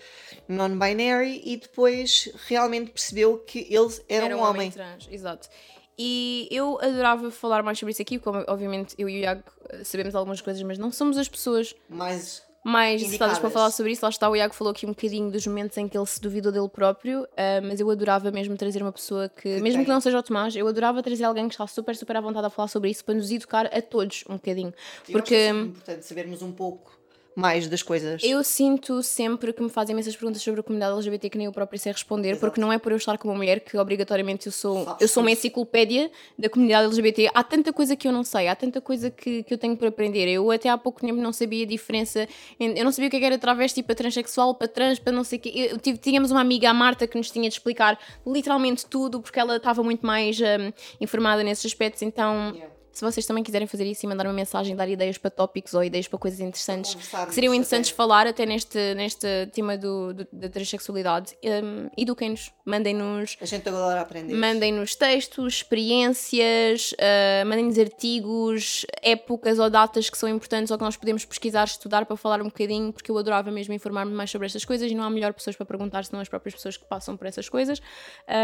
[0.48, 4.72] non-binary e depois realmente percebeu que ele era, um homem.
[4.72, 5.50] trans, exato.
[5.98, 9.84] e eu adorava falar mais sobre isso aqui, como obviamente eu e o Iago eh,
[9.84, 14.06] sabemos algumas coisas, mas não somos as pessoas Mais mais citadas para falar sobre isso.
[14.06, 16.52] Lá está, o Iago falou aqui um bocadinho dos momentos em que ele se duvidou
[16.52, 19.86] dele próprio, ah, mas eu adorava mesmo trazer uma pessoa que, mesmo tem.
[19.86, 22.46] que não seja o Tomás, eu adorava trazer alguém que está super, super à vontade
[22.46, 24.70] a falar sobre isso para nos educar a todos um bocadinho.
[24.70, 27.01] Eu que Porque é importante sabermos um pouco
[27.36, 28.22] mais das coisas.
[28.24, 31.52] eu sinto sempre que me fazem imensas perguntas sobre a comunidade LGBT que nem eu
[31.52, 34.52] própria sei responder, porque não é por eu estar com uma mulher que obrigatoriamente eu
[34.52, 37.30] sou, eu sou uma enciclopédia da comunidade LGBT.
[37.34, 39.88] Há tanta coisa que eu não sei, há tanta coisa que, que eu tenho para
[39.88, 40.28] aprender.
[40.28, 42.28] Eu até há pouco tempo não sabia a diferença,
[42.60, 45.12] en- eu não sabia o que é que era travesti para transexual, para trans, para
[45.14, 45.70] não sei o quê.
[45.72, 49.40] Eu tive, tínhamos uma amiga, a Marta, que nos tinha de explicar literalmente tudo, porque
[49.40, 52.52] ela estava muito mais hum, informada nesses aspectos, então.
[52.54, 52.81] Yeah.
[52.94, 55.84] Se vocês também quiserem fazer isso e mandar uma mensagem, dar ideias para tópicos ou
[55.84, 57.58] ideias para coisas interessantes que seriam até.
[57.58, 63.38] interessantes falar até neste, neste tema do, do- da transexualidade, um, eduquem-nos, mandem-nos.
[63.42, 64.34] A gente agora aprender.
[64.34, 70.98] Mandem-nos textos, experiências, uh, mandem-nos artigos, épocas ou datas que são importantes ou que nós
[70.98, 74.66] podemos pesquisar, estudar para falar um bocadinho, porque eu adorava mesmo informar-me mais sobre estas
[74.66, 77.28] coisas e não há melhor pessoas para perguntar senão as próprias pessoas que passam por
[77.28, 77.82] essas coisas,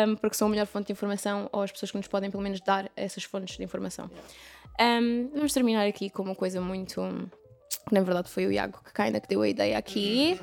[0.07, 2.43] um, porque são a melhor fonte de informação ou as pessoas que nos podem pelo
[2.43, 4.09] menos dar essas fontes de informação.
[4.79, 7.01] Um, vamos terminar aqui com uma coisa muito.
[7.87, 10.39] que Na verdade foi o Iago que ainda que deu a ideia aqui.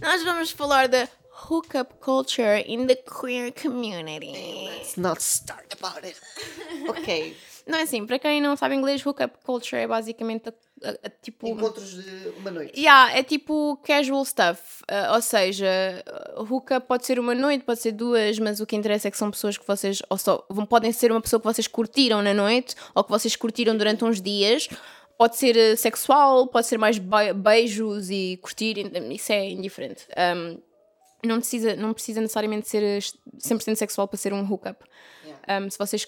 [0.00, 1.08] Nós vamos falar da
[1.50, 4.68] hookup culture in the queer community.
[4.68, 6.20] Let's not start about it.
[6.88, 7.36] ok.
[7.66, 11.10] Não é assim, para quem não sabe inglês, hookup culture é basicamente a- a- a,
[11.10, 11.46] tipo.
[11.48, 12.78] Encontros de uma noite.
[12.78, 14.82] Yeah, é tipo casual stuff.
[14.90, 15.66] Uh, ou seja,
[16.36, 19.16] uh, hookup pode ser uma noite, pode ser duas, mas o que interessa é que
[19.16, 20.02] são pessoas que vocês.
[20.10, 23.36] Ou só, vão, podem ser uma pessoa que vocês curtiram na noite ou que vocês
[23.36, 24.68] curtiram durante uns dias.
[25.16, 28.74] Pode ser uh, sexual, pode ser mais be- beijos e curtir,
[29.12, 30.06] isso é indiferente.
[30.36, 30.58] Um,
[31.24, 34.84] não precisa, não precisa necessariamente ser uh, 100% sexual para ser um hookup.
[35.48, 36.06] Um, se vocês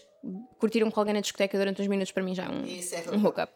[0.64, 3.04] curtiram com alguém na discoteca durante uns minutos, para mim já é um, Isso é
[3.12, 3.52] um hookup.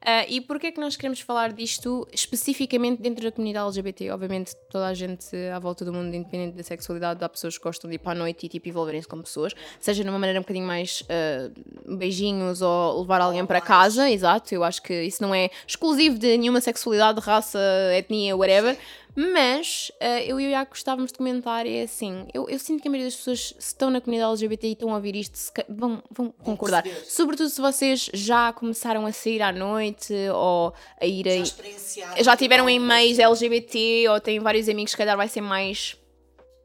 [0.00, 4.10] Ah, e porquê é que nós queremos falar disto especificamente dentro da comunidade LGBT?
[4.10, 7.90] Obviamente, toda a gente à volta do mundo, independente da sexualidade, há pessoas que gostam
[7.90, 10.66] de ir para a noite e tipo, envolverem-se com pessoas, seja numa maneira um bocadinho
[10.66, 11.50] mais ah,
[11.96, 14.54] beijinhos ou levar alguém para casa, exato.
[14.54, 17.58] Eu acho que isso não é exclusivo de nenhuma sexualidade, raça,
[17.92, 18.78] etnia, whatever.
[19.14, 22.88] Mas ah, eu e o Iago gostávamos de comentar, é assim, eu, eu sinto que
[22.88, 25.52] a maioria das pessoas, se estão na comunidade LGBT e estão a ouvir isto, se
[25.68, 26.82] vão, vão concordar.
[26.82, 27.06] perceber.
[27.06, 31.44] Sobretudo se vocês já começaram a sair à noite ou a ir a.
[31.44, 32.22] Já.
[32.22, 35.96] Já tiveram em meios LGBT ou têm vários amigos, se calhar vai ser mais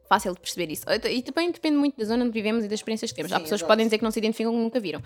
[0.08, 0.84] fácil de perceber isso.
[1.10, 3.30] E também depende muito da zona onde vivemos e das experiências que temos.
[3.30, 5.02] Há Sim, pessoas que podem dizer que não se identificam que nunca viram.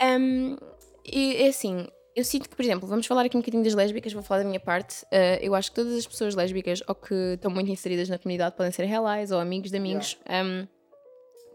[0.00, 0.56] Um,
[1.04, 1.86] e é assim,
[2.18, 4.48] eu sinto que, por exemplo, vamos falar aqui um bocadinho das lésbicas, vou falar da
[4.48, 5.04] minha parte.
[5.04, 8.56] Uh, eu acho que todas as pessoas lésbicas ou que estão muito inseridas na comunidade
[8.56, 10.18] podem ser allies ou amigos de amigos.
[10.28, 10.66] um,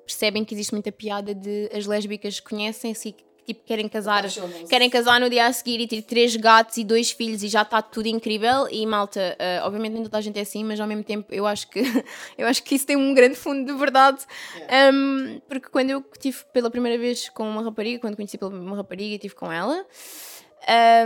[0.05, 4.23] percebem que existe muita piada de as lésbicas conhecem-se e que tipo, querem casar,
[4.69, 7.63] querem casar no dia a seguir e ter três gatos e dois filhos e já
[7.63, 8.67] está tudo incrível.
[8.71, 11.45] E malta, uh, obviamente nem toda a gente é assim, mas ao mesmo tempo eu
[11.45, 11.81] acho que
[12.37, 14.19] eu acho que isso tem um grande fundo de verdade.
[14.93, 18.77] Um, porque quando eu tive pela primeira vez com uma rapariga, quando conheci pela uma
[18.77, 19.85] rapariga e estive com ela.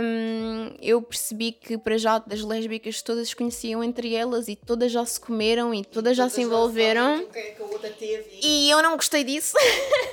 [0.02, 4.92] Um, eu percebi que para já das lésbicas todas se conheciam entre elas e todas
[4.92, 8.40] já se comeram e todas já se envolveram que é que a outra teve?
[8.42, 9.56] e eu não gostei disso.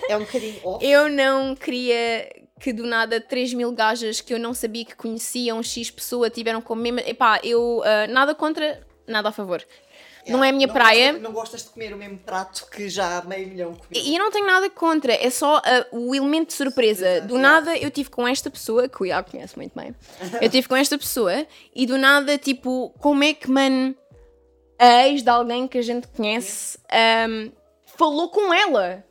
[0.09, 0.85] É um bocadinho off.
[0.85, 2.29] Eu não queria
[2.59, 6.61] que do nada 3 mil gajas que eu não sabia que conheciam X pessoa tiveram
[6.61, 7.01] como mesma.
[7.01, 9.63] Epá, eu ah, nada contra, nada a favor.
[10.28, 11.13] Não é a minha praia.
[11.13, 13.88] Gostas, não gostas de comer o mesmo prato que já meio milhão comeu.
[13.91, 17.21] E eu não tenho nada contra, é só ah, o elemento de surpresa.
[17.21, 19.95] Do nada eu tive com esta pessoa, que o Iago conhece muito bem,
[20.41, 21.45] eu tive com esta pessoa
[21.76, 23.95] e do nada, tipo, como é que, mano,
[24.80, 27.51] a ex de alguém que a gente conhece ahm,
[27.97, 29.03] falou com ela?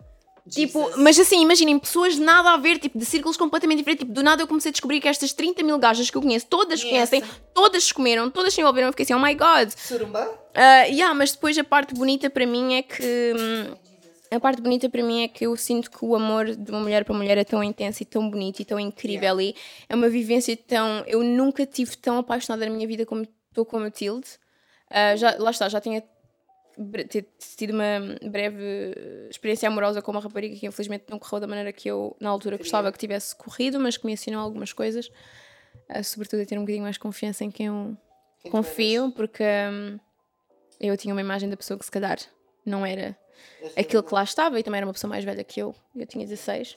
[0.48, 0.96] Tipo, Jesus.
[0.98, 4.04] mas assim, imaginem, pessoas de nada a ver, tipo, de círculos completamente diferentes.
[4.04, 6.46] Tipo, do nada eu comecei a descobrir que estas 30 mil gajas que eu conheço,
[6.46, 7.22] todas Conhecem.
[7.54, 8.88] todas comeram, todas se envolveram.
[8.88, 9.70] Eu fiquei assim, oh my god.
[9.74, 10.43] Surumba?
[10.54, 13.32] Uh, yeah, mas depois a parte bonita para mim é que.
[14.30, 17.04] a parte bonita para mim é que eu sinto que o amor de uma mulher
[17.04, 19.54] para mulher é tão intenso e tão bonito e tão incrível e
[19.88, 21.02] é uma vivência tão.
[21.06, 24.28] Eu nunca tive tão apaixonada na minha vida como estou com a Matilde.
[24.90, 26.02] Uh, já, lá está, já tinha
[27.08, 27.26] ter
[27.56, 31.88] tido uma breve experiência amorosa com uma rapariga que infelizmente não correu da maneira que
[31.88, 35.08] eu na altura gostava que tivesse corrido, mas que me ensinou algumas coisas,
[35.90, 37.96] uh, sobretudo a ter um bocadinho mais confiança em quem eu
[38.50, 39.98] confio, porque hum,
[40.80, 42.18] eu tinha uma imagem da pessoa que se calhar
[42.64, 43.16] não era
[43.76, 46.26] aquilo que lá estava e também era uma pessoa mais velha que eu, eu tinha
[46.26, 46.76] 16.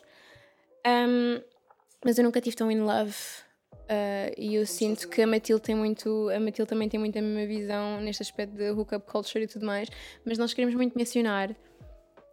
[0.85, 1.41] Um,
[2.03, 3.15] mas eu nunca tive tão in love.
[3.73, 7.21] uh, e eu sinto que a Matilde tem muito, a Matilde também tem muito a
[7.21, 9.89] mesma visão neste aspecto de hookup culture e tudo mais.
[10.25, 11.55] Mas nós queremos muito mencionar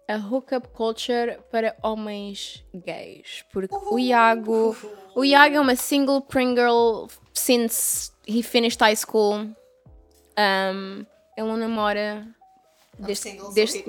[0.08, 3.44] a hookup culture para homens gays.
[3.52, 4.76] Porque o Iago.
[5.14, 9.48] O Iago é uma single Pringle since he finished high school.
[10.36, 11.06] Um,
[11.36, 12.26] ele não namora.
[12.96, 13.82] Desde, desde,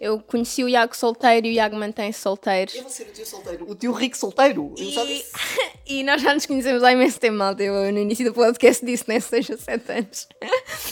[0.00, 2.70] eu conheci o Iago solteiro e o Iago mantém-se solteiro.
[2.74, 3.70] Eu vou ser o tio solteiro.
[3.70, 4.74] O tio rico solteiro.
[4.76, 5.24] Eu já E,
[6.00, 7.62] e nós já nos conhecemos há imenso tempo, malta.
[7.62, 9.18] Eu no início do podcast disse, né?
[9.18, 10.28] 6 ou 7 anos.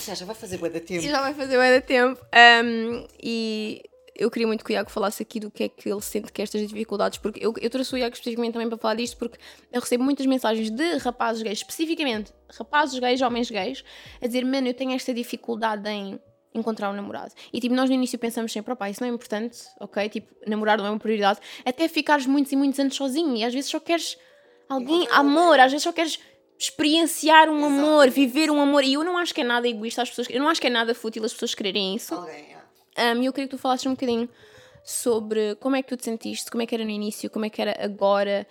[0.07, 1.05] Já, já vai fazer bué da tempo.
[1.05, 2.25] E já vai fazer bué de tempo.
[2.65, 3.83] Um, e
[4.23, 6.41] eu queria muito que o Iago falasse aqui do que é que ele sente que
[6.41, 9.39] é estas dificuldades, porque eu, eu trouxe o Iago especificamente também para falar disto, porque
[9.73, 13.85] eu recebo muitas mensagens de rapazes gays, especificamente rapazes gays, homens gays,
[14.21, 16.21] a dizer, mano, eu tenho esta dificuldade em
[16.55, 17.33] encontrar um namorado.
[17.53, 20.09] E tipo, nós no início pensamos sempre, opá, isso não é importante, ok?
[20.09, 23.53] Tipo, namorar não é uma prioridade, até ficares muitos e muitos anos sozinho e às
[23.53, 24.17] vezes só queres
[24.69, 26.19] alguém, amor, às vezes só queres
[26.59, 28.85] experienciar um amor, viver um amor.
[28.85, 30.71] E eu não acho que é nada egoísta as pessoas, eu não acho que é
[30.71, 32.15] nada fútil as pessoas quererem isso.
[32.29, 32.62] É.
[32.99, 34.29] Um, eu queria que tu falasses um bocadinho
[34.85, 37.51] sobre como é que tu te sentiste, como é que era no início, como é
[37.51, 38.47] que era agora,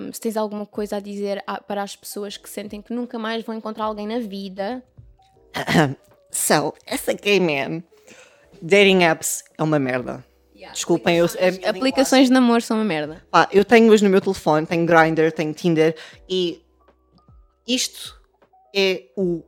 [0.00, 3.18] um, se tens alguma coisa a dizer a- para as pessoas que sentem que nunca
[3.18, 4.82] mais vão encontrar alguém na vida.
[6.30, 7.82] So, essa gay man,
[8.60, 10.24] dating apps é uma merda.
[10.72, 13.24] Desculpem, eu, minha Aplicações de namoro são uma merda.
[13.52, 15.94] Eu tenho hoje no meu telefone, tenho Grindr, tenho Tinder
[16.28, 16.60] e
[17.68, 18.20] isto
[18.74, 19.44] é o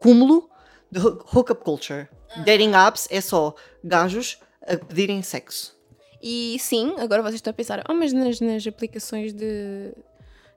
[0.00, 0.50] cúmulo
[0.90, 2.08] de hoo- hookup culture.
[2.44, 5.76] Dating apps é só gajos a pedirem sexo.
[6.22, 9.92] E sim, agora vocês estão a pensar, oh, mas nas, nas aplicações de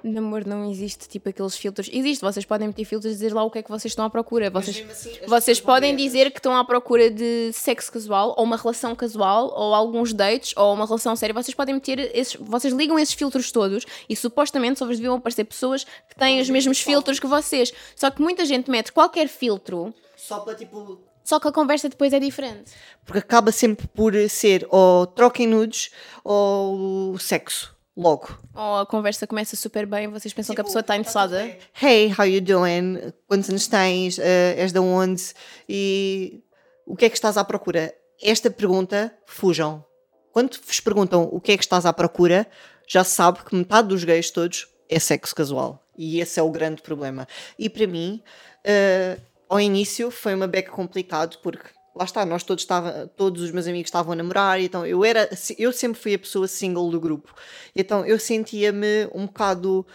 [0.03, 1.89] namoro não existe tipo aqueles filtros.
[1.91, 4.09] Existe, vocês podem meter filtros e dizer lá o que é que vocês estão à
[4.09, 4.49] procura.
[4.49, 8.57] Vocês, assim, as vocês podem dizer que estão à procura de sexo casual, ou uma
[8.57, 11.33] relação casual, ou alguns dates, ou uma relação séria.
[11.33, 12.35] Vocês podem meter esses.
[12.39, 16.49] Vocês ligam esses filtros todos e supostamente só vos deviam aparecer pessoas que têm os
[16.49, 17.71] mesmos filtros que vocês.
[17.95, 21.10] Só que muita gente mete qualquer filtro, Só para tipo.
[21.23, 22.71] Só que a conversa depois é diferente.
[23.05, 25.91] Porque acaba sempre por ser ou troca em nudes
[26.23, 27.75] ou sexo.
[27.95, 28.39] Logo.
[28.55, 31.57] Ou a conversa começa super bem, vocês pensam que a Tipo, pessoa está interessada.
[31.79, 33.11] Hey, how you doing?
[33.27, 34.17] Quantos anos tens?
[34.17, 34.21] Uh,
[34.55, 35.21] és de onde?
[35.67, 36.41] E
[36.85, 37.93] o que é que estás à procura?
[38.21, 39.83] Esta pergunta, fujam.
[40.31, 42.47] Quando vos perguntam o que é que estás à procura,
[42.87, 45.83] já se sabe que metade dos gays todos é sexo casual.
[45.97, 47.27] E esse é o grande problema.
[47.59, 48.23] E para mim,
[48.65, 49.21] uh,
[49.51, 53.67] ao início foi uma beca complicado porque lá está, nós todos estava, todos os meus
[53.67, 57.35] amigos estavam a namorar, então eu era, eu sempre fui a pessoa single do grupo.
[57.75, 59.85] Então eu sentia-me um bocado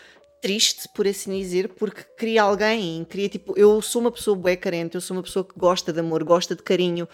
[0.43, 4.95] triste, por assim dizer, porque queria alguém, queria tipo, eu sou uma pessoa bué carente,
[4.95, 7.09] eu sou uma pessoa que gosta de amor, gosta de carinho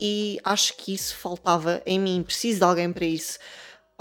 [0.00, 3.38] e acho que isso faltava em mim, preciso de alguém para isso.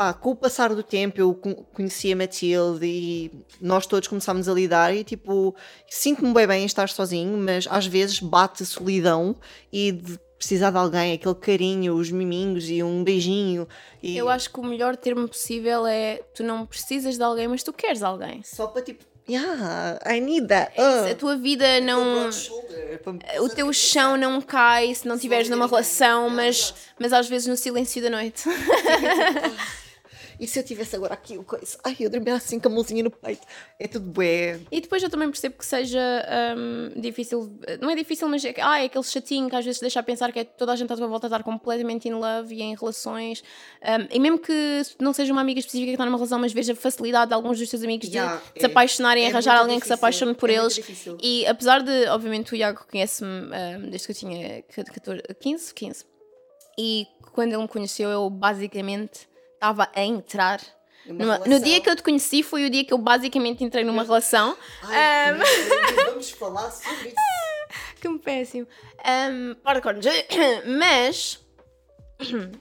[0.02, 4.50] Pá, com o passar do tempo eu con- conheci a Matilde e nós todos começámos
[4.50, 5.56] a lidar e tipo,
[5.88, 9.36] sinto-me bem bem em estar sozinho, mas às vezes bate a solidão
[9.72, 13.68] e de precisar de alguém, aquele carinho, os miminhos e um beijinho.
[14.02, 17.62] E Eu acho que o melhor termo possível é tu não precisas de alguém, mas
[17.62, 18.42] tu queres alguém.
[18.44, 20.74] só para tipo, yeah, I need that.
[20.82, 21.12] Uh.
[21.12, 22.28] A tua vida não.
[23.40, 27.56] O teu chão não cai se não estiveres numa relação, mas, mas às vezes no
[27.56, 28.46] silêncio da noite.
[30.42, 31.78] E se eu tivesse agora aqui o coisa?
[31.84, 33.46] Ai, eu dormia assim com a mãozinha no peito.
[33.80, 34.60] É tudo bué.
[34.72, 36.00] E depois eu também percebo que seja
[36.58, 40.00] hum, difícil, não é difícil, mas é, ah, é aquele chatinho que às vezes deixa
[40.00, 42.56] a pensar que é toda a gente à tua volta a estar completamente in love
[42.56, 43.44] e em relações.
[43.84, 46.74] Hum, e mesmo que não seja uma amiga específica que está numa relação, mas veja
[46.74, 48.66] a facilidade de alguns dos teus amigos de Yeah, se é.
[48.66, 50.74] apaixonarem e É arranjar alguém que se difícil, apaixone por é eles.
[50.74, 51.18] difícil.
[51.22, 56.06] E apesar de, obviamente, o Iago conhece-me hum, desde que eu tinha 14, 15, 15.
[56.80, 59.30] E quando ele me conheceu, eu basicamente
[59.62, 60.60] estava a entrar.
[61.06, 64.04] Numa no dia que eu te conheci foi o dia que eu basicamente entrei numa
[64.04, 64.58] relação.
[64.84, 65.38] Ai, Um,
[66.10, 67.16] vamos falar sobre isso.
[68.00, 68.68] que me péssimo.
[69.06, 69.82] Um, para.
[70.66, 71.40] Mas.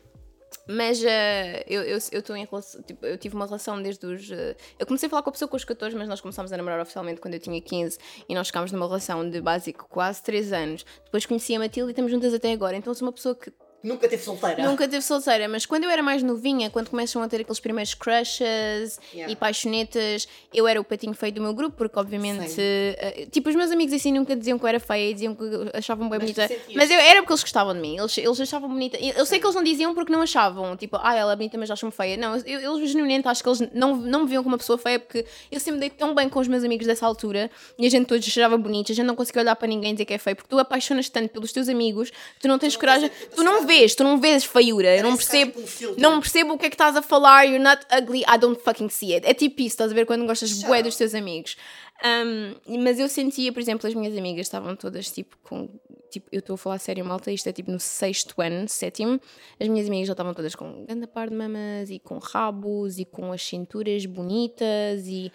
[0.72, 2.81] Mas eh, eu eu eu estou em relação.
[2.82, 4.31] Tipo, eu tive uma relação desde os.
[4.31, 6.56] eh, eu comecei a falar com a pessoa com os 14, mas nós começámos a
[6.56, 7.98] namorar oficialmente quando eu tinha 15
[8.28, 10.86] e nós ficámos numa relação de básico quase 3 anos.
[11.05, 12.77] Depois conheci a Matilde e estamos juntas até agora.
[12.77, 13.52] Então sou uma pessoa que
[13.82, 14.62] Nunca teve solteira.
[14.65, 17.94] Nunca teve solteira, mas quando eu era mais novinha, quando começam a ter aqueles primeiros
[17.94, 19.32] crushes Yeah.
[19.32, 23.57] e paixonetas, eu era o patinho feio do meu grupo, porque obviamente, eh, tipo, os
[23.57, 25.44] meus amigos assim nunca diziam que eu era feia, diziam que
[25.74, 28.40] achavam bem Mas tu bonita, mas eu era porque eles gostavam de mim, eles, eles
[28.40, 28.97] achavam bonita.
[28.98, 31.59] Eu eu sei que eles não diziam porque não achavam, tipo, ah, ela é bonita,
[31.59, 32.16] mas acham-me feia.
[32.16, 34.98] Não, eu, eu genuinamente acho que eles não, não me viam como uma pessoa feia,
[34.98, 38.07] porque eu sempre dei tão bem com os meus amigos dessa altura e a gente
[38.07, 40.36] todos achava bonitos, a gente não conseguia olhar para ninguém e dizer que é feio,
[40.36, 44.03] porque tu apaixonas tanto pelos teus amigos, tu não tens coragem, tu não vês, tu
[44.03, 45.53] não vês feiura, eu não percebo,
[45.97, 48.89] não percebo o que é que estás a falar, you're not ugly, I don't fucking
[48.89, 49.27] see it.
[49.27, 51.57] É tipo isso, estás a ver quando gostas bué dos teus amigos.
[52.03, 55.69] Um, mas eu sentia, por exemplo, as minhas amigas estavam todas tipo com
[56.11, 59.20] tipo, eu estou a falar sério, malta, isto é tipo no sexto ano, sétimo,
[59.59, 63.05] as minhas amigas já estavam todas com grande par de mamas e com rabos e
[63.05, 65.32] com as cinturas bonitas e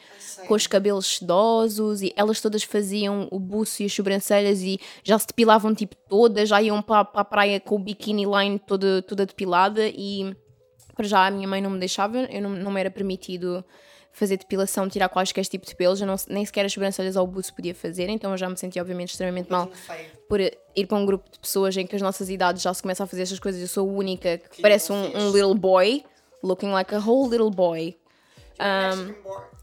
[0.48, 5.18] com os cabelos sedosos e elas todas faziam o buço e as sobrancelhas e já
[5.18, 9.02] se depilavam tipo todas, já iam para, para a praia com o bikini line toda,
[9.02, 10.36] toda depilada e
[10.96, 13.64] para já a minha mãe não me deixava, eu não, não me era permitido
[14.16, 17.54] fazer depilação, tirar quaisquer tipo de pelos, eu não, nem sequer as sobrancelhas ao buço
[17.54, 19.70] podia fazer, então eu já me sentia obviamente extremamente mal
[20.30, 23.04] por ir para um grupo de pessoas em que as nossas idades já se começam
[23.04, 26.02] a fazer estas coisas, eu sou a única que, que parece um, um, little boy,
[26.42, 27.94] looking like a whole little boy.
[28.58, 29.14] Um,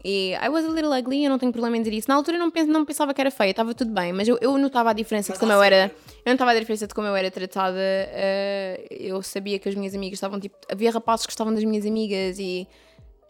[0.05, 2.07] e I was a little ugly, eu não tenho problema em dizer isso.
[2.07, 4.37] Na altura eu não, pens, não pensava que era feia, estava tudo bem, mas eu,
[4.39, 5.91] eu notava a diferença mas de como eu era.
[6.23, 7.79] Eu notava a diferença de como eu era tratada.
[7.79, 10.55] Uh, eu sabia que as minhas amigas estavam tipo.
[10.71, 12.67] Havia rapazes que gostavam das minhas amigas e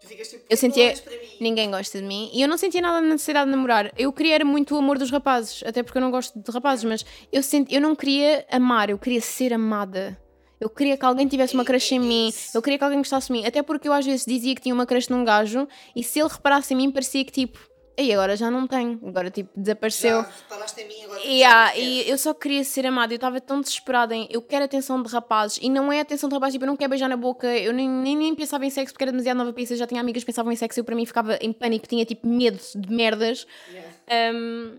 [0.04, 0.94] tipo, eu sentia.
[1.40, 2.30] Ninguém gosta de mim.
[2.32, 3.92] E eu não sentia nada na necessidade de namorar.
[3.96, 5.62] Eu queria era muito o amor dos rapazes.
[5.66, 8.98] Até porque eu não gosto de rapazes, mas eu, sent, eu não queria amar, eu
[8.98, 10.18] queria ser amada.
[10.60, 12.32] Eu queria que alguém tivesse uma crush em mim.
[12.54, 13.44] Eu queria que alguém gostasse de mim.
[13.44, 16.28] Até porque eu às vezes dizia que tinha uma crush num gajo e se ele
[16.28, 17.58] reparasse em mim parecia que tipo
[17.96, 20.22] e agora já não tenho, agora tipo desapareceu.
[20.22, 23.60] Já reparaste em mim, agora yeah, E eu só queria ser amada, eu estava tão
[23.60, 26.68] desesperada em eu quero atenção de rapazes e não é atenção de rapazes, tipo, eu
[26.68, 29.36] não quero beijar na boca, eu nem, nem, nem pensava em sexo porque era demasiado
[29.36, 31.38] nova para isso, eu já tinha amigas que pensavam em sexo, eu para mim ficava
[31.40, 33.46] em pânico, tinha tipo medo de merdas.
[33.70, 34.36] Yeah.
[34.36, 34.78] Um,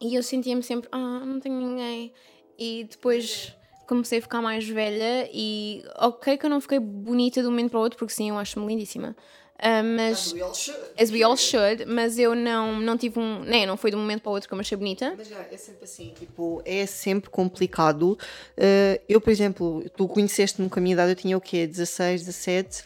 [0.00, 2.12] e eu sentia-me sempre, ah, não tenho ninguém.
[2.58, 3.54] E depois
[3.86, 7.70] comecei a ficar mais velha e ok que eu não fiquei bonita de um momento
[7.70, 9.16] para o outro, porque sim, eu acho-me lindíssima.
[9.56, 10.80] Uh, mas as we all should.
[10.98, 13.40] As we all should, mas eu não, não tive um.
[13.40, 15.14] Nem, não foi de um momento para o outro que eu me achei bonita.
[15.16, 18.18] Mas já, é sempre assim, tipo, é sempre complicado.
[18.58, 21.66] Uh, eu, por exemplo, tu conheceste-me com a minha idade, eu tinha o quê?
[21.66, 22.82] 16, 17,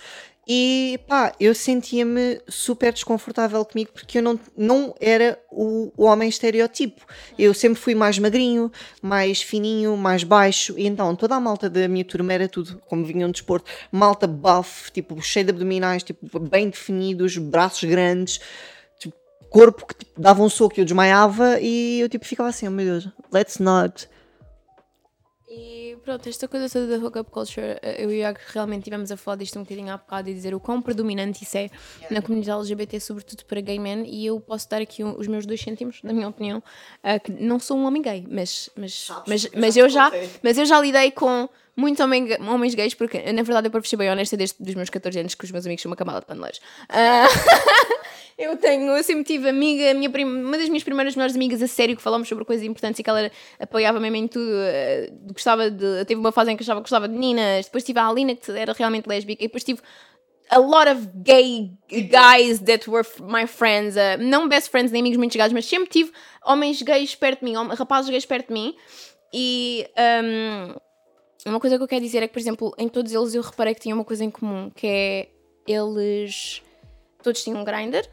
[0.51, 6.27] e pá, eu sentia-me super desconfortável comigo porque eu não, não era o, o, homem
[6.27, 7.05] estereotipo.
[7.39, 8.73] Eu sempre fui mais magrinho,
[9.03, 10.75] mais fininho, mais baixo.
[10.79, 14.27] E então toda a malta da minha turma era tudo, como vinham de desporto, malta
[14.27, 18.41] buff, tipo, cheio de abdominais, tipo, bem definidos, braços grandes,
[18.99, 19.15] tipo,
[19.51, 21.61] corpo que tipo, dava um soco e eu desmaiava.
[21.61, 24.09] E eu tipo ficava assim, oh meu Deus, let's not
[25.51, 29.13] e pronto, esta coisa toda da hookup culture, eh, eu e o Iago realmente tivemos
[29.13, 32.09] a falar disto um bocadinho há bocado e dizer o quão predominante isso é yeah.
[32.11, 35.61] na comunidade LGBT, sobretudo para gay men, e eu posso dar aqui os meus dois
[35.61, 39.49] cêntimos, na minha opinião, uh, que não sou um homem gay, mas, mas, Sabes, mas,
[39.55, 40.11] mas, eu já,
[40.43, 43.97] mas eu já lidei com muitos homem, homens gays, porque na verdade eu para ser
[43.97, 46.27] bem honesta desde os meus 14 anos que os meus amigos são uma camada de
[46.27, 46.61] paneleiros.
[46.89, 51.61] Uh, Eu tenho, eu sempre tive amiga, minha prima, uma das minhas primeiras melhores amigas
[51.61, 53.29] a sério que falámos sobre coisas importantes e que ela
[53.59, 54.47] apoiava mesmo em tudo.
[54.49, 56.05] Uh, gostava de.
[56.05, 58.49] Teve uma fase em que achava que gostava de meninas, depois tive a Alina que
[58.53, 59.81] era realmente lésbica, e depois tive
[60.51, 65.19] a lot of gay guys that were my friends, uh, não best friends nem amigos
[65.19, 66.13] muito chegados, mas sempre tive
[66.45, 68.77] homens gays perto de mim, rapazes gays perto de mim.
[69.35, 69.85] E
[70.25, 73.43] um, uma coisa que eu quero dizer é que, por exemplo, em todos eles eu
[73.43, 75.29] reparei que tinha uma coisa em comum, que é
[75.67, 76.63] eles
[77.21, 78.09] todos tinham um grinder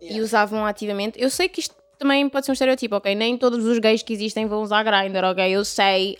[0.00, 0.18] yeah.
[0.18, 1.20] e usavam ativamente.
[1.20, 3.14] Eu sei que isto também pode ser um estereotipo, ok?
[3.14, 5.50] Nem todos os gays que existem vão usar grinder, ok?
[5.50, 6.16] Eu sei.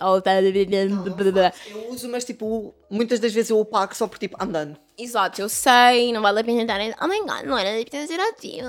[1.73, 4.77] Não, eu uso, mas tipo, muitas das vezes eu o pago só por tipo andando.
[4.97, 6.79] Exato, eu sei, não vale a pena estar.
[7.03, 8.63] Oh my god, não era estereotipo.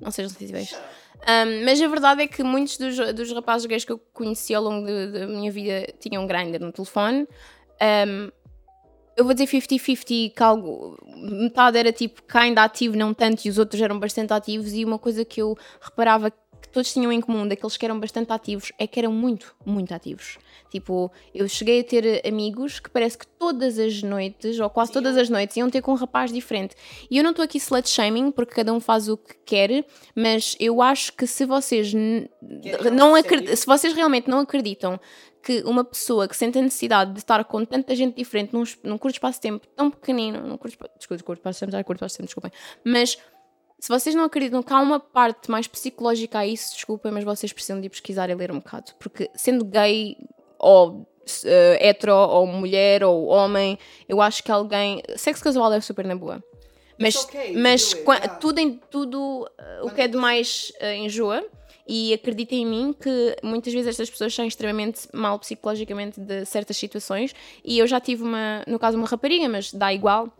[0.00, 0.74] Não sejam sensíveis.
[1.26, 4.62] Um, mas a verdade é que muitos dos, dos rapazes gays que eu conheci ao
[4.62, 7.26] longo da minha vida tinham grinder no telefone.
[7.80, 8.30] Um,
[9.18, 13.58] eu vou dizer 50-50, que algo, metade era tipo ainda ativo, não tanto, e os
[13.58, 17.46] outros eram bastante ativos, e uma coisa que eu reparava que todos tinham em comum,
[17.46, 20.38] daqueles que eram bastante ativos, é que eram muito, muito ativos.
[20.70, 25.16] Tipo, eu cheguei a ter amigos que parece que todas as noites, ou quase todas
[25.16, 26.76] as noites, iam ter com um rapaz diferente.
[27.10, 29.84] E eu não estou aqui slut shaming, porque cada um faz o que quer,
[30.14, 31.92] mas eu acho que se vocês
[32.92, 33.14] não
[33.56, 35.00] se vocês realmente não acreditam
[35.42, 38.98] que uma pessoa que sente a necessidade de estar com tanta gente diferente num, num
[38.98, 41.82] curto espaço de tempo tão pequenino, num curto, desculpa, curto espaço de tempo, já é
[41.84, 42.52] curto espaço de tempo, desculpem,
[42.84, 43.18] mas
[43.78, 47.52] se vocês não acreditam que há uma parte mais psicológica a isso, desculpem, mas vocês
[47.52, 50.16] precisam de pesquisar e ler um bocado, porque sendo gay
[50.58, 51.06] ou uh,
[51.80, 53.78] hetero, ou mulher, ou homem,
[54.08, 55.02] eu acho que alguém.
[55.16, 56.42] Sexo casual é super na boa.
[56.98, 57.94] Mas, okay, mas
[58.40, 61.44] tudo, em, tudo uh, o que é de mais uh, enjoa
[61.88, 66.76] e acreditem em mim que muitas vezes estas pessoas são extremamente mal psicologicamente de certas
[66.76, 67.34] situações.
[67.64, 70.30] E eu já tive uma, no caso, uma rapariga, mas dá igual.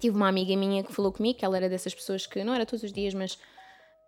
[0.00, 2.66] Tive uma amiga minha que falou comigo que ela era dessas pessoas que não era
[2.66, 3.38] todos os dias, mas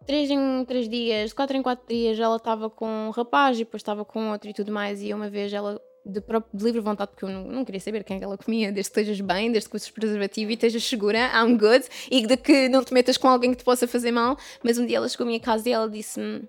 [0.05, 3.81] três em três dias, quatro em quatro dias, ela estava com um rapaz e depois
[3.81, 5.01] estava com outro e tudo mais.
[5.01, 8.03] E uma vez ela de, próprio, de livre vontade, porque eu não, não, queria saber
[8.03, 11.31] quem é ela comia, desde que estejas bem, desde que uses preservativo e estejas segura,
[11.35, 14.37] I'm good, e de que não te metas com alguém que te possa fazer mal.
[14.63, 16.49] Mas um dia ela chegou à minha casa e ela disse-me: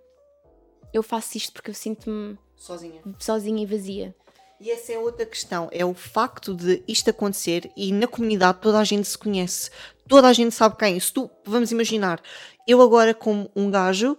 [0.94, 3.02] eu faço isto porque eu sinto-me Sozinha.
[3.20, 4.16] sozinha e vazia.
[4.60, 8.78] E essa é outra questão, é o facto de isto acontecer e na comunidade toda
[8.78, 9.72] a gente se conhece,
[10.08, 11.00] toda a gente sabe quem.
[11.00, 12.22] Se tu, vamos imaginar,
[12.68, 14.16] eu agora como um gajo,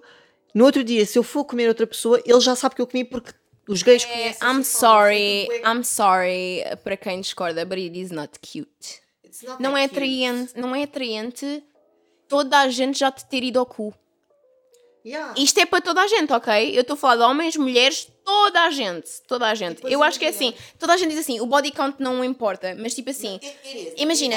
[0.52, 3.04] no outro dia, se eu for comer outra pessoa, ele já sabe que eu comi
[3.04, 3.32] porque
[3.68, 4.48] os gays conhecem.
[4.48, 9.00] É, I'm sorry, I'm sorry para quem discorda, but it is not cute.
[9.60, 11.62] Não é atraente, não é atraente
[12.28, 13.94] toda a gente já te ter ido ao cu.
[15.04, 15.34] Yeah.
[15.36, 16.76] Isto é para toda a gente, ok?
[16.76, 19.10] Eu estou a falar de homens, mulheres, toda a gente.
[19.26, 19.76] Toda a gente.
[19.76, 20.54] depois Eu acho que é assim.
[20.78, 22.76] Toda a gente diz assim, o body count não importa.
[22.78, 24.36] Mas tipo assim, It- it is, imagina,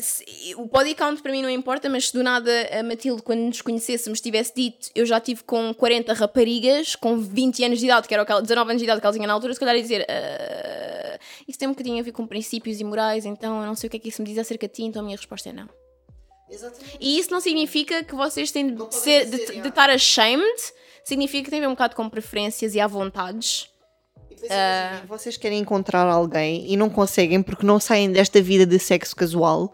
[0.00, 3.40] se- o body count para mim não importa, mas se do nada a Matilde, quando
[3.40, 8.06] nos conhecêssemos, tivesse dito eu já tive com 40 raparigas, com 20 anos de idade,
[8.06, 9.58] que era o que ela, 19 anos de idade que ela tinha na altura, se
[9.60, 10.06] calhar ia dizer.
[10.08, 11.18] "Ah,
[11.48, 13.90] isso tem um bocadinho a ver com princípios e morais, então eu não sei o
[13.90, 15.68] que é que isso me diz acerca de ti, então a minha resposta é não.
[16.48, 16.98] Exatamente.
[17.00, 19.62] E isso não significa que vocês têm de, ser, de, yeah.
[19.62, 20.72] de estar ashamed,
[21.02, 23.70] significa que tem a ver um bocado com preferências e à vontades.
[24.30, 28.66] E depois imaginem, vocês querem encontrar alguém e não conseguem porque não saem desta vida
[28.66, 29.72] de sexo casual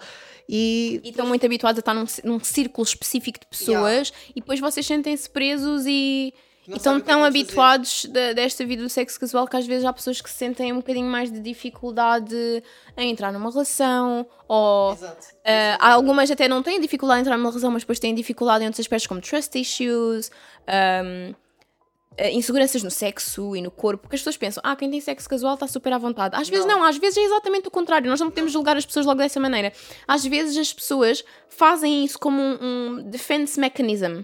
[0.52, 4.59] e E estão muito habituados a estar num, num círculo específico de pessoas e depois
[4.59, 6.34] vocês sentem-se presos e,
[6.70, 9.92] Não estão é tão habituados de- desta vida do sexo casual que às vezes há
[9.92, 12.62] pessoas que se sentem um bocadinho mais de dificuldade
[12.97, 15.26] em entrar numa relação ou Exato.
[15.40, 18.66] Uh, algumas até não têm dificuldade em entrar numa relação, mas depois têm dificuldade em
[18.66, 20.30] outros aspectos como trust issues,
[20.68, 25.01] um, uh, inseguranças no sexo e no corpo, porque as pessoas pensam, ah, quem tem
[25.01, 26.36] sexo casual está super à vontade.
[26.36, 26.78] Às vezes Não.
[26.78, 28.09] não, às vezes é exatamente o contrário.
[28.10, 29.72] Nós não podemos julgar as pessoas logo dessa maneira.
[30.06, 34.22] Às vezes as pessoas fazem isso como um, um defense mechanism.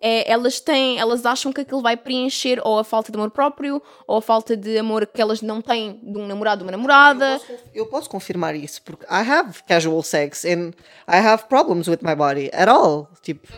[0.00, 3.82] É, elas têm, elas acham que aquilo vai preencher ou a falta de amor próprio
[4.06, 7.32] ou a falta de amor que elas não têm de um namorado uma namorada.
[7.32, 10.72] Eu posso, eu posso confirmar isso porque I have casual sex and
[11.08, 13.08] I have problems with my body at all.
[13.22, 13.48] Tipo,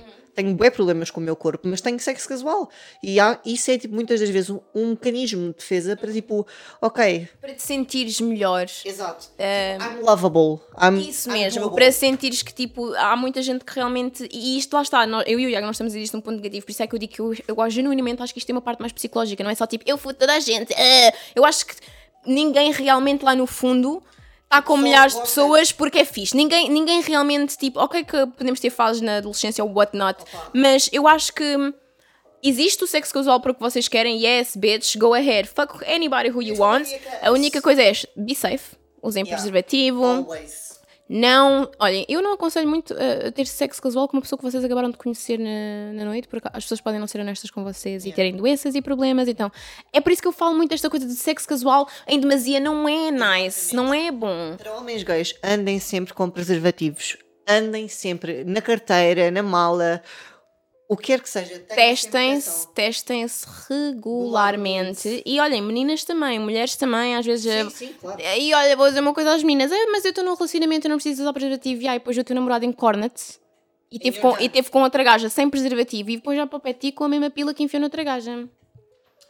[0.43, 2.70] tenho bem problemas com o meu corpo, mas tenho sexo casual.
[3.02, 6.47] E há, isso é tipo, muitas das vezes um, um mecanismo de defesa para tipo,
[6.81, 8.66] ok, Para te sentires melhor.
[8.85, 9.27] exato.
[9.39, 10.60] I'm lovable.
[10.81, 11.77] I'm, Isso I'm mesmo, doable.
[11.77, 14.28] para sentires que tipo, há muita gente que realmente.
[14.32, 16.20] E isto lá está, nós- eu e o Iago nós estamos a dizer isto num
[16.20, 18.47] ponto negativo, por isso é que eu digo que eu, eu genuinamente acho que isto
[18.47, 20.73] tem uma parte mais psicológica, não é só tipo, eu fui toda a gente.
[20.74, 21.12] ah.
[21.35, 21.74] Eu acho que
[22.27, 24.02] ninguém realmente lá no fundo
[24.49, 26.35] está com milhares de pessoas porque é fixe.
[26.35, 31.07] Ninguém, ninguém realmente, tipo, ok, que podemos ter fases na adolescência ou whatnot, mas eu
[31.07, 31.75] acho que.
[32.41, 36.31] Existe o sexo casual para o que vocês querem, yes, bitch, go ahead, fuck anybody
[36.31, 36.87] who you want.
[37.20, 39.37] A única coisa é be safe, usem Yeah.
[39.37, 40.05] preservativo.
[40.05, 40.68] Always.
[41.09, 44.62] Não, olhem, eu não aconselho muito a ter sexo casual com uma pessoa que vocês
[44.62, 48.05] acabaram de conhecer na, na noite, porque as pessoas podem não ser honestas com vocês
[48.05, 49.51] e terem doenças e problemas, então
[49.93, 52.86] é por isso que eu falo muito desta coisa de sexo casual em demasia não
[52.86, 54.56] é nice, não é bom.
[54.59, 57.16] Para homens gays, andem sempre com preservativos.
[57.48, 60.02] Andem sempre na carteira, na mala,
[60.89, 61.59] o que quer que seja.
[61.59, 65.23] Testem-se, testem-se regularmente.
[65.24, 67.44] E olhem, meninas também, mulheres também, às vezes.
[67.44, 68.19] Sim, eh, sim, claro.
[68.20, 70.90] E olha, vou dizer uma coisa às meninas: é, mas eu estou num relacionamento, eu
[70.90, 71.82] não preciso usar preservativo.
[71.82, 73.39] E aí, depois o teu namorado encorna-te
[73.93, 76.10] e teve, com, e teve com outra gaja sem preservativo.
[76.10, 78.48] E depois já para o pé com a mesma pila que enfiou noutra gaja.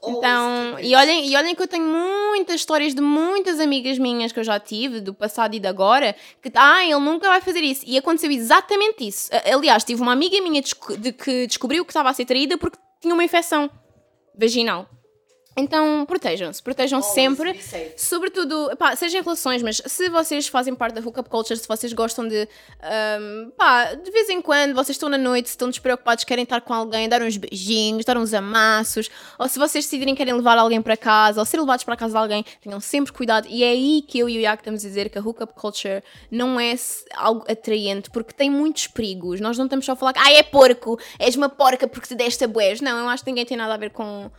[0.03, 4.39] Então, e olhem, e olhem que eu tenho muitas histórias de muitas amigas minhas que
[4.39, 7.83] eu já tive, do passado e de agora, que, ah, ele nunca vai fazer isso.
[7.87, 9.29] E aconteceu exatamente isso.
[9.53, 13.13] Aliás, tive uma amiga minha de que descobriu que estava a ser traída porque tinha
[13.13, 13.69] uma infecção
[14.37, 14.89] vaginal.
[15.59, 17.53] Então, protejam-se, protejam-se Always sempre.
[17.97, 21.93] Sobretudo, pá, seja em relações, mas se vocês fazem parte da hookup culture, se vocês
[21.93, 22.49] gostam de,
[22.81, 26.73] ahm, pá, de vez em quando vocês estão na noite, estão despreocupados, querem estar com
[26.73, 30.97] alguém, dar uns beijinhos, dar uns amassos, ou se vocês decidirem querem levar alguém para
[30.97, 33.47] casa, ou ser levados para casa de alguém, tenham sempre cuidado.
[33.51, 36.03] E é aí que eu e o Iago estamos a dizer que a hookup culture
[36.31, 39.41] não é se- algo atraente, porque tem muitos perigos.
[39.41, 42.15] Nós não estamos só a falar que, ah, é porco, és uma porca porque te
[42.15, 42.81] deste a bués.
[42.81, 44.31] Não, eu acho que ninguém tem nada a ver com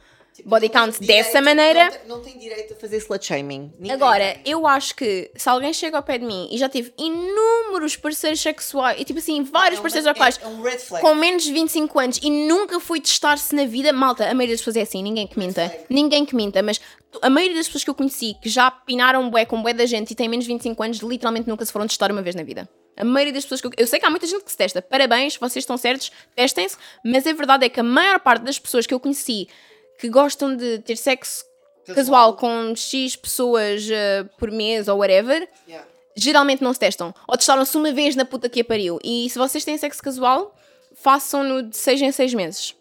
[0.43, 1.83] Tipo, Não count dessa direito- maneira.
[1.85, 3.71] Não tem, não tem direito a fazer slut shaming.
[3.77, 4.41] Ninguém Agora, tem.
[4.45, 8.39] eu acho que se alguém chega ao pé de mim e já tive inúmeros parceiros
[8.39, 11.03] sexuais, e tipo assim, vários É parceiros sexuais é um red flag.
[11.05, 14.61] com menos de 25 anos e nunca fui testar-se na vida, malta, a maioria das
[14.61, 15.71] pessoas é assim, ninguém que minta.
[15.89, 16.79] Ninguém que minta, mas
[17.21, 20.11] a maioria das pessoas que eu conheci que já pinaram bué com bué da gente
[20.11, 22.69] e têm menos de 25 anos, literalmente nunca se foram testar uma vez na vida.
[22.97, 23.71] A maioria das pessoas que eu...
[23.77, 24.81] eu sei que há muita gente que se testa.
[24.81, 28.85] Parabéns, vocês estão certos, testem-se, mas a verdade é que a maior parte das pessoas
[28.85, 29.47] que eu conheci
[29.99, 31.43] que gostam de ter sexo
[31.93, 35.88] casual, com X pessoas eh, por mês ou whatever, Yeah.
[36.15, 37.13] geralmente não se testam.
[37.27, 38.99] Ou testaram-se uma vez na puta que a pariu.
[39.03, 40.55] E se vocês têm sexo casual,
[40.95, 42.76] façam-no de 6 em 6 meses.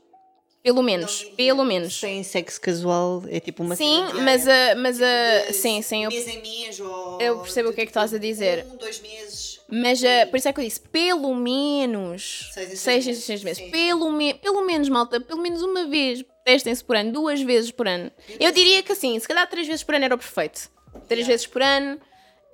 [0.63, 1.23] Pelo menos.
[1.37, 1.99] Pelo menos.
[1.99, 4.75] Sem sexo casual é tipo uma Sim, mas a.
[4.75, 6.05] Mas a De sim, sim.
[6.05, 7.19] Eu, Mês em mês ou.
[7.21, 8.67] eu percebo o que é que estás a dizer.
[8.71, 9.61] Um, dois meses.
[9.71, 12.51] mas a, por isso é que eu disse, pelo menos.
[12.53, 13.71] Seis em seis 6 em meses, 6 meses.
[13.71, 16.23] Pelo, me, pelo menos, malta, pelo menos uma vez.
[16.49, 18.11] Testem-se por ano, duas vezes por ano.
[18.41, 20.71] Eu diria que assim, se calhar três vezes por ano era o perfeito.
[21.07, 22.01] Três vezes por ano.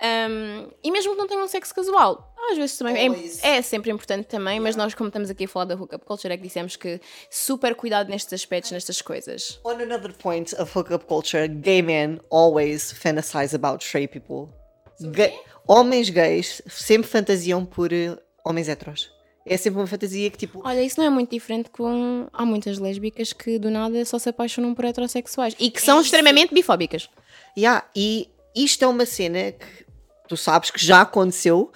[0.03, 2.97] Um, e mesmo que não tenham um sexo casual, às vezes também
[3.41, 6.33] é, é, sempre importante também, mas nós, como estamos aqui a falar da hookup culture,
[6.33, 6.99] é que dissemos que
[7.29, 9.57] super cuidado nestes aspectos, nestas coisas.
[9.63, 14.53] On another point of hookup culture, gay men always fantasize about straight people.
[14.99, 15.33] Gay,
[15.65, 19.14] homens gays sempre fantasiam por uh, homens heteros.
[19.45, 20.61] É sempre uma fantasia que tipo.
[20.65, 22.27] Olha, isso não é muito diferente com.
[22.33, 26.05] Há muitas lésbicas que do nada só se apaixonam por heterossexuais e que são isso.
[26.05, 27.09] extremamente bifóbicas.
[27.55, 29.85] Yeah, e isto é uma cena que
[30.27, 31.71] tu sabes que já aconteceu.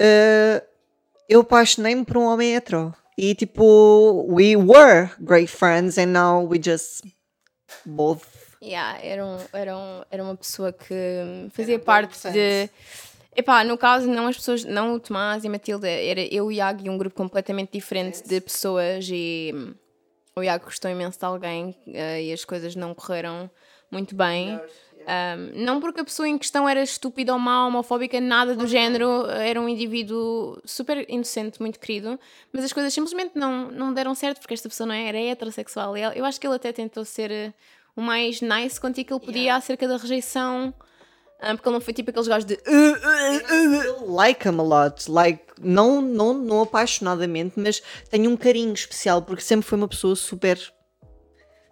[0.00, 0.64] Uh,
[1.28, 2.94] eu apaixonei-me por um homem hetero.
[3.18, 7.04] E tipo, we were great friends and now we just
[7.84, 8.24] both.
[8.62, 10.94] Yeah, era, um, era, um, era uma pessoa que
[11.50, 12.70] fazia era parte de.
[13.34, 16.52] Epá, no caso, não as pessoas, não o Tomás e a Matilda, era eu, o
[16.52, 19.74] Iago e um grupo completamente diferente de pessoas e hum,
[20.36, 23.50] o Iago gostou imenso de alguém uh, e as coisas não correram
[23.90, 24.60] muito bem.
[25.02, 29.26] Um, não porque a pessoa em questão era estúpida ou má, homofóbica, nada do género,
[29.26, 32.18] era um indivíduo super inocente, muito querido,
[32.52, 35.96] mas as coisas simplesmente não, não deram certo porque esta pessoa não era heterossexual.
[35.96, 37.52] Eu acho que ele até tentou ser eh,
[37.96, 39.58] o mais nice contigo que ele podia yeah.
[39.58, 40.72] acerca da rejeição.
[41.42, 42.54] Um, porque ele não foi tipo aqueles gajos de.
[42.54, 44.14] Uh, uh, uh.
[44.14, 45.10] Like him a lot.
[45.10, 50.14] Like, não, não, não apaixonadamente, mas tenho um carinho especial porque sempre foi uma pessoa
[50.14, 50.58] super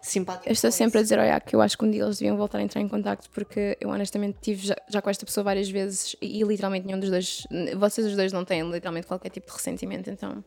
[0.01, 0.49] simpática.
[0.49, 2.57] Eu estou sempre a dizer ao que eu acho que um dia eles deviam voltar
[2.57, 6.15] a entrar em contato porque eu honestamente tive já, já, com esta pessoa várias vezes
[6.21, 9.53] e, e, literalmente nenhum dos dois, vocês os dois não têm literalmente qualquer tipo de
[9.53, 10.43] ressentimento, então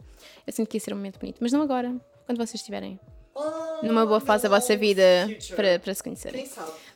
[0.46, 1.94] eu sinto que ia ser um momento bonito, mas não agora,
[2.26, 2.98] quando vocês estiverem
[3.34, 5.02] oh, numa boa fase da vossa vida
[5.55, 6.51] para, para se conhecerem.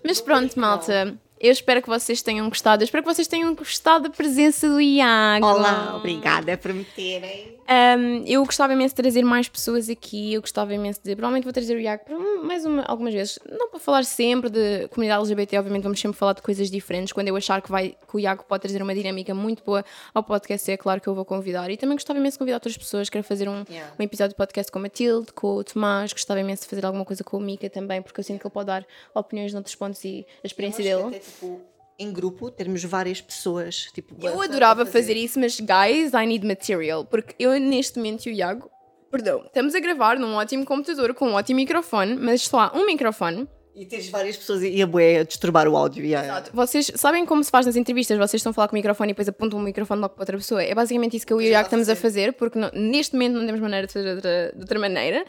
[0.04, 1.16] Mas pronto, malta.
[1.40, 2.82] Eu espero que vocês tenham gostado.
[2.82, 5.46] Eu espero que vocês tenham gostado da presença do Iago.
[5.46, 7.56] Olá, obrigada por me terem.
[7.68, 10.32] Um, eu gostava imenso de trazer mais pessoas aqui.
[10.34, 11.14] Eu gostava imenso de.
[11.14, 12.02] Provavelmente vou trazer o Iago
[12.42, 13.38] mais uma, algumas vezes.
[13.48, 17.12] Não para falar sempre de comunidade LGBT, obviamente vamos sempre falar de coisas diferentes.
[17.12, 20.24] Quando eu achar que, vai, que o Iago pode trazer uma dinâmica muito boa ao
[20.24, 21.70] podcast, é claro que eu vou convidar.
[21.70, 23.08] E também gostava imenso de convidar outras pessoas.
[23.08, 23.92] Quero fazer um, yeah.
[23.98, 26.12] um episódio de podcast com a Matilde, com o Tomás.
[26.12, 28.54] Gostava imenso de fazer alguma coisa com o Mika também, porque eu sinto que ele
[28.54, 28.84] pode dar
[29.14, 31.60] opiniões noutros pontos e a experiência dele tipo,
[31.98, 33.88] em grupo, termos várias pessoas.
[33.92, 35.00] Tipo, eu adorava fazer.
[35.00, 35.16] fazer.
[35.16, 37.04] isso, mas guys, I need material.
[37.04, 38.70] Porque eu, neste momento, e o Iago,
[39.10, 42.86] perdão, estamos a gravar num ótimo computador com um ótimo microfone, mas só há um
[42.86, 43.48] microfone.
[43.78, 46.04] E tens várias pessoas e a boé a disturbar o áudio.
[46.04, 46.26] Yeah.
[46.26, 46.50] Exato.
[46.52, 48.18] Vocês sabem como se faz nas entrevistas?
[48.18, 50.36] Vocês estão a falar com o microfone e depois apontam o microfone logo para outra
[50.36, 50.60] pessoa.
[50.60, 53.34] É basicamente isso que eu e o Iago estamos a fazer, porque não, neste momento
[53.34, 55.24] não temos maneira de fazer de outra, de outra maneira.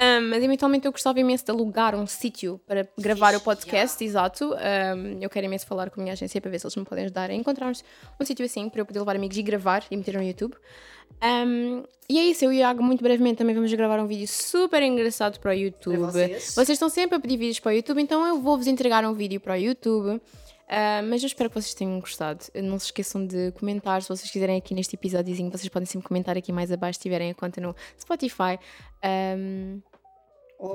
[0.00, 4.18] Um, mas eventualmente eu gostava imenso de alugar um sítio para gravar o podcast, yeah.
[4.18, 4.54] exato.
[4.54, 7.04] Um, eu quero imenso falar com a minha agência para ver se eles me podem
[7.04, 7.70] ajudar a encontrar
[8.18, 10.54] um sítio assim para eu poder levar amigos e gravar e meter no YouTube.
[11.22, 14.26] Um, e é isso, eu e o Iago muito brevemente também vamos gravar um vídeo
[14.26, 15.98] super engraçado para o YouTube.
[15.98, 16.54] Para vocês.
[16.54, 19.40] vocês estão sempre a pedir vídeos para o YouTube, então eu vou-vos entregar um vídeo
[19.40, 20.20] para o YouTube.
[20.70, 22.44] Uh, mas eu espero que vocês tenham gostado.
[22.54, 24.02] Não se esqueçam de comentar.
[24.02, 27.30] Se vocês quiserem aqui neste episódiozinho, vocês podem sempre comentar aqui mais abaixo se tiverem
[27.30, 28.56] a conta no Spotify.
[29.36, 29.80] Um,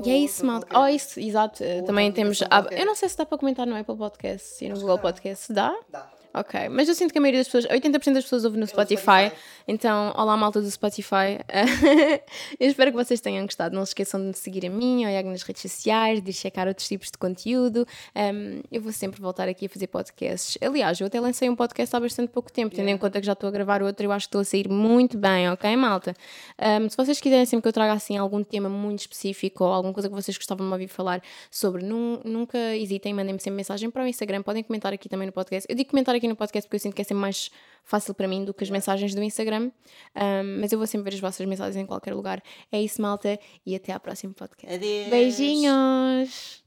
[0.04, 0.68] e é isso, malta.
[0.78, 1.64] Oh, isso, exato.
[1.64, 2.42] Ou Também temos.
[2.72, 5.54] eu não sei se dá para comentar no Apple Podcast e no Google Podcast.
[5.54, 5.74] Dá?
[5.90, 6.15] Dá.
[6.38, 8.98] Ok, mas eu sinto que a maioria das pessoas, 80% das pessoas ouvem no Spotify,
[9.02, 9.32] Spotify.
[9.66, 11.40] Então, olá malta do Spotify.
[12.60, 13.74] eu espero que vocês tenham gostado.
[13.74, 17.10] Não se esqueçam de seguir a mim, ou nas redes sociais, de checar outros tipos
[17.10, 17.88] de conteúdo.
[18.14, 20.58] Um, eu vou sempre voltar aqui a fazer podcasts.
[20.62, 22.98] Aliás, eu até lancei um podcast há bastante pouco tempo, tendo yeah.
[22.98, 25.18] em conta que já estou a gravar outro, eu acho que estou a sair muito
[25.18, 26.14] bem, ok, malta?
[26.60, 29.94] Um, se vocês quiserem sempre que eu traga assim algum tema muito específico ou alguma
[29.94, 34.04] coisa que vocês gostavam de me ouvir falar sobre, nunca hesitem, mandem-me sempre mensagem para
[34.04, 35.66] o Instagram, podem comentar aqui também no podcast.
[35.70, 37.52] Eu digo comentar aqui aqui no podcast porque eu sinto que é sempre mais
[37.84, 39.72] fácil para mim do que as mensagens do Instagram.
[40.16, 42.42] Um, mas eu vou sempre ver as vossas mensagens em qualquer lugar.
[42.72, 44.76] É isso, malta, e até ao próximo podcast.
[44.76, 45.10] Adeus.
[45.10, 46.65] Beijinhos!